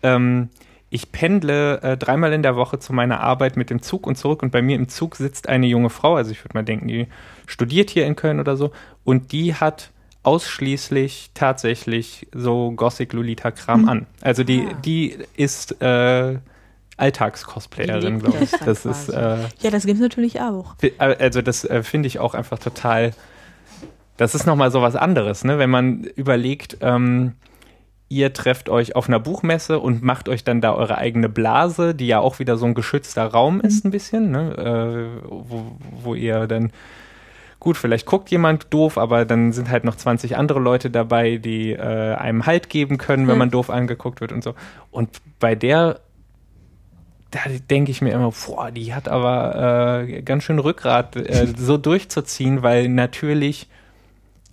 [0.03, 0.49] Ähm,
[0.90, 4.42] ich pendle äh, dreimal in der Woche zu meiner Arbeit mit dem Zug und zurück
[4.42, 7.08] und bei mir im Zug sitzt eine junge Frau, also ich würde mal denken, die
[7.46, 8.72] studiert hier in Köln oder so
[9.04, 9.92] und die hat
[10.24, 13.90] ausschließlich tatsächlich so Gothic Lolita Kram Mhm.
[13.90, 14.08] an.
[14.22, 14.74] Also die Ah.
[14.84, 16.38] die ist äh,
[16.98, 18.52] Alltagscosplayerin, glaube ich.
[18.66, 20.76] das ist äh, Ja, das gibt's natürlich auch.
[20.80, 23.12] Fi- Also das äh, finde ich auch einfach total.
[24.18, 25.60] Das ist nochmal so was anderes, ne?
[25.60, 27.34] Wenn man überlegt, ähm,
[28.10, 32.08] ihr trefft euch auf einer Buchmesse und macht euch dann da eure eigene Blase, die
[32.08, 35.20] ja auch wieder so ein geschützter Raum ist, ein bisschen, ne?
[35.22, 36.72] Äh, wo, wo ihr dann
[37.60, 41.72] gut, vielleicht guckt jemand doof, aber dann sind halt noch 20 andere Leute dabei, die
[41.74, 43.39] äh, einem Halt geben können, wenn Ja.
[43.39, 44.53] man doof angeguckt wird und so.
[44.91, 45.99] Und bei der
[47.32, 47.39] da
[47.70, 52.64] denke ich mir immer, boah, die hat aber äh, ganz schön Rückgrat, äh, so durchzuziehen,
[52.64, 53.68] weil natürlich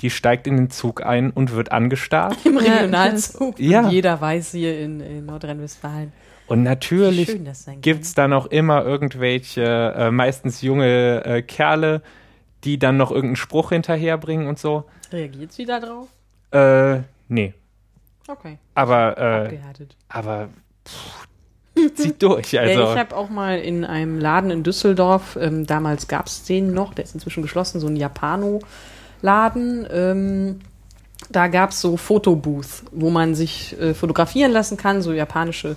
[0.00, 2.36] die steigt in den Zug ein und wird angestarrt.
[2.44, 3.58] Im Regionalzug.
[3.58, 3.88] Ja.
[3.88, 6.12] Jeder weiß hier in, in Nordrhein-Westfalen.
[6.46, 7.82] Und natürlich schön das sein kann.
[7.82, 9.62] gibt's da noch immer irgendwelche,
[9.96, 12.02] äh, meistens junge äh, Kerle,
[12.64, 14.84] die dann noch irgendeinen Spruch hinterherbringen und so.
[15.10, 16.08] Reagiert sie da drauf?
[16.50, 17.54] Äh, nee.
[18.28, 18.58] Okay.
[18.74, 19.96] Aber, äh, Abgehärtet.
[20.08, 20.48] aber
[20.86, 21.28] pff,
[21.94, 22.54] zieht durch.
[22.58, 26.44] Also, ja, ich habe auch mal in einem Laden in Düsseldorf, ähm, damals gab es
[26.44, 27.96] den noch, der ist inzwischen geschlossen, so ein
[29.24, 29.86] Japano-Laden.
[29.90, 30.60] Ähm,
[31.30, 35.76] da gab es so Fotobooth, wo man sich äh, fotografieren lassen kann, so japanische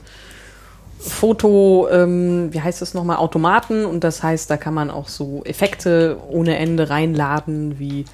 [0.99, 3.85] Foto, ähm, wie heißt das nochmal, Automaten.
[3.85, 8.05] Und das heißt, da kann man auch so Effekte ohne Ende reinladen, wie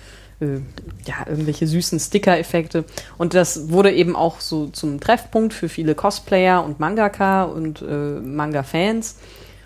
[0.41, 0.59] äh,
[1.05, 2.83] ja, irgendwelche süßen Sticker-Effekte.
[3.17, 8.19] Und das wurde eben auch so zum Treffpunkt für viele Cosplayer und Mangaka und äh,
[8.19, 9.17] Manga-Fans.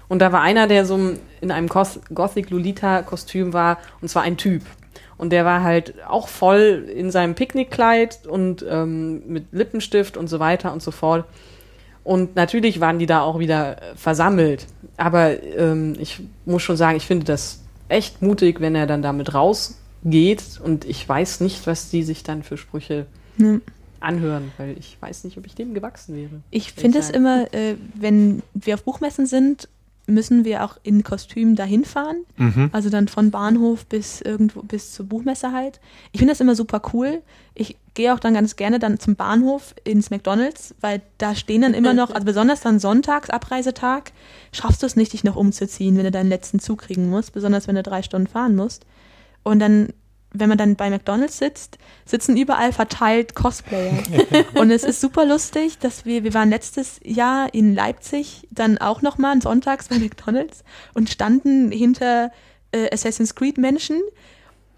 [0.08, 0.98] Und da war einer, der so
[1.42, 4.62] in einem Gos- Gothic Lolita-Kostüm war, und zwar ein Typ.
[5.18, 10.40] Und der war halt auch voll in seinem Picknickkleid und ähm, mit Lippenstift und so
[10.40, 11.26] weiter und so fort.
[12.04, 14.66] Und natürlich waren die da auch wieder versammelt.
[14.96, 19.34] Aber ähm, ich muss schon sagen, ich finde das echt mutig, wenn er dann damit
[19.34, 20.44] rausgeht.
[20.64, 23.06] Und ich weiß nicht, was die sich dann für Sprüche
[23.40, 23.62] Ne.
[24.00, 26.42] anhören, weil ich weiß nicht, ob ich dem gewachsen wäre.
[26.50, 29.68] Ich finde es immer, äh, wenn wir auf Buchmessen sind,
[30.08, 32.24] müssen wir auch in Kostüm dahin fahren.
[32.38, 32.70] mhm.
[32.72, 35.80] Also dann von Bahnhof bis irgendwo bis zur Buchmesse halt.
[36.14, 37.22] Ich finde das immer super cool.
[37.54, 41.74] Ich gehe auch dann ganz gerne dann zum Bahnhof ins McDonalds, weil da stehen dann
[41.74, 44.14] immer noch, also besonders dann sonntags, Abreisetag,
[44.52, 47.68] schaffst du es nicht, dich noch umzuziehen, wenn du deinen letzten Zug kriegen musst, besonders
[47.68, 48.86] wenn du drei Stunden fahren musst.
[49.44, 49.90] Und dann
[50.32, 54.04] wenn man dann bei McDonalds sitzt, sitzen überall verteilt Cosplayer.
[54.56, 59.02] und es ist super lustig, dass wir, wir waren letztes Jahr in Leipzig dann auch
[59.02, 60.64] nochmal sonntags bei McDonalds
[60.94, 62.32] und standen hinter
[62.72, 64.02] äh, Assassin's Creed Menschen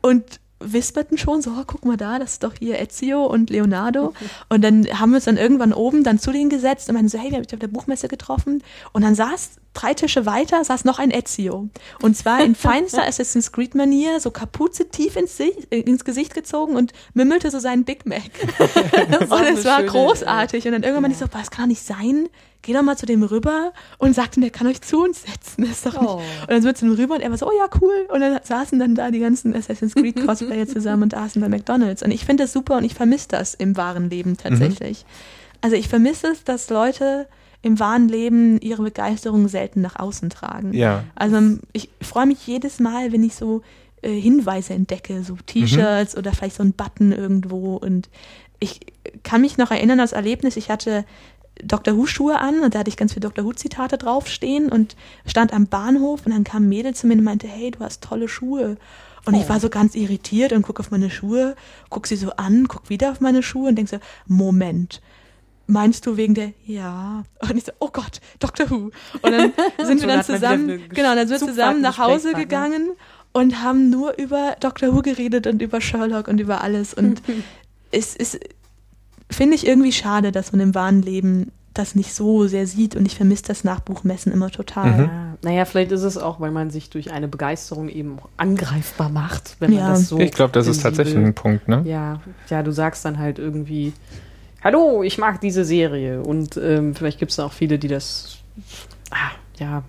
[0.01, 4.13] und wisperten schon so, oh, guck mal da, das ist doch hier Ezio und Leonardo.
[4.49, 7.17] Und dann haben wir uns dann irgendwann oben dann zu denen gesetzt und meinten so,
[7.17, 8.61] hey, wir haben dich auf der Buchmesse getroffen.
[8.91, 11.69] Und dann saß drei Tische weiter, saß noch ein Ezio.
[12.01, 16.93] Und zwar in feinster Assassin's Creed Manier, so Kapuze tief ins, ins Gesicht gezogen und
[17.13, 18.21] mümmelte so seinen Big Mac.
[18.59, 20.65] und es war großartig.
[20.65, 21.15] Und dann irgendwann ja.
[21.15, 22.29] ich so, das kann doch nicht sein
[22.61, 25.61] geh doch mal zu dem rüber und sagte, der kann euch zu uns setzen.
[25.61, 26.09] Das ist doch nicht.
[26.09, 26.17] Oh.
[26.17, 28.07] Und dann sind wir zu dem rüber und er war so, oh ja, cool.
[28.09, 32.03] Und dann saßen dann da die ganzen Assassin's Creed Cosplayer zusammen und aßen bei McDonalds.
[32.03, 35.03] Und ich finde das super und ich vermisse das im wahren Leben tatsächlich.
[35.03, 35.59] Mhm.
[35.61, 37.27] Also ich vermisse es, dass Leute
[37.61, 40.73] im wahren Leben ihre Begeisterung selten nach außen tragen.
[40.73, 41.03] Ja.
[41.15, 43.61] Also ich freue mich jedes Mal, wenn ich so
[44.01, 46.19] äh, Hinweise entdecke, so T-Shirts mhm.
[46.19, 47.75] oder vielleicht so ein Button irgendwo.
[47.75, 48.09] Und
[48.59, 48.79] ich
[49.23, 51.05] kann mich noch erinnern, das Erlebnis, ich hatte
[51.61, 51.97] Dr.
[51.97, 53.43] Who-Schuhe an und da hatte ich ganz viele Dr.
[53.43, 54.95] Who-Zitate draufstehen und
[55.25, 58.03] stand am Bahnhof und dann kam ein Mädel zu mir und meinte, hey, du hast
[58.03, 58.77] tolle Schuhe.
[59.25, 59.41] Und oh.
[59.41, 61.55] ich war so ganz irritiert und gucke auf meine Schuhe,
[61.89, 65.01] guck sie so an, guck wieder auf meine Schuhe und denke so, Moment,
[65.69, 67.23] meinst du wegen der, ja.
[67.41, 68.69] Und ich so, oh Gott, Dr.
[68.69, 68.91] Who.
[69.21, 69.53] Und dann
[69.85, 72.91] sind wir dann zusammen, genau, dann sind wir zusammen nach Hause gegangen
[73.31, 74.93] und haben nur über Dr.
[74.93, 76.93] Who geredet und über Sherlock und über alles.
[76.93, 77.21] Und
[77.91, 78.39] es ist
[79.31, 83.05] finde ich irgendwie schade, dass man im wahren Leben das nicht so sehr sieht und
[83.05, 84.91] ich vermisse das Nachbuchmessen immer total.
[84.91, 85.03] Mhm.
[85.03, 89.55] Ja, naja, vielleicht ist es auch, weil man sich durch eine Begeisterung eben angreifbar macht,
[89.59, 89.89] wenn man ja.
[89.91, 90.17] das so.
[90.17, 91.83] Ich glaube, das ist tatsächlich ein Punkt, ne?
[91.85, 93.93] Ja, ja, du sagst dann halt irgendwie,
[94.63, 98.37] hallo, ich mag diese Serie und ähm, vielleicht gibt es auch viele, die das,
[99.11, 99.83] ah, ja,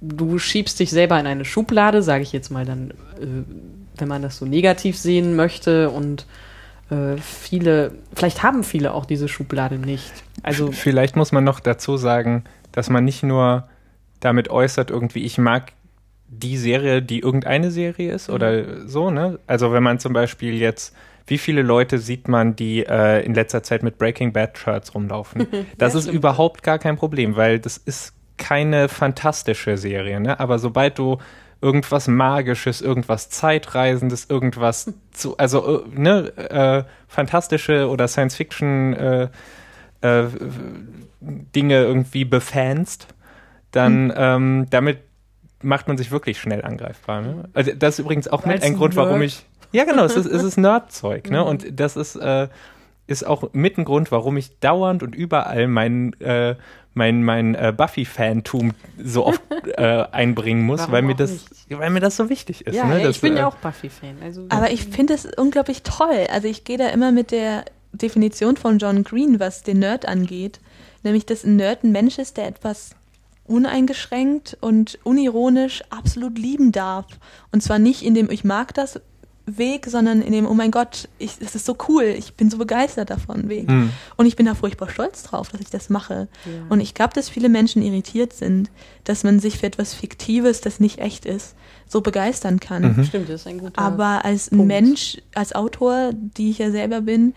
[0.00, 3.44] du schiebst dich selber in eine Schublade, sage ich jetzt mal dann, äh,
[3.96, 6.26] wenn man das so negativ sehen möchte und
[6.90, 10.12] äh, viele, vielleicht haben viele auch diese Schublade nicht.
[10.42, 13.68] Also vielleicht muss man noch dazu sagen, dass man nicht nur
[14.20, 15.72] damit äußert, irgendwie, ich mag
[16.28, 18.34] die Serie, die irgendeine Serie ist mhm.
[18.34, 19.38] oder so, ne?
[19.46, 20.94] Also wenn man zum Beispiel jetzt,
[21.30, 25.46] wie viele Leute sieht man, die äh, in letzter Zeit mit Breaking Bad Shirts rumlaufen?
[25.78, 30.40] Das ist überhaupt gar kein Problem, weil das ist keine fantastische Serie, ne?
[30.40, 31.18] Aber sobald du
[31.62, 39.28] irgendwas Magisches, irgendwas Zeitreisendes, irgendwas zu, also äh, ne, äh, fantastische oder Science-Fiction äh,
[40.00, 40.24] äh,
[41.20, 43.08] Dinge irgendwie befanst,
[43.70, 44.14] dann hm.
[44.16, 44.98] ähm, damit
[45.62, 47.20] macht man sich wirklich schnell angreifbar.
[47.20, 47.48] Ne?
[47.52, 49.44] Also das ist übrigens auch Weil's mit ein Grund, warum ich.
[49.72, 51.40] Ja, genau, es ist, es ist Nerdzeug, ne?
[51.40, 51.46] Mhm.
[51.46, 52.48] Und das ist, äh,
[53.06, 56.56] ist auch mit ein Grund, warum ich dauernd und überall mein äh,
[56.94, 59.42] mein, mein äh, Buffy-Fantum so oft
[59.76, 62.74] äh, einbringen muss, weil mir, das, weil mir das so wichtig ist.
[62.74, 63.00] Ja, ne?
[63.00, 64.16] das, ich bin äh, ja auch Buffy-Fan.
[64.22, 66.26] Also, aber ich finde es unglaublich toll.
[66.32, 70.60] Also ich gehe da immer mit der Definition von John Green, was den Nerd angeht.
[71.02, 72.90] Nämlich, dass ein Nerd ein Mensch ist, der etwas
[73.46, 77.06] uneingeschränkt und unironisch absolut lieben darf.
[77.52, 79.00] Und zwar nicht in dem, ich mag das,
[79.46, 83.10] Weg, sondern in dem, oh mein Gott, es ist so cool, ich bin so begeistert
[83.10, 83.68] davon Weg.
[83.68, 83.90] Mhm.
[84.16, 86.28] Und ich bin da furchtbar stolz drauf, dass ich das mache.
[86.44, 86.52] Ja.
[86.68, 88.70] Und ich glaube, dass viele Menschen irritiert sind,
[89.04, 91.54] dass man sich für etwas Fiktives, das nicht echt ist,
[91.88, 92.96] so begeistern kann.
[92.96, 93.04] Mhm.
[93.04, 94.66] Stimmt, das ist ein guter Aber als Punkt.
[94.66, 97.34] Mensch, als Autor, die ich ja selber bin,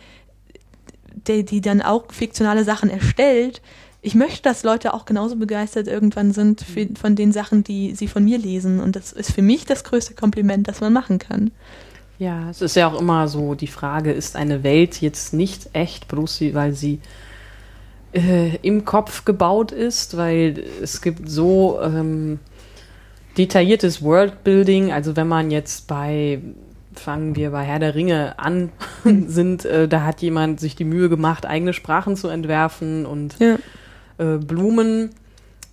[1.27, 3.61] der, die dann auch fiktionale Sachen erstellt,
[4.05, 8.09] ich möchte, dass Leute auch genauso begeistert irgendwann sind für, von den Sachen, die sie
[8.09, 8.81] von mir lesen.
[8.81, 11.51] Und das ist für mich das größte Kompliment, das man machen kann.
[12.23, 16.07] Ja, es ist ja auch immer so die Frage, ist eine Welt jetzt nicht echt,
[16.07, 17.01] bloß weil sie
[18.13, 22.39] äh, im Kopf gebaut ist, weil es gibt so ähm,
[23.37, 26.39] detailliertes Worldbuilding, also wenn man jetzt bei
[26.93, 28.71] fangen wir bei Herr der Ringe an,
[29.03, 33.57] sind, äh, da hat jemand sich die Mühe gemacht, eigene Sprachen zu entwerfen und ja.
[34.17, 35.09] äh, Blumen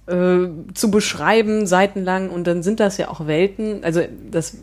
[0.09, 2.31] äh, zu beschreiben, seitenlang.
[2.31, 3.85] Und dann sind das ja auch Welten.
[3.85, 4.01] Also
[4.31, 4.57] das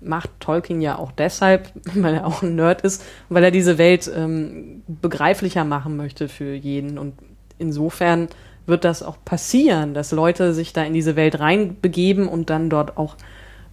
[0.00, 4.10] macht Tolkien ja auch deshalb, weil er auch ein Nerd ist, weil er diese Welt
[4.14, 6.98] ähm, begreiflicher machen möchte für jeden.
[6.98, 7.14] Und
[7.58, 8.28] insofern
[8.66, 12.96] wird das auch passieren, dass Leute sich da in diese Welt reinbegeben und dann dort
[12.96, 13.16] auch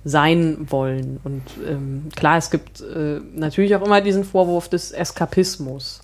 [0.03, 1.19] sein wollen.
[1.23, 6.01] Und ähm, klar, es gibt äh, natürlich auch immer diesen Vorwurf des Eskapismus.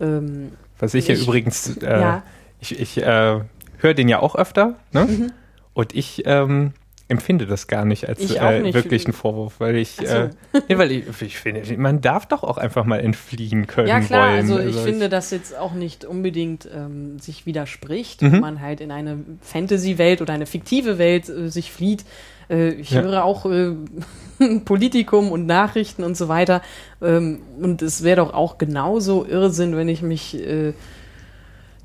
[0.00, 2.22] Ähm, Was ich ja übrigens, äh, ja.
[2.60, 3.40] ich, ich äh,
[3.78, 5.04] höre den ja auch öfter, ne?
[5.04, 5.32] Mhm.
[5.72, 6.72] Und ich ähm,
[7.10, 10.04] empfinde das gar nicht als Ich äh, wirklich einen Vorwurf, weil ich, so.
[10.04, 10.30] äh,
[10.68, 14.28] nee, weil ich, ich finde, man darf doch auch einfach mal entfliehen können Ja klar,
[14.28, 14.36] wollen.
[14.36, 18.32] also ich finde das jetzt auch nicht unbedingt ähm, sich widerspricht, Mhm.
[18.32, 22.04] wenn man halt in eine Fantasy-Welt oder eine fiktive Welt äh, sich flieht.
[22.48, 23.02] Äh, ich Ja.
[23.02, 23.72] höre auch äh,
[24.64, 26.62] Politikum und Nachrichten und so weiter.
[27.02, 30.72] Ähm, und es wäre doch auch genauso Irrsinn, wenn ich mich äh,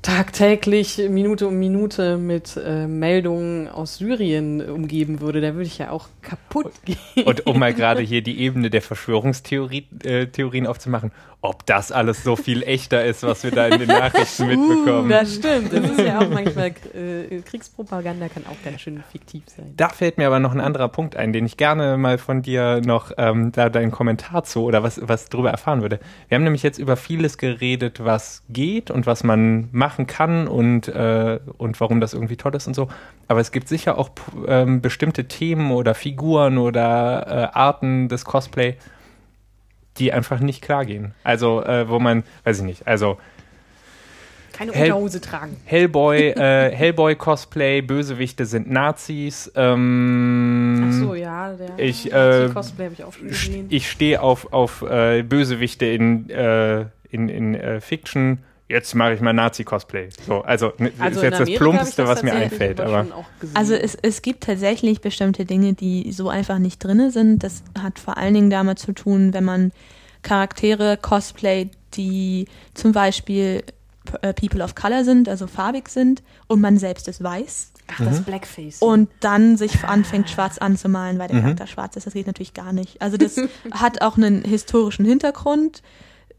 [0.02, 5.40] tagtäglich Minute um Minute mit äh, Meldungen aus Syrien umgeben würde.
[5.40, 7.24] Da würde ich ja auch kaputt gehen.
[7.24, 11.12] Und um mal gerade hier die Ebene der Verschwörungstheorien äh, aufzumachen,
[11.42, 15.08] ob das alles so viel echter ist, was wir da in den Nachrichten mitbekommen.
[15.08, 15.72] Das stimmt.
[15.72, 19.72] Das ist ja auch manchmal äh, Kriegspropaganda kann auch ganz schön fiktiv sein.
[19.76, 22.80] Da fällt mir aber noch ein anderer Punkt ein, den ich gerne mal von dir
[22.84, 26.00] noch ähm, da deinen Kommentar zu oder was, was drüber erfahren würde.
[26.28, 30.88] Wir haben nämlich jetzt über vieles geredet, was geht und was man machen kann und,
[30.88, 32.88] äh, und warum das irgendwie toll ist und so.
[33.28, 34.10] Aber es gibt sicher auch
[34.48, 38.76] ähm, bestimmte Themen oder Figuren oder äh, Arten des Cosplay,
[39.98, 41.14] die einfach nicht klar gehen.
[41.24, 43.18] Also, äh, wo man, weiß ich nicht, also
[44.52, 45.56] Keine Hel- Unterhose tragen.
[45.64, 49.50] Hellboy, äh, Hellboy-Cosplay, Bösewichte sind Nazis.
[49.54, 53.66] Ähm, Ach so, ja, der ich, äh, Cosplay habe ich auch schon gesehen.
[53.70, 58.38] ich stehe auf, auf äh, Bösewichte in, äh, in, in äh, Fiction.
[58.68, 60.08] Jetzt mache ich mal Nazi-Cosplay.
[60.26, 62.80] So, also, Also ist jetzt das Plumpste, was mir einfällt.
[62.80, 63.06] Aber.
[63.54, 67.44] Also es, es gibt tatsächlich bestimmte Dinge, die so einfach nicht drin sind.
[67.44, 69.72] Das hat vor allen Dingen damit zu tun, wenn man
[70.22, 73.62] Charaktere cosplay, die zum Beispiel
[74.22, 77.72] äh, People of Color sind, also farbig sind, und man selbst es weiß.
[77.88, 78.82] Ach, das Blackface.
[78.82, 82.06] Und dann sich anfängt, schwarz anzumalen, weil der Charakter schwarz ist.
[82.06, 83.00] Das geht natürlich gar nicht.
[83.00, 83.36] Also das
[83.70, 85.82] hat auch einen historischen Hintergrund.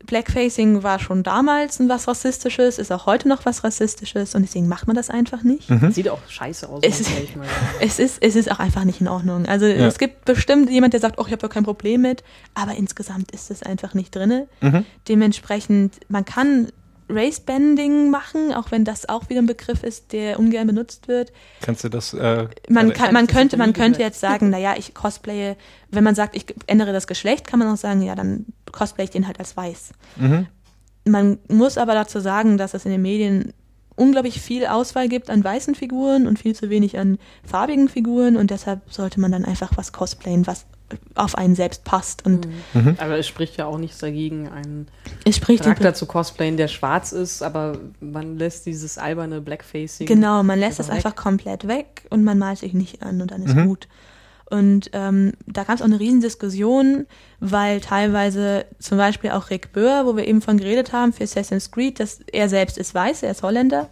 [0.05, 4.67] Blackfacing war schon damals ein was Rassistisches, ist auch heute noch was Rassistisches und deswegen
[4.67, 5.67] macht man das einfach nicht.
[5.89, 7.45] Sieht auch scheiße aus, Es ist- ich mal.
[7.81, 9.45] Es ist, es ist auch einfach nicht in Ordnung.
[9.47, 9.87] Also Ja.
[9.87, 13.31] es gibt bestimmt jemand, der sagt, oh, ich habe ja kein Problem mit, aber insgesamt
[13.31, 14.47] ist es einfach nicht drinne.
[14.61, 14.85] Mhm.
[15.09, 16.67] Dementsprechend, man kann
[17.09, 21.31] Racebanding machen, auch wenn das auch wieder ein Begriff ist, der ungern benutzt wird.
[21.61, 22.13] kannst du das.
[22.13, 25.55] Äh, Man, äh, kann, man könnte, man könnte jetzt sagen, naja, ich cosplaye,
[25.89, 29.11] wenn man sagt, ich ändere das Geschlecht, kann man auch sagen, ja, dann cosplay ich
[29.11, 29.91] den halt als weiß.
[30.17, 30.47] mhm.
[31.05, 33.53] Man muss aber dazu sagen, dass es in den Medien
[33.95, 38.51] unglaublich viel Auswahl gibt an weißen Figuren und viel zu wenig an farbigen Figuren und
[38.51, 40.65] deshalb sollte man dann einfach was cosplayen, was
[41.15, 42.47] auf einen selbst passt und
[42.97, 44.87] Aber es spricht ja auch nichts dagegen, einen
[45.25, 50.07] es spricht im Charakter zu cosplayen, der schwarz ist, aber man lässt dieses alberne Blackfacing.
[50.07, 53.31] Genau, man lässt es einfach einfach komplett weg und man malt sich nicht an und
[53.31, 53.67] dann ist Mhm.
[53.67, 53.87] gut.
[54.49, 57.05] Und ähm, da gab es auch eine Riesendiskussion,
[57.41, 61.69] weil teilweise zum Beispiel auch Rick Böhr, wo wir eben von geredet haben, für Assassin's
[61.69, 63.89] Creed, dass er selbst ist weiß, er ist Holländer.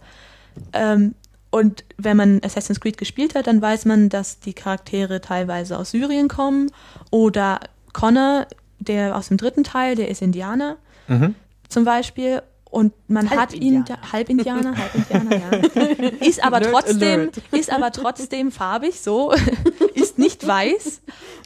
[0.72, 1.14] Ähm,
[1.56, 5.90] und wenn man Assassin's Creed gespielt hat, dann weiß man, dass die Charaktere teilweise aus
[5.90, 6.70] Syrien kommen.
[7.10, 7.60] Oder
[7.92, 8.46] Connor,
[8.78, 10.76] der aus dem dritten Teil, der ist Indianer
[11.08, 11.34] Mhm.
[11.68, 12.42] zum Beispiel.
[12.76, 14.00] Und man hat ihn Halbindianer.
[14.02, 15.70] da, Halbindianer, Halbindianer,
[16.02, 16.08] ja.
[16.26, 17.36] Ist aber Nerd trotzdem, alert.
[17.52, 19.32] ist aber trotzdem farbig, so,
[19.94, 21.00] ist nicht weiß.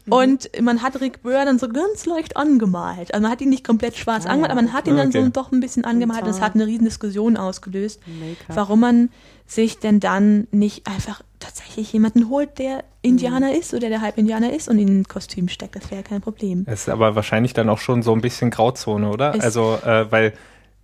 [0.08, 3.14] Und man hat Rick Böhr dann so ganz leicht angemalt.
[3.14, 5.22] Also man hat ihn nicht komplett schwarz Ah, angemalt, aber man hat ihn dann Okay.
[5.22, 6.26] so doch ein bisschen angemalt.
[6.26, 8.00] Das hat eine riesen Diskussion ausgelöst,
[8.48, 9.10] warum man
[9.46, 14.68] sich denn dann nicht einfach tatsächlich jemanden holt, der Indianer ist oder der Halbindianer ist
[14.68, 15.76] und ihn in ein Kostüm steckt.
[15.76, 16.64] Das wäre kein Problem.
[16.66, 19.34] Es ist aber wahrscheinlich dann auch schon so ein bisschen Grauzone, oder?
[19.36, 20.32] Es- also, äh, weil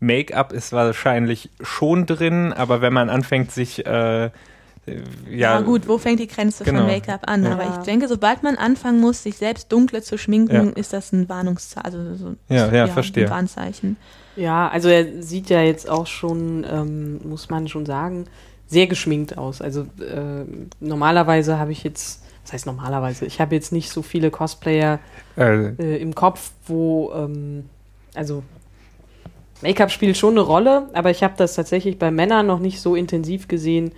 [0.01, 4.31] Make-up ist wahrscheinlich schon drin, aber wenn man anfängt, sich äh, äh,
[5.31, 6.81] ja, Ja, gut, wo fängt die Grenze Genau.
[6.81, 7.44] von Make-up an?
[7.44, 7.52] Ja.
[7.52, 10.73] Aber ich denke, sobald man anfangen muss, sich selbst dunkler zu schminken, Ja.
[10.81, 13.24] ist das ein Warnungszeichen, also so Ja, ja, verstehe.
[13.24, 13.97] ein Warnzeichen.
[14.36, 18.27] Ja, also er sieht ja jetzt auch schon, ähm, muss man schon sagen,
[18.66, 19.62] sehr geschminkt aus.
[19.62, 20.44] Also äh,
[20.81, 24.98] normalerweise habe ich jetzt, was heißt normalerweise, ich habe jetzt nicht so viele Cosplayer
[25.39, 27.64] äh, äh, im Kopf, wo, ähm,
[28.14, 28.43] also
[29.62, 32.95] Make-up spielt schon eine Rolle, aber ich habe das tatsächlich bei Männern noch nicht so
[32.95, 33.93] intensiv gesehen,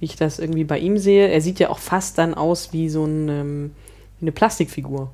[0.00, 1.28] wie ich das irgendwie bei ihm sehe.
[1.28, 3.70] Er sieht ja auch fast dann aus wie so ein, ähm,
[4.18, 5.12] wie eine Plastikfigur.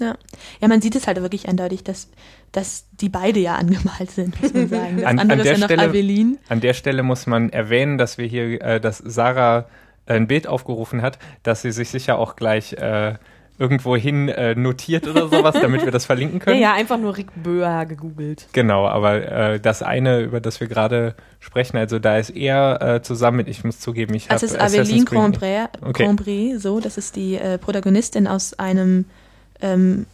[0.00, 0.16] Ja.
[0.60, 2.08] ja, man sieht es halt wirklich eindeutig, dass,
[2.52, 4.96] dass die beide ja angemalt sind, muss man sagen.
[4.98, 6.38] Das An- an andere der ist ja noch Stelle- Avelin.
[6.48, 9.64] An der Stelle muss man erwähnen, dass wir hier, äh, dass Sarah
[10.06, 13.14] ein Bild aufgerufen hat, dass sie sich sicher auch gleich äh,
[13.58, 16.60] irgendwo hin äh, notiert oder sowas, damit wir das verlinken Ja, können.
[16.60, 18.46] ja, einfach nur Rick Böhr gegoogelt.
[18.52, 23.02] Genau, aber äh, das eine, über das wir gerade sprechen, also da ist er äh,
[23.02, 26.04] zusammen mit, ich muss zugeben, ich habe Also es ist Aveline Grandpré, Okay.
[26.04, 29.04] Grandpré, so, das ist die äh, Protagonistin aus einem,
[29.60, 30.06] ähm,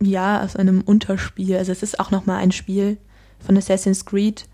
[0.00, 1.56] ja, aus einem Unterspiel.
[1.56, 2.96] Also es ist auch nochmal ein Spiel
[3.44, 4.46] von Assassin's Creed.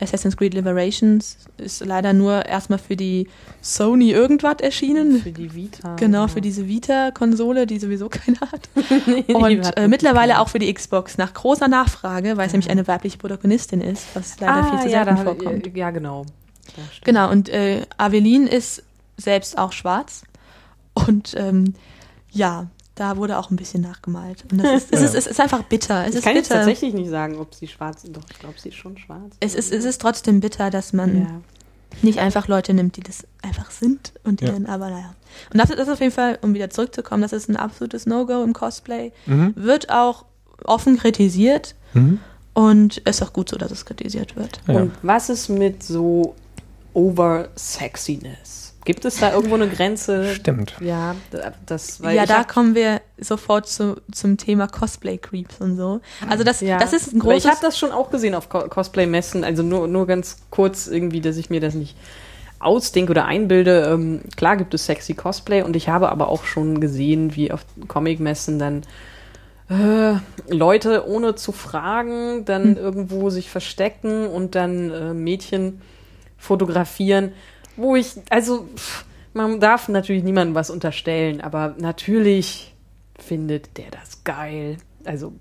[0.00, 3.28] Assassin's Creed Liberations ist leider nur erstmal für die
[3.60, 5.20] Sony irgendwas erschienen.
[5.20, 5.96] Für die Vita.
[5.96, 8.68] Genau, für diese Vita-Konsole, die sowieso keiner hat.
[9.06, 12.86] nee, Und äh, mittlerweile auch für die Xbox, nach großer Nachfrage, weil es nämlich eine
[12.86, 15.76] weibliche Protagonistin ist, was leider ah, viel zu ja, selten da, vorkommt.
[15.76, 16.26] Ja, genau.
[16.76, 17.04] Ja, stimmt.
[17.04, 18.84] Genau, und äh, Avelin ist
[19.16, 20.22] selbst auch schwarz.
[20.94, 21.74] Und ähm,
[22.30, 22.68] ja,
[22.98, 24.44] da wurde auch ein bisschen nachgemalt.
[24.50, 26.02] Und das ist, es, ist, es ist einfach bitter.
[26.04, 26.60] Es Ich ist kann jetzt bitter.
[26.60, 28.16] tatsächlich nicht sagen, ob sie schwarz ist.
[28.16, 29.36] Doch, ich glaube, sie ist schon schwarz.
[29.40, 31.40] Es ist, es ist trotzdem bitter, dass man ja.
[32.02, 34.52] nicht einfach Leute nimmt, die das einfach sind und die Ja.
[34.52, 35.14] dann aber naja.
[35.52, 38.42] Und das, das ist auf jeden Fall, um wieder zurückzukommen, das ist ein absolutes No-Go
[38.42, 39.12] im Cosplay.
[39.26, 39.52] Mhm.
[39.56, 40.24] Wird auch
[40.64, 42.18] offen kritisiert Mhm.
[42.54, 44.60] und ist auch gut so, dass es kritisiert wird.
[44.66, 44.74] Ja.
[44.74, 46.34] Und was ist mit so
[46.94, 48.67] Over-Sexiness?
[48.88, 50.34] Gibt es da irgendwo eine Grenze?
[50.34, 50.74] Stimmt.
[50.80, 51.14] Ja,
[51.66, 56.00] das, weil ja, da kommen wir sofort zu, zum Thema Cosplay-Creeps und so.
[56.26, 57.44] Also das, ja, das ist ein großes...
[57.44, 61.20] Ich habe das schon auch gesehen auf Co Cosplay-Messen, also nur, nur ganz kurz irgendwie,
[61.20, 61.98] dass ich mir das nicht
[62.60, 63.90] ausdenke oder einbilde.
[63.92, 67.66] Ähm, klar gibt es sexy Cosplay und ich habe aber auch schon gesehen, wie auf
[67.88, 68.84] Comic-Messen dann
[69.68, 70.14] äh,
[70.48, 75.82] Leute ohne zu fragen dann irgendwo sich verstecken und dann äh, Mädchen
[76.38, 77.32] fotografieren,
[77.78, 82.74] wo ich, also pff, man darf natürlich niemandem was unterstellen, aber natürlich
[83.18, 84.76] findet der das geil.
[85.04, 85.32] Also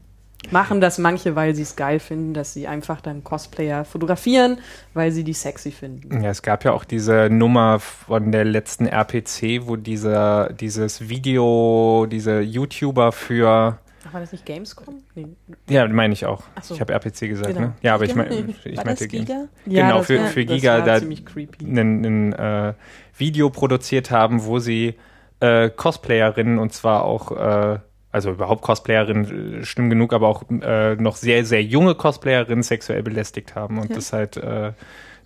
[0.52, 4.60] machen das manche, weil sie es geil finden, dass sie einfach dann Cosplayer fotografieren,
[4.94, 6.22] weil sie die sexy finden.
[6.22, 12.08] Ja, es gab ja auch diese Nummer von der letzten RPC, wo dieser, dieses Video,
[12.10, 15.04] diese YouTuber für, Ach, war das nicht Gamescom?
[15.16, 15.28] Nee.
[15.70, 16.44] ja, meine ich auch.
[16.62, 16.76] So.
[16.76, 17.68] Ich habe RPC gesagt, Genau.
[17.68, 17.74] ne?
[17.82, 18.26] Ja, aber ich, Giga?
[18.30, 19.46] mein, ich War meinte Giga?
[19.66, 22.74] Genau, für- war- für das Giga da- ein, äh,
[23.18, 24.96] Video produziert haben, wo sie
[25.40, 27.80] äh, Cosplayerinnen und zwar auch, äh,
[28.12, 33.04] also überhaupt Cosplayerinnen, äh, schlimm genug, aber auch äh, noch sehr, sehr junge Cosplayerinnen sexuell
[33.04, 33.96] belästigt haben und Ja.
[33.96, 34.72] das halt äh,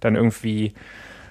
[0.02, 0.74] dann irgendwie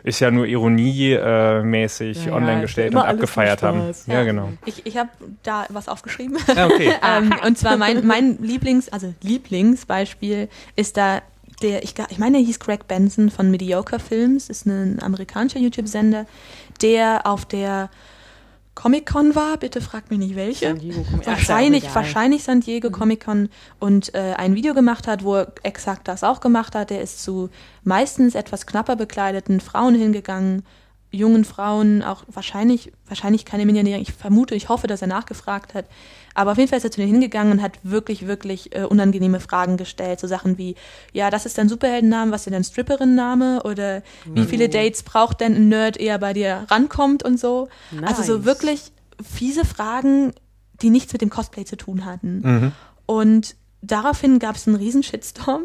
[0.02, 3.92] ist ja nur ironiemäßig äh, mäßig Ja, online gestellt und abgefeiert haben.
[4.06, 4.24] Ja, Ja.
[4.24, 4.50] genau.
[4.64, 5.10] Ich, ich habe
[5.42, 6.36] da was aufgeschrieben.
[6.56, 6.92] Ah, okay.
[7.06, 11.22] ähm, und zwar mein, mein Lieblings, also Lieblingsbeispiel ist da
[11.62, 16.24] der, ich, ich meine, der hieß Greg Benson von Mediocre Films, ist ein amerikanischer YouTube-Sender,
[16.80, 17.90] der auf der
[18.80, 20.74] Comic-Con war, bitte fragt mich nicht welche.
[20.74, 23.48] Comic- Ja, Wahrscheinlich, wahrscheinlich San Diego Comic Con
[23.78, 26.88] und äh, ein Video gemacht hat, wo er exakt das auch gemacht hat.
[26.90, 27.50] Der ist zu
[27.84, 30.64] meistens etwas knapper bekleideten Frauen hingegangen,
[31.10, 34.00] jungen Frauen, auch wahrscheinlich, wahrscheinlich keine Millionäre.
[34.00, 35.84] Ich vermute, ich hoffe, dass er nachgefragt hat.
[36.34, 39.40] Aber auf jeden Fall ist er zu denen hingegangen und hat wirklich, wirklich äh, unangenehme
[39.40, 40.20] Fragen gestellt.
[40.20, 40.76] So Sachen wie,
[41.12, 43.62] ja, das ist dein Superheldenname, was ist dein Stripperinname?
[43.64, 47.68] Oder wie viele Dates braucht denn ein Nerd, eher bei dir rankommt und so.
[48.02, 48.44] Also so Nice.
[48.44, 48.92] wirklich
[49.22, 50.32] fiese Fragen,
[50.82, 52.40] die nichts mit dem Cosplay zu tun hatten.
[52.42, 52.72] Mhm.
[53.06, 55.64] Und daraufhin gab es einen riesen Shitstorm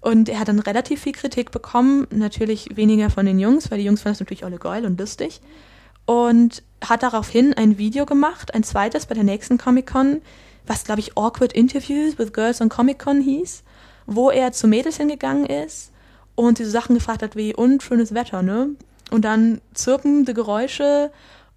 [0.00, 3.84] und er hat dann relativ viel Kritik bekommen, natürlich weniger von den Jungs, weil die
[3.84, 5.40] Jungs fanden das natürlich alle geil und lustig.
[6.06, 10.20] Und hat daraufhin ein Video gemacht, ein zweites bei der nächsten Comic-Con,
[10.66, 13.62] was glaube ich Awkward Interviews with Girls on Comic-Con hieß,
[14.06, 15.92] wo er zu Mädels hingegangen ist
[16.34, 18.70] und diese Sachen gefragt hat wie, und schönes Wetter, ne?
[19.10, 21.10] Und dann zirpende Geräusche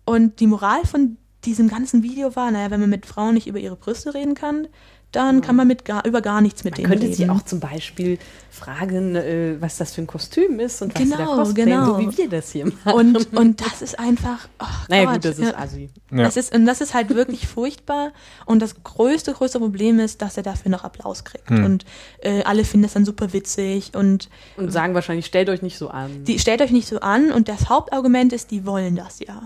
[0.06, 3.60] und die Moral von diesem ganzen Video war, naja, wenn man mit Frauen nicht über
[3.60, 4.68] ihre Brüste reden kann,
[5.12, 7.16] dann kann man mit gar, über gar nichts mit Man denen könnte reden.
[7.16, 8.20] sie auch zum Beispiel
[8.52, 11.86] fragen, äh, was das für ein Kostüm ist und was sie da Genau, cosplayen, genau.
[11.86, 12.92] so wie wir das hier machen.
[13.16, 15.90] und, und das ist einfach, oh naja Gott, gut, das ist assi.
[16.12, 16.24] Ja.
[16.24, 18.12] Das ist, und das ist halt wirklich furchtbar.
[18.46, 21.50] Und das größte, größte Problem ist, dass er dafür noch Applaus kriegt.
[21.50, 21.64] Hm.
[21.66, 21.86] Und
[22.22, 23.92] äh, alle finden das dann super witzig.
[23.96, 26.24] Und Und sagen wahrscheinlich, stellt euch nicht so an.
[26.26, 27.32] die stellt euch nicht so an.
[27.32, 29.44] Und das Hauptargument ist, die wollen das ja.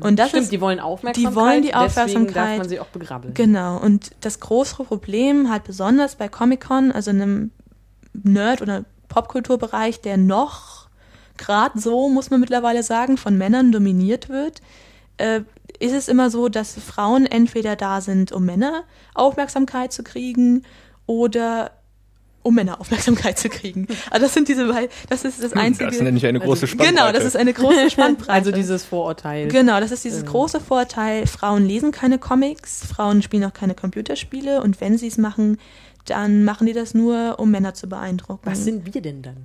[0.00, 1.32] Und das Stimmt, ist die wollen Aufmerksamkeit.
[1.32, 2.58] die wollen die Deswegen darf Aufmerksamkeit.
[2.58, 3.32] man sie auch begrabbeln.
[3.34, 7.50] Genau, und das große Problem halt besonders bei Comic-Con, also in einem
[8.12, 10.88] Nerd- oder Popkulturbereich, der noch
[11.38, 14.60] gerade so, muss man mittlerweile sagen, von Männern dominiert wird,
[15.16, 15.40] äh,
[15.78, 20.62] ist es immer so, dass Frauen entweder da sind, um Männer Aufmerksamkeit zu kriegen
[21.06, 21.70] oder
[22.42, 23.86] um Männer Aufmerksamkeit zu kriegen.
[24.10, 25.86] Also das sind diese beiden, das ist das einzige.
[25.86, 26.94] Das ist nämlich eine große Also- Spannbreite.
[26.94, 28.30] genau, das ist eine große Spannbreite.
[28.32, 29.48] Also dieses Vorurteil.
[29.48, 30.26] Genau, das ist dieses Äh.
[30.26, 31.26] große Vorteil.
[31.26, 35.58] Frauen lesen keine Comics, Frauen spielen auch keine Computerspiele und wenn sie es machen,
[36.06, 38.42] dann machen die das nur, um Männer zu beeindrucken.
[38.44, 39.36] Was sind wir denn dann?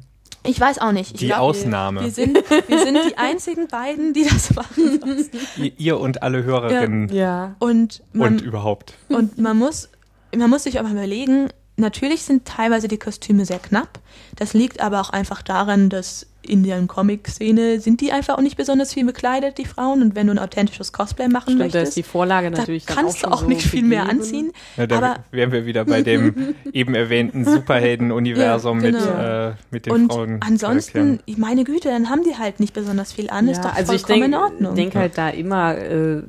[0.44, 1.12] ich weiß auch nicht.
[1.14, 2.02] Ich Die glaub, Ausnahme.
[2.04, 2.38] Wir sind,
[2.68, 5.02] wir sind die einzigen beiden, die das machen.
[5.58, 7.56] Ihr, ihr und alle Hörerinnen Ja.
[7.60, 8.94] Und man, und überhaupt.
[9.10, 9.90] und man muss,
[10.34, 14.00] man muss sich auch mal überlegen, natürlich sind teilweise die Kostüme sehr knapp.
[14.36, 18.56] Das liegt aber auch einfach daran, dass in der Comic-Szene sind die einfach auch nicht
[18.56, 20.02] besonders viel bekleidet, die Frauen.
[20.02, 22.96] Und wenn du ein authentisches Cosplay machen Stimmt, da möchtest, ist die Vorlage natürlich da
[22.96, 24.54] dann kannst auch du auch schon nicht so viel mehr anziehen.
[24.78, 29.48] Ja, da aber wären wir wieder bei dem eben erwähnten Superhelden-Universum Ja, mit, genau.
[29.50, 30.40] äh, mit den und Frauen.
[30.46, 33.48] ansonsten, ich meine Güte, dann haben die halt nicht besonders viel an.
[33.50, 34.76] ist Ja, doch also ich vollkommen denke in Ordnung.
[34.76, 36.24] denk halt da immer, äh,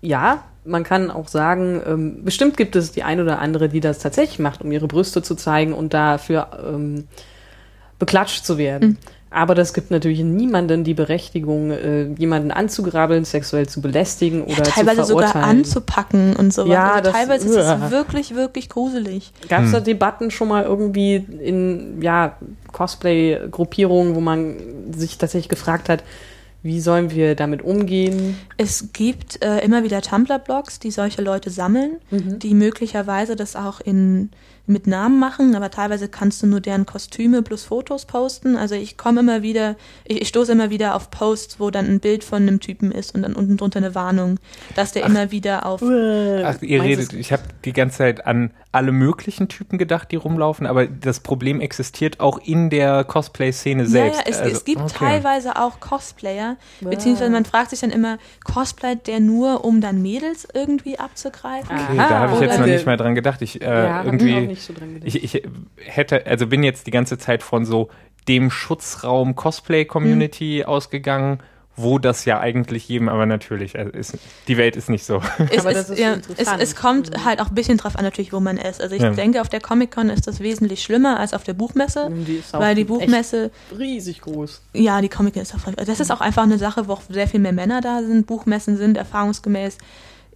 [0.00, 3.98] ja, man kann auch sagen, ähm, bestimmt gibt es die ein oder andere, die das
[3.98, 7.06] tatsächlich macht, um ihre Brüste zu zeigen und dafür ähm,
[7.98, 8.88] beklatscht zu werden.
[8.90, 8.96] Mhm.
[9.30, 15.02] Aber das gibt natürlich niemanden die Berechtigung, äh, jemanden anzugrabeln, sexuell zu belästigen oder teilweise
[15.02, 15.58] zu sogar verurteilen.
[15.58, 16.72] anzupacken und sowas.
[16.72, 19.32] Ja, also das- teilweise ist es wirklich, wirklich gruselig.
[19.48, 22.36] Gab es da Debatten schon mal irgendwie in ja,
[22.70, 24.54] Cosplay-Gruppierungen, wo man
[24.92, 26.04] sich tatsächlich gefragt hat,
[26.64, 28.36] wie sollen wir damit umgehen?
[28.56, 32.38] Es gibt äh, immer wieder Tumblr-Blogs, die solche Leute sammeln, Mhm.
[32.40, 34.30] die möglicherweise das auch in,
[34.66, 38.56] mit Namen machen, aber teilweise kannst du nur deren Kostüme plus Fotos posten.
[38.56, 42.00] Also ich komme immer wieder, ich, ich stoße immer wieder auf Posts, wo dann ein
[42.00, 44.38] Bild von einem Typen ist und dann unten drunter eine Warnung,
[44.74, 48.90] dass der immer wieder auf Ach, ihr redet, ich habe die ganze Zeit an alle
[48.90, 54.20] möglichen Typen gedacht, die rumlaufen, aber das Problem existiert auch in der Cosplay-Szene selbst.
[54.20, 54.94] Ja, ja, es, Also, es gibt okay.
[54.98, 60.48] teilweise auch Cosplayer, beziehungsweise man fragt sich dann immer, cosplayt der nur, um dann Mädels
[60.52, 61.70] irgendwie abzugreifen?
[61.70, 63.42] Okay, da habe ich Aha, jetzt noch nicht mal dran gedacht.
[63.42, 65.14] Ich, äh, ja, irgendwie, auch nicht so dran gedacht.
[65.14, 65.42] ich, ich
[65.76, 67.88] hätte, also bin jetzt die ganze Zeit von so
[68.28, 70.66] dem Schutzraum Cosplay-Community Hm.
[70.68, 71.38] ausgegangen,
[71.76, 74.16] wo das ja eigentlich jedem, aber natürlich, also ist,
[74.46, 75.20] die Welt ist nicht so.
[75.50, 76.62] Es, Aber ist, das ist ja, es, interessant.
[76.62, 78.80] es kommt halt auch ein bisschen drauf an, natürlich, wo man ist.
[78.80, 79.10] Also ich Ja.
[79.10, 82.60] denke, auf der Comic-Con ist das wesentlich schlimmer als auf der Buchmesse, Die ist auch
[82.60, 84.62] weil die echt Buchmesse, riesig groß.
[84.74, 87.40] ja, die Comic ist auch, das ist auch einfach eine Sache, wo auch sehr viel
[87.40, 88.26] mehr Männer da sind.
[88.28, 89.76] Buchmessen sind erfahrungsgemäß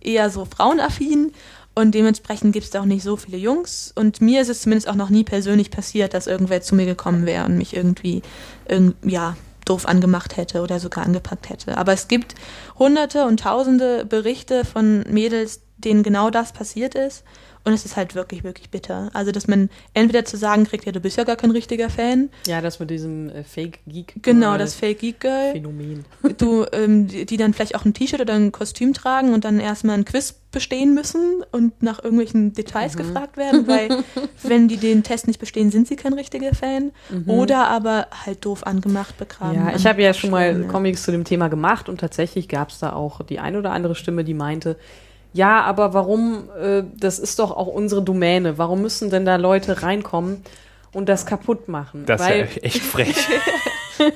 [0.00, 1.32] eher so frauenaffin
[1.78, 3.92] und dementsprechend gibt es da auch nicht so viele Jungs.
[3.94, 7.24] Und mir ist es zumindest auch noch nie persönlich passiert, dass irgendwer zu mir gekommen
[7.24, 8.22] wäre und mich irgendwie,
[8.68, 11.78] irgend, ja, doof angemacht hätte oder sogar angepackt hätte.
[11.78, 12.34] Aber es gibt
[12.80, 17.22] hunderte und tausende Berichte von Mädels, denen genau das passiert ist.
[17.68, 19.10] Und es ist halt wirklich, wirklich bitter.
[19.12, 22.30] Also, dass man entweder zu sagen kriegt, ja, du bist ja gar kein richtiger Fan.
[22.46, 24.14] Ja, das mit diesem äh, Fake-Geek.
[24.22, 25.52] Genau, das Fake Geek Girl.
[25.52, 26.06] Phänomen.
[26.38, 29.60] Du, ähm, die, die dann vielleicht auch ein T-Shirt oder ein Kostüm tragen und dann
[29.60, 32.98] erstmal ein Quiz bestehen müssen und nach irgendwelchen Details Mhm.
[33.00, 33.90] gefragt werden, weil
[34.44, 36.92] wenn die den Test nicht bestehen, sind sie kein richtiger Fan.
[37.26, 39.60] Oder aber halt doof angemacht begraben.
[39.60, 39.68] Mhm.
[39.68, 40.66] Ja, ich habe ja schon mal ja.
[40.68, 43.94] Comics zu dem Thema gemacht und tatsächlich gab es da auch die ein oder andere
[43.94, 44.76] Stimme, die meinte,
[45.32, 49.82] ja, aber warum, äh, das ist doch auch unsere Domäne, warum müssen denn da Leute
[49.82, 50.42] reinkommen
[50.92, 52.04] und das kaputt machen?
[52.06, 53.16] Das Weil, ist ja echt frech.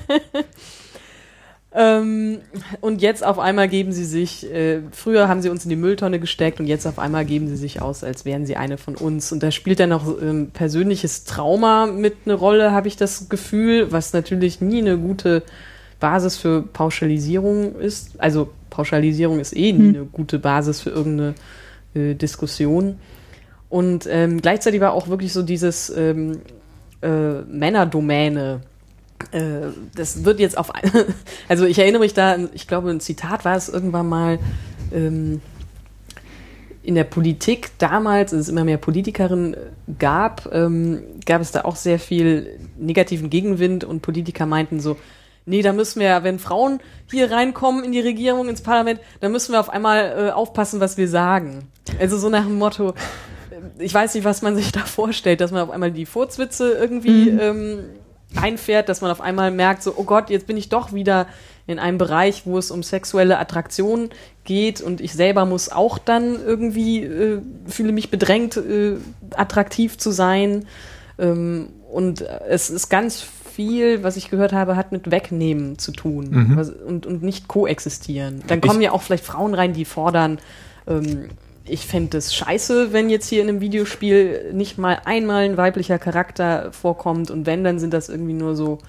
[1.75, 2.41] ähm,
[2.81, 6.19] und jetzt auf einmal geben sie sich, äh, früher haben sie uns in die Mülltonne
[6.19, 9.31] gesteckt und jetzt auf einmal geben sie sich aus, als wären sie eine von uns.
[9.31, 13.91] Und da spielt dann auch ähm, persönliches Trauma mit eine Rolle, habe ich das Gefühl,
[13.91, 15.43] was natürlich nie eine gute
[16.03, 18.19] Basis für Pauschalisierung ist.
[18.19, 19.95] Also Pauschalisierung ist eh nie Hm.
[19.95, 21.33] eine gute Basis für irgendeine
[21.93, 22.99] äh, Diskussion.
[23.69, 26.41] Und ähm, gleichzeitig war auch wirklich so dieses ähm,
[27.01, 28.59] äh, Männerdomäne.
[29.31, 30.73] Äh, das wird jetzt auf,
[31.47, 34.39] also ich erinnere mich da, ich glaube, ein Zitat war es irgendwann mal
[34.93, 35.39] ähm,
[36.83, 39.55] in der Politik damals, als es immer mehr Politikerinnen
[39.99, 44.97] gab, ähm, gab es da auch sehr viel negativen Gegenwind und Politiker meinten so,
[45.45, 46.79] nee, da müssen wir, ja, wenn Frauen
[47.09, 50.97] hier reinkommen in die Regierung, ins Parlament, dann müssen wir auf einmal äh, aufpassen, was
[50.97, 51.67] wir sagen.
[51.99, 52.93] Also so nach dem Motto, äh,
[53.79, 57.29] ich weiß nicht, was man sich da vorstellt, dass man auf einmal die Furzwitze irgendwie
[57.29, 57.79] ähm,
[58.35, 61.27] einfährt, dass man auf einmal merkt, so, oh Gott, jetzt bin ich doch wieder
[61.65, 64.09] in einem Bereich, wo es um sexuelle Attraktion
[64.43, 68.97] geht und ich selber muss auch dann irgendwie, äh, fühle mich bedrängt, äh,
[69.35, 70.65] attraktiv zu sein.
[71.17, 76.29] Ähm, und es ist ganz viel, was ich gehört habe, hat mit Wegnehmen zu tun
[76.31, 76.55] Mhm.
[76.57, 78.41] was, und, und nicht koexistieren.
[78.47, 80.39] Dann Ich- kommen ja auch vielleicht Frauen rein, die fordern,
[80.87, 81.29] ähm,
[81.65, 85.97] ich fände es scheiße, wenn jetzt hier in einem Videospiel nicht mal einmal ein weiblicher
[85.97, 88.79] Charakter vorkommt und wenn, dann sind das irgendwie nur so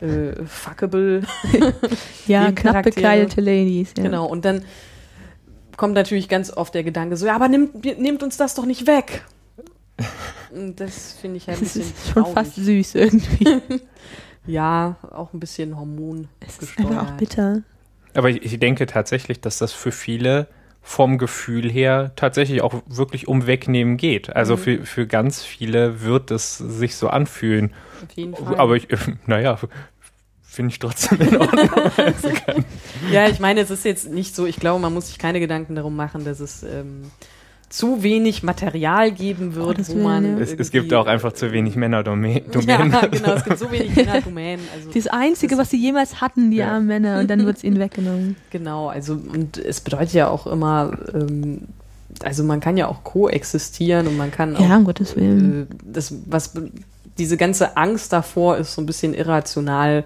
[0.00, 1.22] äh, fuckable.
[2.26, 3.92] Ja, knapp bekleidete Ladies.
[3.96, 4.02] Ja.
[4.04, 4.62] Genau, und dann
[5.76, 8.86] kommt natürlich ganz oft der Gedanke so, ja, aber nimmt, nehmt uns das doch nicht
[8.86, 9.24] weg.
[10.76, 12.34] Das finde ich halt ein Das bisschen ist schon traurig.
[12.34, 13.46] fast süß irgendwie.
[14.46, 17.62] Ja, auch ein bisschen Hormon Es ist einfach auch bitter.
[18.14, 20.48] Aber ich, ich denke tatsächlich, dass das für viele
[20.82, 24.34] vom Gefühl her tatsächlich auch wirklich um Wegnehmen geht.
[24.34, 24.58] Also Mhm.
[24.60, 27.74] für, für ganz viele wird es sich so anfühlen.
[28.02, 28.56] Auf jeden Fall.
[28.56, 28.88] Aber ich,
[29.26, 29.58] naja,
[30.42, 31.68] finde ich trotzdem in Ordnung.
[31.98, 32.30] Also
[33.12, 35.74] Ja, ich meine, es ist jetzt nicht so, ich glaube, man muss sich keine Gedanken
[35.74, 37.10] darum machen, dass es ähm,
[37.70, 40.38] zu wenig Material geben wird, Gottes wo man.
[40.40, 42.42] Es, es gibt auch einfach zu wenig Männerdomänen.
[42.66, 44.64] Ja, genau, es gibt so wenig Männerdomänen.
[44.76, 46.72] Also, Das Einzige, was sie jemals hatten, die Ja.
[46.72, 48.36] armen Männer, und dann wird es ihnen weggenommen.
[48.50, 51.62] genau, also und es bedeutet ja auch immer, ähm,
[52.24, 55.68] also man kann ja auch koexistieren und man kann auch Ja, um Gottes Willen.
[55.70, 56.52] äh, das, was
[57.18, 60.02] diese ganze Angst davor ist so ein bisschen irrational,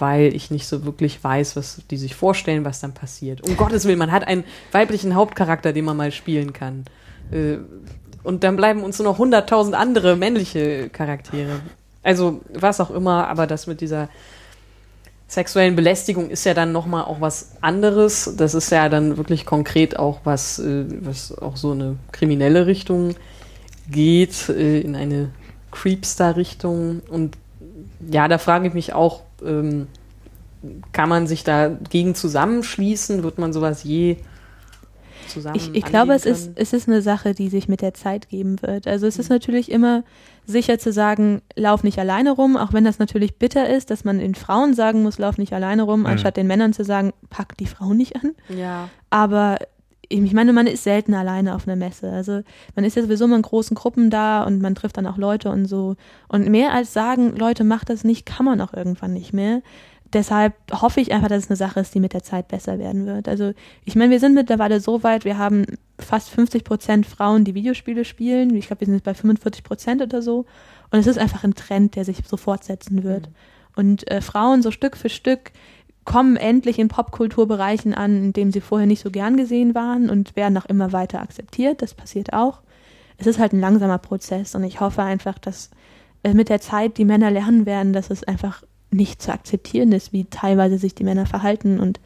[0.00, 3.40] weil ich nicht so wirklich weiß, was die sich vorstellen, was dann passiert.
[3.46, 6.84] Um Gottes Willen, man hat einen weiblichen Hauptcharakter, den man mal spielen kann.
[7.30, 7.58] Äh,
[8.22, 11.60] und dann bleiben uns nur noch hunderttausend andere männliche Charaktere.
[12.02, 14.08] Also was auch immer, aber das mit dieser
[15.28, 18.34] sexuellen Belästigung ist ja dann nochmal auch was anderes.
[18.36, 23.14] Das ist ja dann wirklich konkret auch was, äh, was auch so eine kriminelle Richtung
[23.90, 25.30] geht, äh, in eine
[25.70, 27.02] Creepstar-Richtung.
[27.08, 27.36] Und
[28.10, 29.86] ja, da frage ich mich auch, ähm,
[30.92, 33.22] kann man sich dagegen zusammenschließen?
[33.22, 34.16] Wird man sowas je
[35.28, 38.28] zusammen Ich, ich glaube, es ist, es ist eine Sache, die sich mit der Zeit
[38.28, 38.86] geben wird.
[38.86, 40.02] Also es ist natürlich immer
[40.46, 44.18] sicher zu sagen, lauf nicht alleine rum, auch wenn das natürlich bitter ist, dass man
[44.18, 47.66] den Frauen sagen muss, lauf nicht alleine rum, anstatt den Männern zu sagen, pack die
[47.66, 48.34] Frauen nicht an.
[48.48, 49.58] Ja, Aber
[50.08, 52.10] ich meine, man ist selten alleine auf einer Messe.
[52.10, 52.42] Also
[52.74, 55.50] man ist ja sowieso immer in großen Gruppen da und man trifft dann auch Leute
[55.50, 55.96] und so.
[56.28, 59.60] Und mehr als sagen, Leute, macht das nicht, kann man auch irgendwann nicht mehr.
[60.14, 63.04] Deshalb hoffe ich einfach, dass es eine Sache ist, die mit der Zeit besser werden
[63.04, 63.28] wird.
[63.28, 63.52] Also
[63.84, 65.66] ich meine, wir sind mittlerweile so weit, wir haben
[65.98, 68.54] fast 50 Prozent Frauen, die Videospiele spielen.
[68.56, 70.46] Ich glaube, wir sind jetzt bei 45 Prozent oder so.
[70.90, 73.28] Und es ist einfach ein Trend, der sich so fortsetzen wird.
[73.76, 75.52] Und äh, Frauen so Stück für Stück
[76.08, 80.36] kommen endlich in Popkulturbereichen an, in denen sie vorher nicht so gern gesehen waren und
[80.36, 81.82] werden auch immer weiter akzeptiert.
[81.82, 82.62] Das passiert auch.
[83.18, 85.68] Es ist halt ein langsamer Prozess und ich hoffe einfach, dass
[86.22, 90.14] äh, mit der Zeit die Männer lernen werden, dass es einfach nicht zu akzeptieren ist,
[90.14, 92.00] wie teilweise sich die Männer verhalten und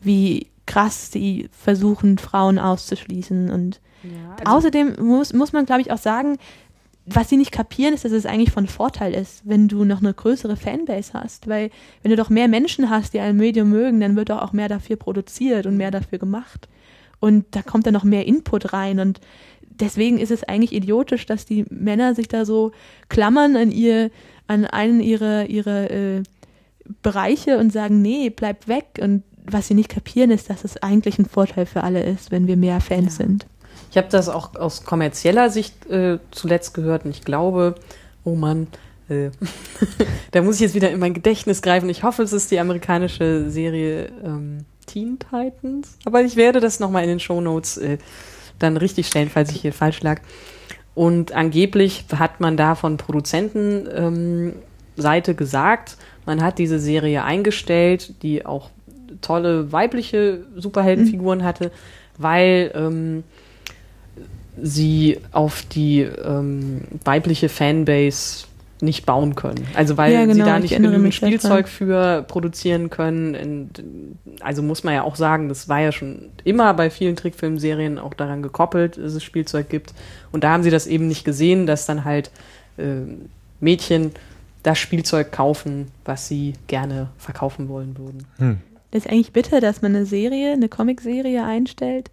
[0.00, 3.50] wie krass sie versuchen, Frauen auszuschließen.
[3.50, 6.38] Und ja also, außerdem muss, muss man, glaube ich, auch sagen,
[7.06, 10.14] was sie nicht kapieren, ist, dass es eigentlich von Vorteil ist, wenn du noch eine
[10.14, 11.48] größere Fanbase hast.
[11.48, 11.70] Weil
[12.02, 14.68] wenn du doch mehr Menschen hast, die ein Medium mögen, dann wird doch auch mehr
[14.68, 16.68] dafür produziert und mehr dafür gemacht.
[17.18, 19.00] Und da kommt dann noch mehr Input rein.
[19.00, 19.20] Und
[19.68, 22.70] deswegen ist es eigentlich idiotisch, dass die Männer sich da so
[23.08, 24.10] klammern an ihr,
[24.46, 26.22] an einen ihrer ihre, äh,
[27.02, 29.00] Bereiche und sagen, nee, bleib weg.
[29.00, 32.46] Und was sie nicht kapieren, ist, dass es eigentlich ein Vorteil für alle ist, wenn
[32.46, 33.24] wir mehr Fans Ja.
[33.24, 33.46] sind.
[33.92, 37.74] Ich habe das auch aus kommerzieller Sicht äh, zuletzt gehört und ich glaube,
[38.24, 38.68] oh Mann,
[39.10, 39.28] äh,
[40.30, 41.90] da muss ich jetzt wieder in mein Gedächtnis greifen.
[41.90, 45.98] Ich hoffe, es ist die amerikanische Serie ähm, Teen Titans.
[46.06, 47.98] Aber ich werde das nochmal in den Shownotes äh,
[48.58, 50.22] dann richtig stellen, falls ich hier falsch lag.
[50.94, 58.46] Und angeblich hat man da von Produzentenseite ähm, gesagt, man hat diese Serie eingestellt, die
[58.46, 58.70] auch
[59.20, 61.70] tolle weibliche Superheldenfiguren hatte,
[62.16, 63.24] weil ähm,
[64.60, 68.44] sie auf die ähm, weibliche Fanbase
[68.82, 69.64] nicht bauen können.
[69.74, 71.12] Also weil Ja, sie genau, da ich nicht genügend daran.
[71.12, 73.36] Spielzeug für produzieren können.
[73.36, 73.84] Und,
[74.40, 78.12] also muss man ja auch sagen, das war ja schon immer bei vielen Trickfilmserien auch
[78.12, 79.94] daran gekoppelt, dass es Spielzeug gibt.
[80.32, 82.30] Und da haben sie das eben nicht gesehen, dass dann halt
[82.76, 83.02] äh,
[83.60, 84.10] Mädchen
[84.64, 88.26] das Spielzeug kaufen, was sie gerne verkaufen wollen würden.
[88.38, 88.58] Hm.
[88.90, 92.10] Das ist eigentlich bitter, dass man eine Serie, eine Comicserie einstellt,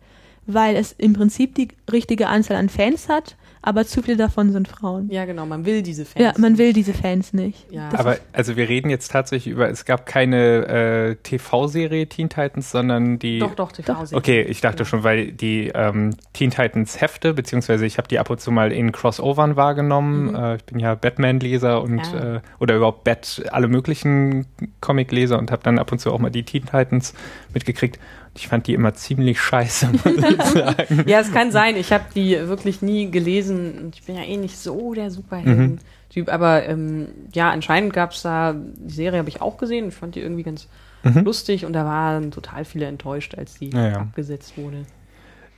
[0.53, 4.69] weil es im Prinzip die richtige Anzahl an Fans hat, aber zu viele davon sind
[4.69, 5.09] Frauen.
[5.11, 6.23] Ja, genau, man will diese Fans.
[6.23, 7.65] Ja, man will diese Fans nicht.
[7.69, 7.89] Ja.
[7.89, 12.71] Das Aber also wir reden jetzt tatsächlich über, es gab keine äh, TV-Serie Teen Titans,
[12.71, 13.39] sondern die.
[13.39, 14.17] Doch, doch, TV-Serie.
[14.17, 14.85] Okay, ich dachte Ja.
[14.85, 18.71] schon, weil die ähm, Teen Titans Hefte, beziehungsweise ich habe die ab und zu mal
[18.71, 20.29] in Crossovern wahrgenommen.
[20.29, 20.35] Mhm.
[20.35, 22.35] Äh, ich bin ja Batman-Leser und Ah.
[22.37, 24.45] äh, oder überhaupt Bat, alle möglichen
[24.79, 27.13] Comic-Leser und habe dann ab und zu auch mal die Teen Titans
[27.53, 27.99] mitgekriegt.
[28.35, 31.03] Ich fand die immer ziemlich scheiße, muss ich sagen.
[31.07, 31.75] Ja, es kann sein.
[31.75, 33.91] Ich habe die wirklich nie gelesen.
[33.93, 36.29] Ich bin ja eh nicht so der Superhelden-Typ.
[36.31, 39.89] Aber ähm, ja, anscheinend gab es da, die Serie habe ich auch gesehen.
[39.89, 40.67] Ich fand die irgendwie ganz
[41.01, 41.23] Mhm.
[41.23, 43.97] lustig und da waren total viele enttäuscht, als die Ja, ja.
[44.01, 44.85] abgesetzt wurde.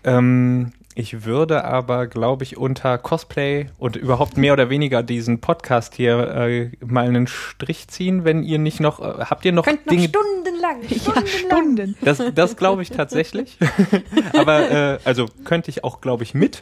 [0.03, 5.95] Ähm, ich würde aber, glaube ich, unter Cosplay und überhaupt mehr oder weniger diesen Podcast
[5.95, 9.85] hier äh, mal einen Strich ziehen, wenn ihr nicht noch, äh, habt ihr noch Könnt
[9.85, 11.27] noch Dinge, stundenlang, ja, stundenlang.
[11.27, 11.97] Stunden.
[12.01, 13.57] Das, das glaube ich tatsächlich.
[14.33, 16.61] aber äh, also könnte ich auch, glaube ich, mit.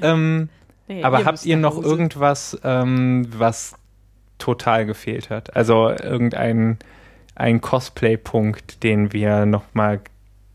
[0.00, 0.48] Ähm,
[0.88, 3.74] Nee, aber habt ihr noch irgendwas, ähm, was
[4.38, 5.54] total gefehlt hat?
[5.54, 6.78] Also irgendein
[7.34, 10.00] ein Cosplay-Punkt, den wir noch mal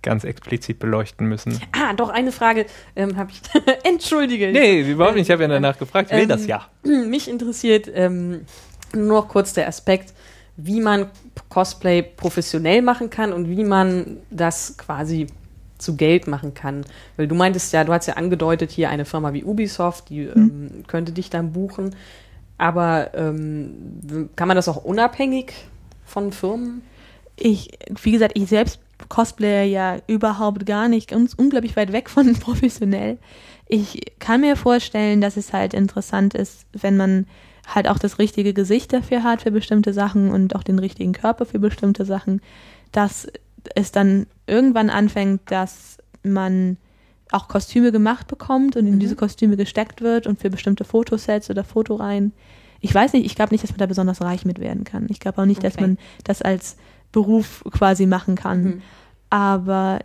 [0.07, 1.59] ganz explizit beleuchten müssen?
[1.73, 2.65] Ah, doch, eine Frage
[2.95, 3.41] ähm, habe ich.
[3.84, 4.51] Entschuldige.
[4.51, 5.27] Nee, überhaupt nicht.
[5.27, 6.09] Ich habe ja danach gefragt.
[6.09, 6.65] Ich will Ähm, das ja.
[6.84, 8.45] Mich interessiert ähm,
[8.93, 10.13] nur noch kurz der Aspekt,
[10.55, 11.07] wie man
[11.49, 15.27] Cosplay professionell machen kann und wie man das quasi
[15.77, 16.85] zu Geld machen kann.
[17.17, 20.84] Weil du meintest ja, du hast ja angedeutet, hier eine Firma wie Ubisoft, die ähm,
[20.88, 21.95] könnte dich dann buchen.
[22.57, 25.53] Aber ähm, kann man das auch unabhängig
[26.05, 26.81] von Firmen?
[27.35, 28.79] Ich, wie gesagt, ich selbst
[29.10, 33.18] Cosplayer ja überhaupt gar nicht, ganz unglaublich weit weg von professionell.
[33.68, 37.26] Ich kann mir vorstellen, dass es halt interessant ist, wenn man
[37.68, 41.45] halt auch das richtige Gesicht dafür hat für bestimmte Sachen und auch den richtigen Körper
[41.45, 42.41] für bestimmte Sachen,
[42.94, 43.28] dass
[43.76, 46.78] es dann irgendwann anfängt, dass man
[47.32, 48.99] auch Kostüme gemacht bekommt und in Mhm.
[48.99, 52.32] diese Kostüme gesteckt wird und für bestimmte Fotosets oder Fotoreihen.
[52.80, 55.07] Ich weiß nicht, ich glaube nicht, dass man da besonders reich mit werden kann.
[55.10, 55.82] Ich glaube auch nicht, dass Okay.
[55.82, 56.78] man das als
[57.18, 58.64] Beruf quasi machen kann.
[58.64, 58.81] Mhm.
[59.31, 59.98] Aber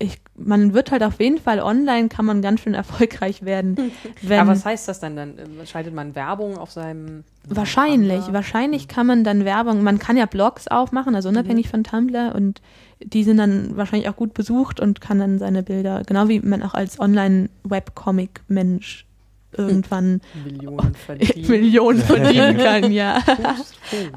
[0.00, 3.76] ich, man wird halt auf jeden Fall online, kann man ganz schön erfolgreich werden.
[4.20, 5.14] Wenn, Aber was heißt das dann?
[5.14, 8.34] Dann äh, schaltet man Werbung auf seinem Wahrscheinlich, Tumblr?
[8.34, 12.60] wahrscheinlich kann man dann Werbung, man kann ja Blogs aufmachen, also unabhängig von Tumblr und
[13.00, 16.64] die sind dann wahrscheinlich auch gut besucht und kann dann seine Bilder, genau wie man
[16.64, 19.06] auch als Online-Webcomic-Mensch
[19.56, 21.48] irgendwann Millionen verdienen.
[21.48, 23.20] Millionen verdienen kann, ja.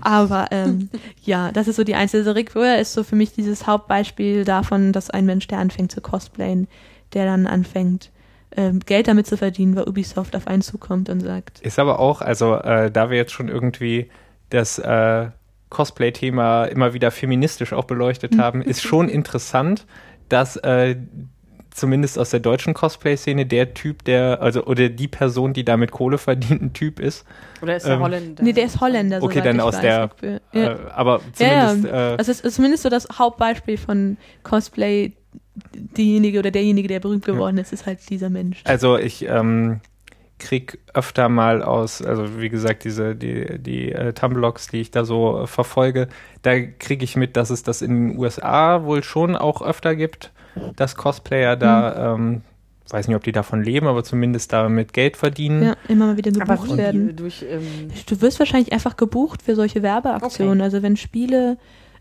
[0.01, 0.89] Aber ähm,
[1.23, 2.19] ja, das ist so die einzige.
[2.19, 5.91] Also Rick Wöhr ist so für mich dieses Hauptbeispiel davon, dass ein Mensch, der anfängt
[5.91, 6.67] zu cosplayen,
[7.13, 8.11] der dann anfängt,
[8.55, 12.21] ähm, Geld damit zu verdienen, weil Ubisoft auf einen zukommt und sagt, Ist aber auch,
[12.21, 14.09] also äh, da wir jetzt schon irgendwie
[14.49, 15.27] das äh,
[15.69, 19.85] Cosplay-Thema immer wieder feministisch auch beleuchtet haben, ist schon interessant,
[20.29, 20.95] dass äh,
[21.77, 26.17] zumindest aus der deutschen Cosplay-Szene der Typ, der, also oder die Person, die damit Kohle
[26.17, 27.25] verdient, ein Typ ist.
[27.61, 28.43] Oder ist der Ähm, Holländer?
[28.43, 29.21] nee, der ist Holländer.
[29.21, 30.09] Okay, dann ich aus weiß, der-.
[30.53, 30.73] Ja.
[30.73, 32.13] Äh, aber Ja, zumindest ja.
[32.13, 35.13] äh, Also es ist zumindest so das Hauptbeispiel von Cosplay,
[35.73, 38.61] diejenige oder derjenige, der berühmt geworden ist, ist halt dieser Mensch.
[38.65, 39.79] Also ich ähm,
[40.39, 45.03] krieg öfter mal aus, also wie gesagt, diese, die, die äh, Tumblr-Logs, die ich da
[45.03, 46.09] so äh, verfolge,
[46.43, 50.31] da kriege ich mit, dass es das in den USA wohl schon auch öfter gibt,
[50.75, 52.41] dass Cosplayer da, ähm,
[52.89, 55.63] weiß nicht, ob die davon leben, aber zumindest damit Geld verdienen.
[55.63, 57.15] Ja, immer mal wieder aber gebucht wie, werden.
[57.15, 60.59] durch ähm, Du wirst wahrscheinlich einfach gebucht für solche Werbeaktionen.
[60.59, 60.63] Okay.
[60.63, 61.57] Also wenn Spiele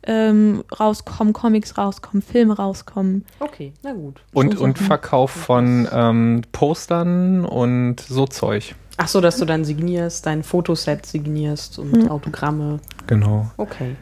[0.08, 3.24] ähm, rauskommen, Comics rauskommen, Filme rauskommen.
[3.40, 4.20] okay, na gut.
[4.32, 4.78] Und, So und.
[4.78, 8.76] Verkauf von ähm, Postern und so Zeug.
[8.98, 12.10] Ach so, dass du dann signierst, dein Fotoset signierst und Hm.
[12.10, 12.78] Autogramme.
[13.08, 13.50] Genau.
[13.56, 13.96] Okay.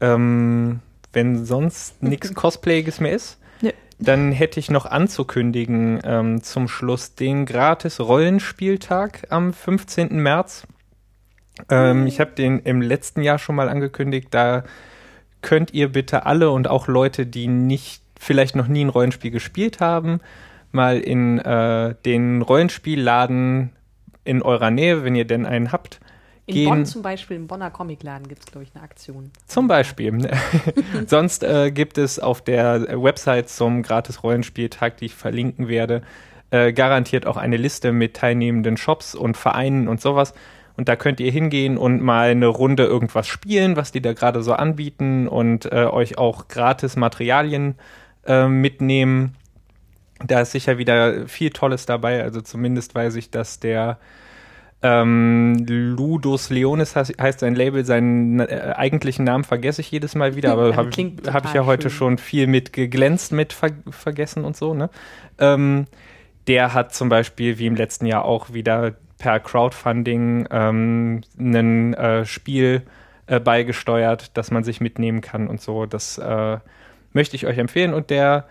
[0.00, 0.80] Ähm,
[1.12, 3.38] wenn sonst nichts Cosplayiges mehr ist.
[4.02, 10.20] Dann hätte ich noch anzukündigen ähm, zum Schluss den gratis Rollenspieltag am 15.
[10.20, 10.66] März.
[11.70, 14.28] Ähm, ich habe den im letzten Jahr schon mal angekündigt.
[14.30, 14.64] Da
[15.40, 19.80] könnt ihr bitte alle und auch Leute, die nicht vielleicht noch nie ein Rollenspiel gespielt
[19.80, 20.20] haben,
[20.70, 23.72] mal in äh, den Rollenspielladen
[24.24, 26.00] in eurer Nähe, wenn ihr denn einen habt,
[26.46, 26.68] In gehen.
[26.68, 29.30] Bonn zum Beispiel, im Bonner Comicladen gibt es, glaube ich, eine Aktion.
[29.46, 30.28] Zum Beispiel.
[31.06, 36.02] Sonst äh, gibt es auf der Website zum Gratis-Rollenspieltag, die ich verlinken werde,
[36.50, 40.34] äh, garantiert auch eine Liste mit teilnehmenden Shops und Vereinen und sowas.
[40.76, 44.42] Und da könnt ihr hingehen und mal eine Runde irgendwas spielen, was die da gerade
[44.42, 47.76] so anbieten und äh, euch auch gratis Materialien
[48.26, 49.36] äh, mitnehmen.
[50.24, 52.22] Da ist sicher wieder viel Tolles dabei.
[52.22, 53.98] Also zumindest weiß ich, dass der
[54.82, 60.34] ähm, Ludus Leonis heißt, heißt sein Label, seinen äh, eigentlichen Namen vergesse ich jedes Mal
[60.34, 61.98] wieder, aber Ja, habe klingt hab ich ja heute schön.
[61.98, 64.90] schon viel mit geglänzt mit ver vergessen und so, ne?
[65.38, 65.86] Ähm,
[66.48, 72.24] der hat zum Beispiel, wie im letzten Jahr auch wieder per Crowdfunding ähm, ein äh,
[72.24, 72.82] Spiel
[73.28, 75.86] äh, beigesteuert, das man sich mitnehmen kann und so.
[75.86, 76.58] Das äh,
[77.12, 77.94] möchte ich euch empfehlen.
[77.94, 78.46] Und der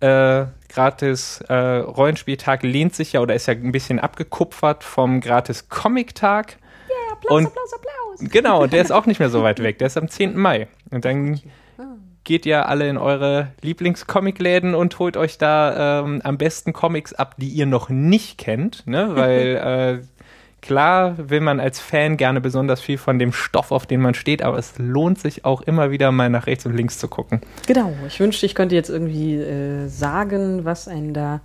[0.00, 5.68] äh, gratis äh, Rollenspieltag lehnt sich ja oder ist ja ein bisschen abgekupfert vom gratis
[5.68, 6.58] Comic-Tag.
[7.28, 8.30] und Applaus, Applaus.
[8.30, 9.78] genau, der ist auch nicht mehr so weit weg.
[9.78, 10.36] Der ist am 10.
[10.36, 10.68] Mai.
[10.90, 11.40] Und dann
[12.26, 17.36] geht ihr alle in eure Lieblingscomicläden und holt euch da ähm, am besten Comics ab,
[17.38, 19.10] die ihr noch nicht kennt, ne?
[19.14, 20.15] Weil äh,
[20.66, 24.42] klar will man als Fan gerne besonders viel von dem Stoff, auf den man steht,
[24.42, 27.40] aber es lohnt sich auch immer wieder mal nach rechts und links zu gucken.
[27.66, 27.92] Genau.
[28.06, 31.40] Ich wünschte, ich könnte jetzt irgendwie äh, sagen, was einen da.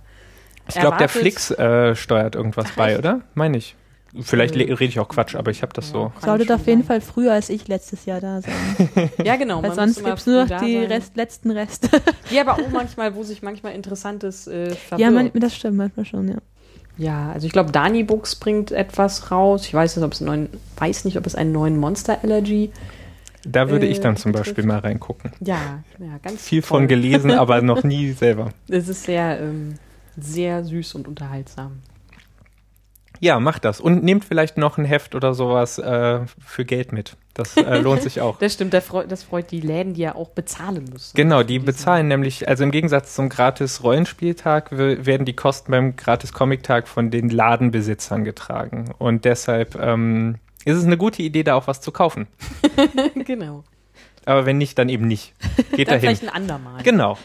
[0.68, 1.08] Ich glaube, der.
[1.08, 3.20] Flix äh, steuert irgendwas Ach, bei, oder?
[3.34, 3.76] Meine ich.
[4.20, 6.12] Vielleicht Äh, rede ich auch Quatsch, aber ich habe das so.
[6.20, 6.86] Kann Solltet auf jeden sein.
[6.86, 9.10] Fall früher als ich letztes Jahr da sein.
[9.24, 9.62] Ja, genau.
[9.62, 10.76] Weil sonst gibt es nur noch die.
[10.78, 11.88] Rest, letzten Reste.
[12.30, 15.00] Ja, aber auch manchmal, wo sich manchmal Interessantes äh, verbirgt.
[15.00, 16.36] ja, man, das stimmt manchmal schon, ja.
[16.98, 19.66] Ja, also ich glaube, Dani Books bringt etwas raus.
[19.66, 22.70] Ich weiß nicht, ob es einen neuen, weiß nicht, ob es einen neuen Monster Allergy.
[23.44, 24.50] Da würde ich Äh, dann zum betrifft.
[24.56, 25.32] Beispiel mal reingucken.
[25.40, 26.68] Ja, ja, ganz Viel toll.
[26.68, 28.50] von gelesen, aber noch nie selber.
[28.68, 29.74] Es ist sehr, ähm,
[30.16, 31.80] sehr süß und unterhaltsam.
[33.22, 33.80] Ja, macht das.
[33.80, 37.16] Und nehmt vielleicht noch ein Heft oder sowas äh, für Geld mit.
[37.34, 38.36] Das äh, lohnt sich auch.
[38.40, 41.14] Das stimmt, das freut, das freut die Läden, die ja auch bezahlen müssen.
[41.14, 46.32] Genau, die bezahlen nämlich, also im Gegensatz zum gratis Rollenspieltag werden die Kosten beim gratis
[46.32, 48.92] Comic-Tag von den Ladenbesitzern getragen.
[48.98, 52.26] Und deshalb ähm, ist es eine gute Idee, da auch was zu kaufen.
[53.24, 53.62] genau.
[54.24, 55.32] Aber wenn nicht, dann eben nicht.
[55.76, 56.00] Geht Dann dahin.
[56.00, 56.82] vielleicht ein andermal.
[56.82, 57.16] Genau.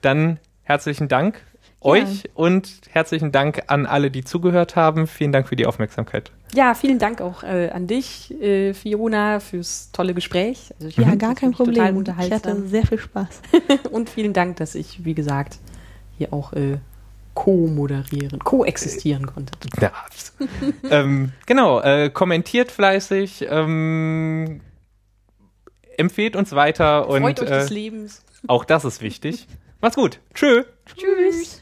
[0.00, 1.40] Dann herzlichen Dank
[1.84, 5.06] euch und herzlichen Dank an alle, die zugehört haben.
[5.06, 6.30] Vielen Dank für die Aufmerksamkeit.
[6.54, 10.72] Ja, vielen Dank auch äh, an dich, äh, Fiona, fürs tolle Gespräch.
[10.74, 12.04] Also ich Ja, fand gar kein Problem.
[12.20, 13.40] Ich hatte sehr viel Spaß.
[13.90, 15.58] Und vielen Dank, dass ich, wie gesagt,
[16.18, 16.78] hier auch äh,
[17.34, 19.52] co-moderieren, co-existieren konnte.
[19.80, 19.92] Ja.
[20.90, 24.60] ähm, genau, äh, kommentiert fleißig, ähm,
[25.96, 28.24] empfehlt uns weiter und Freut euch äh, des Lebens.
[28.46, 29.46] auch das ist wichtig.
[29.80, 30.20] Macht's gut.
[30.34, 30.64] Tschö.
[30.94, 31.61] Tschüss.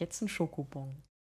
[0.00, 1.02] Jetzt ein Schokobon.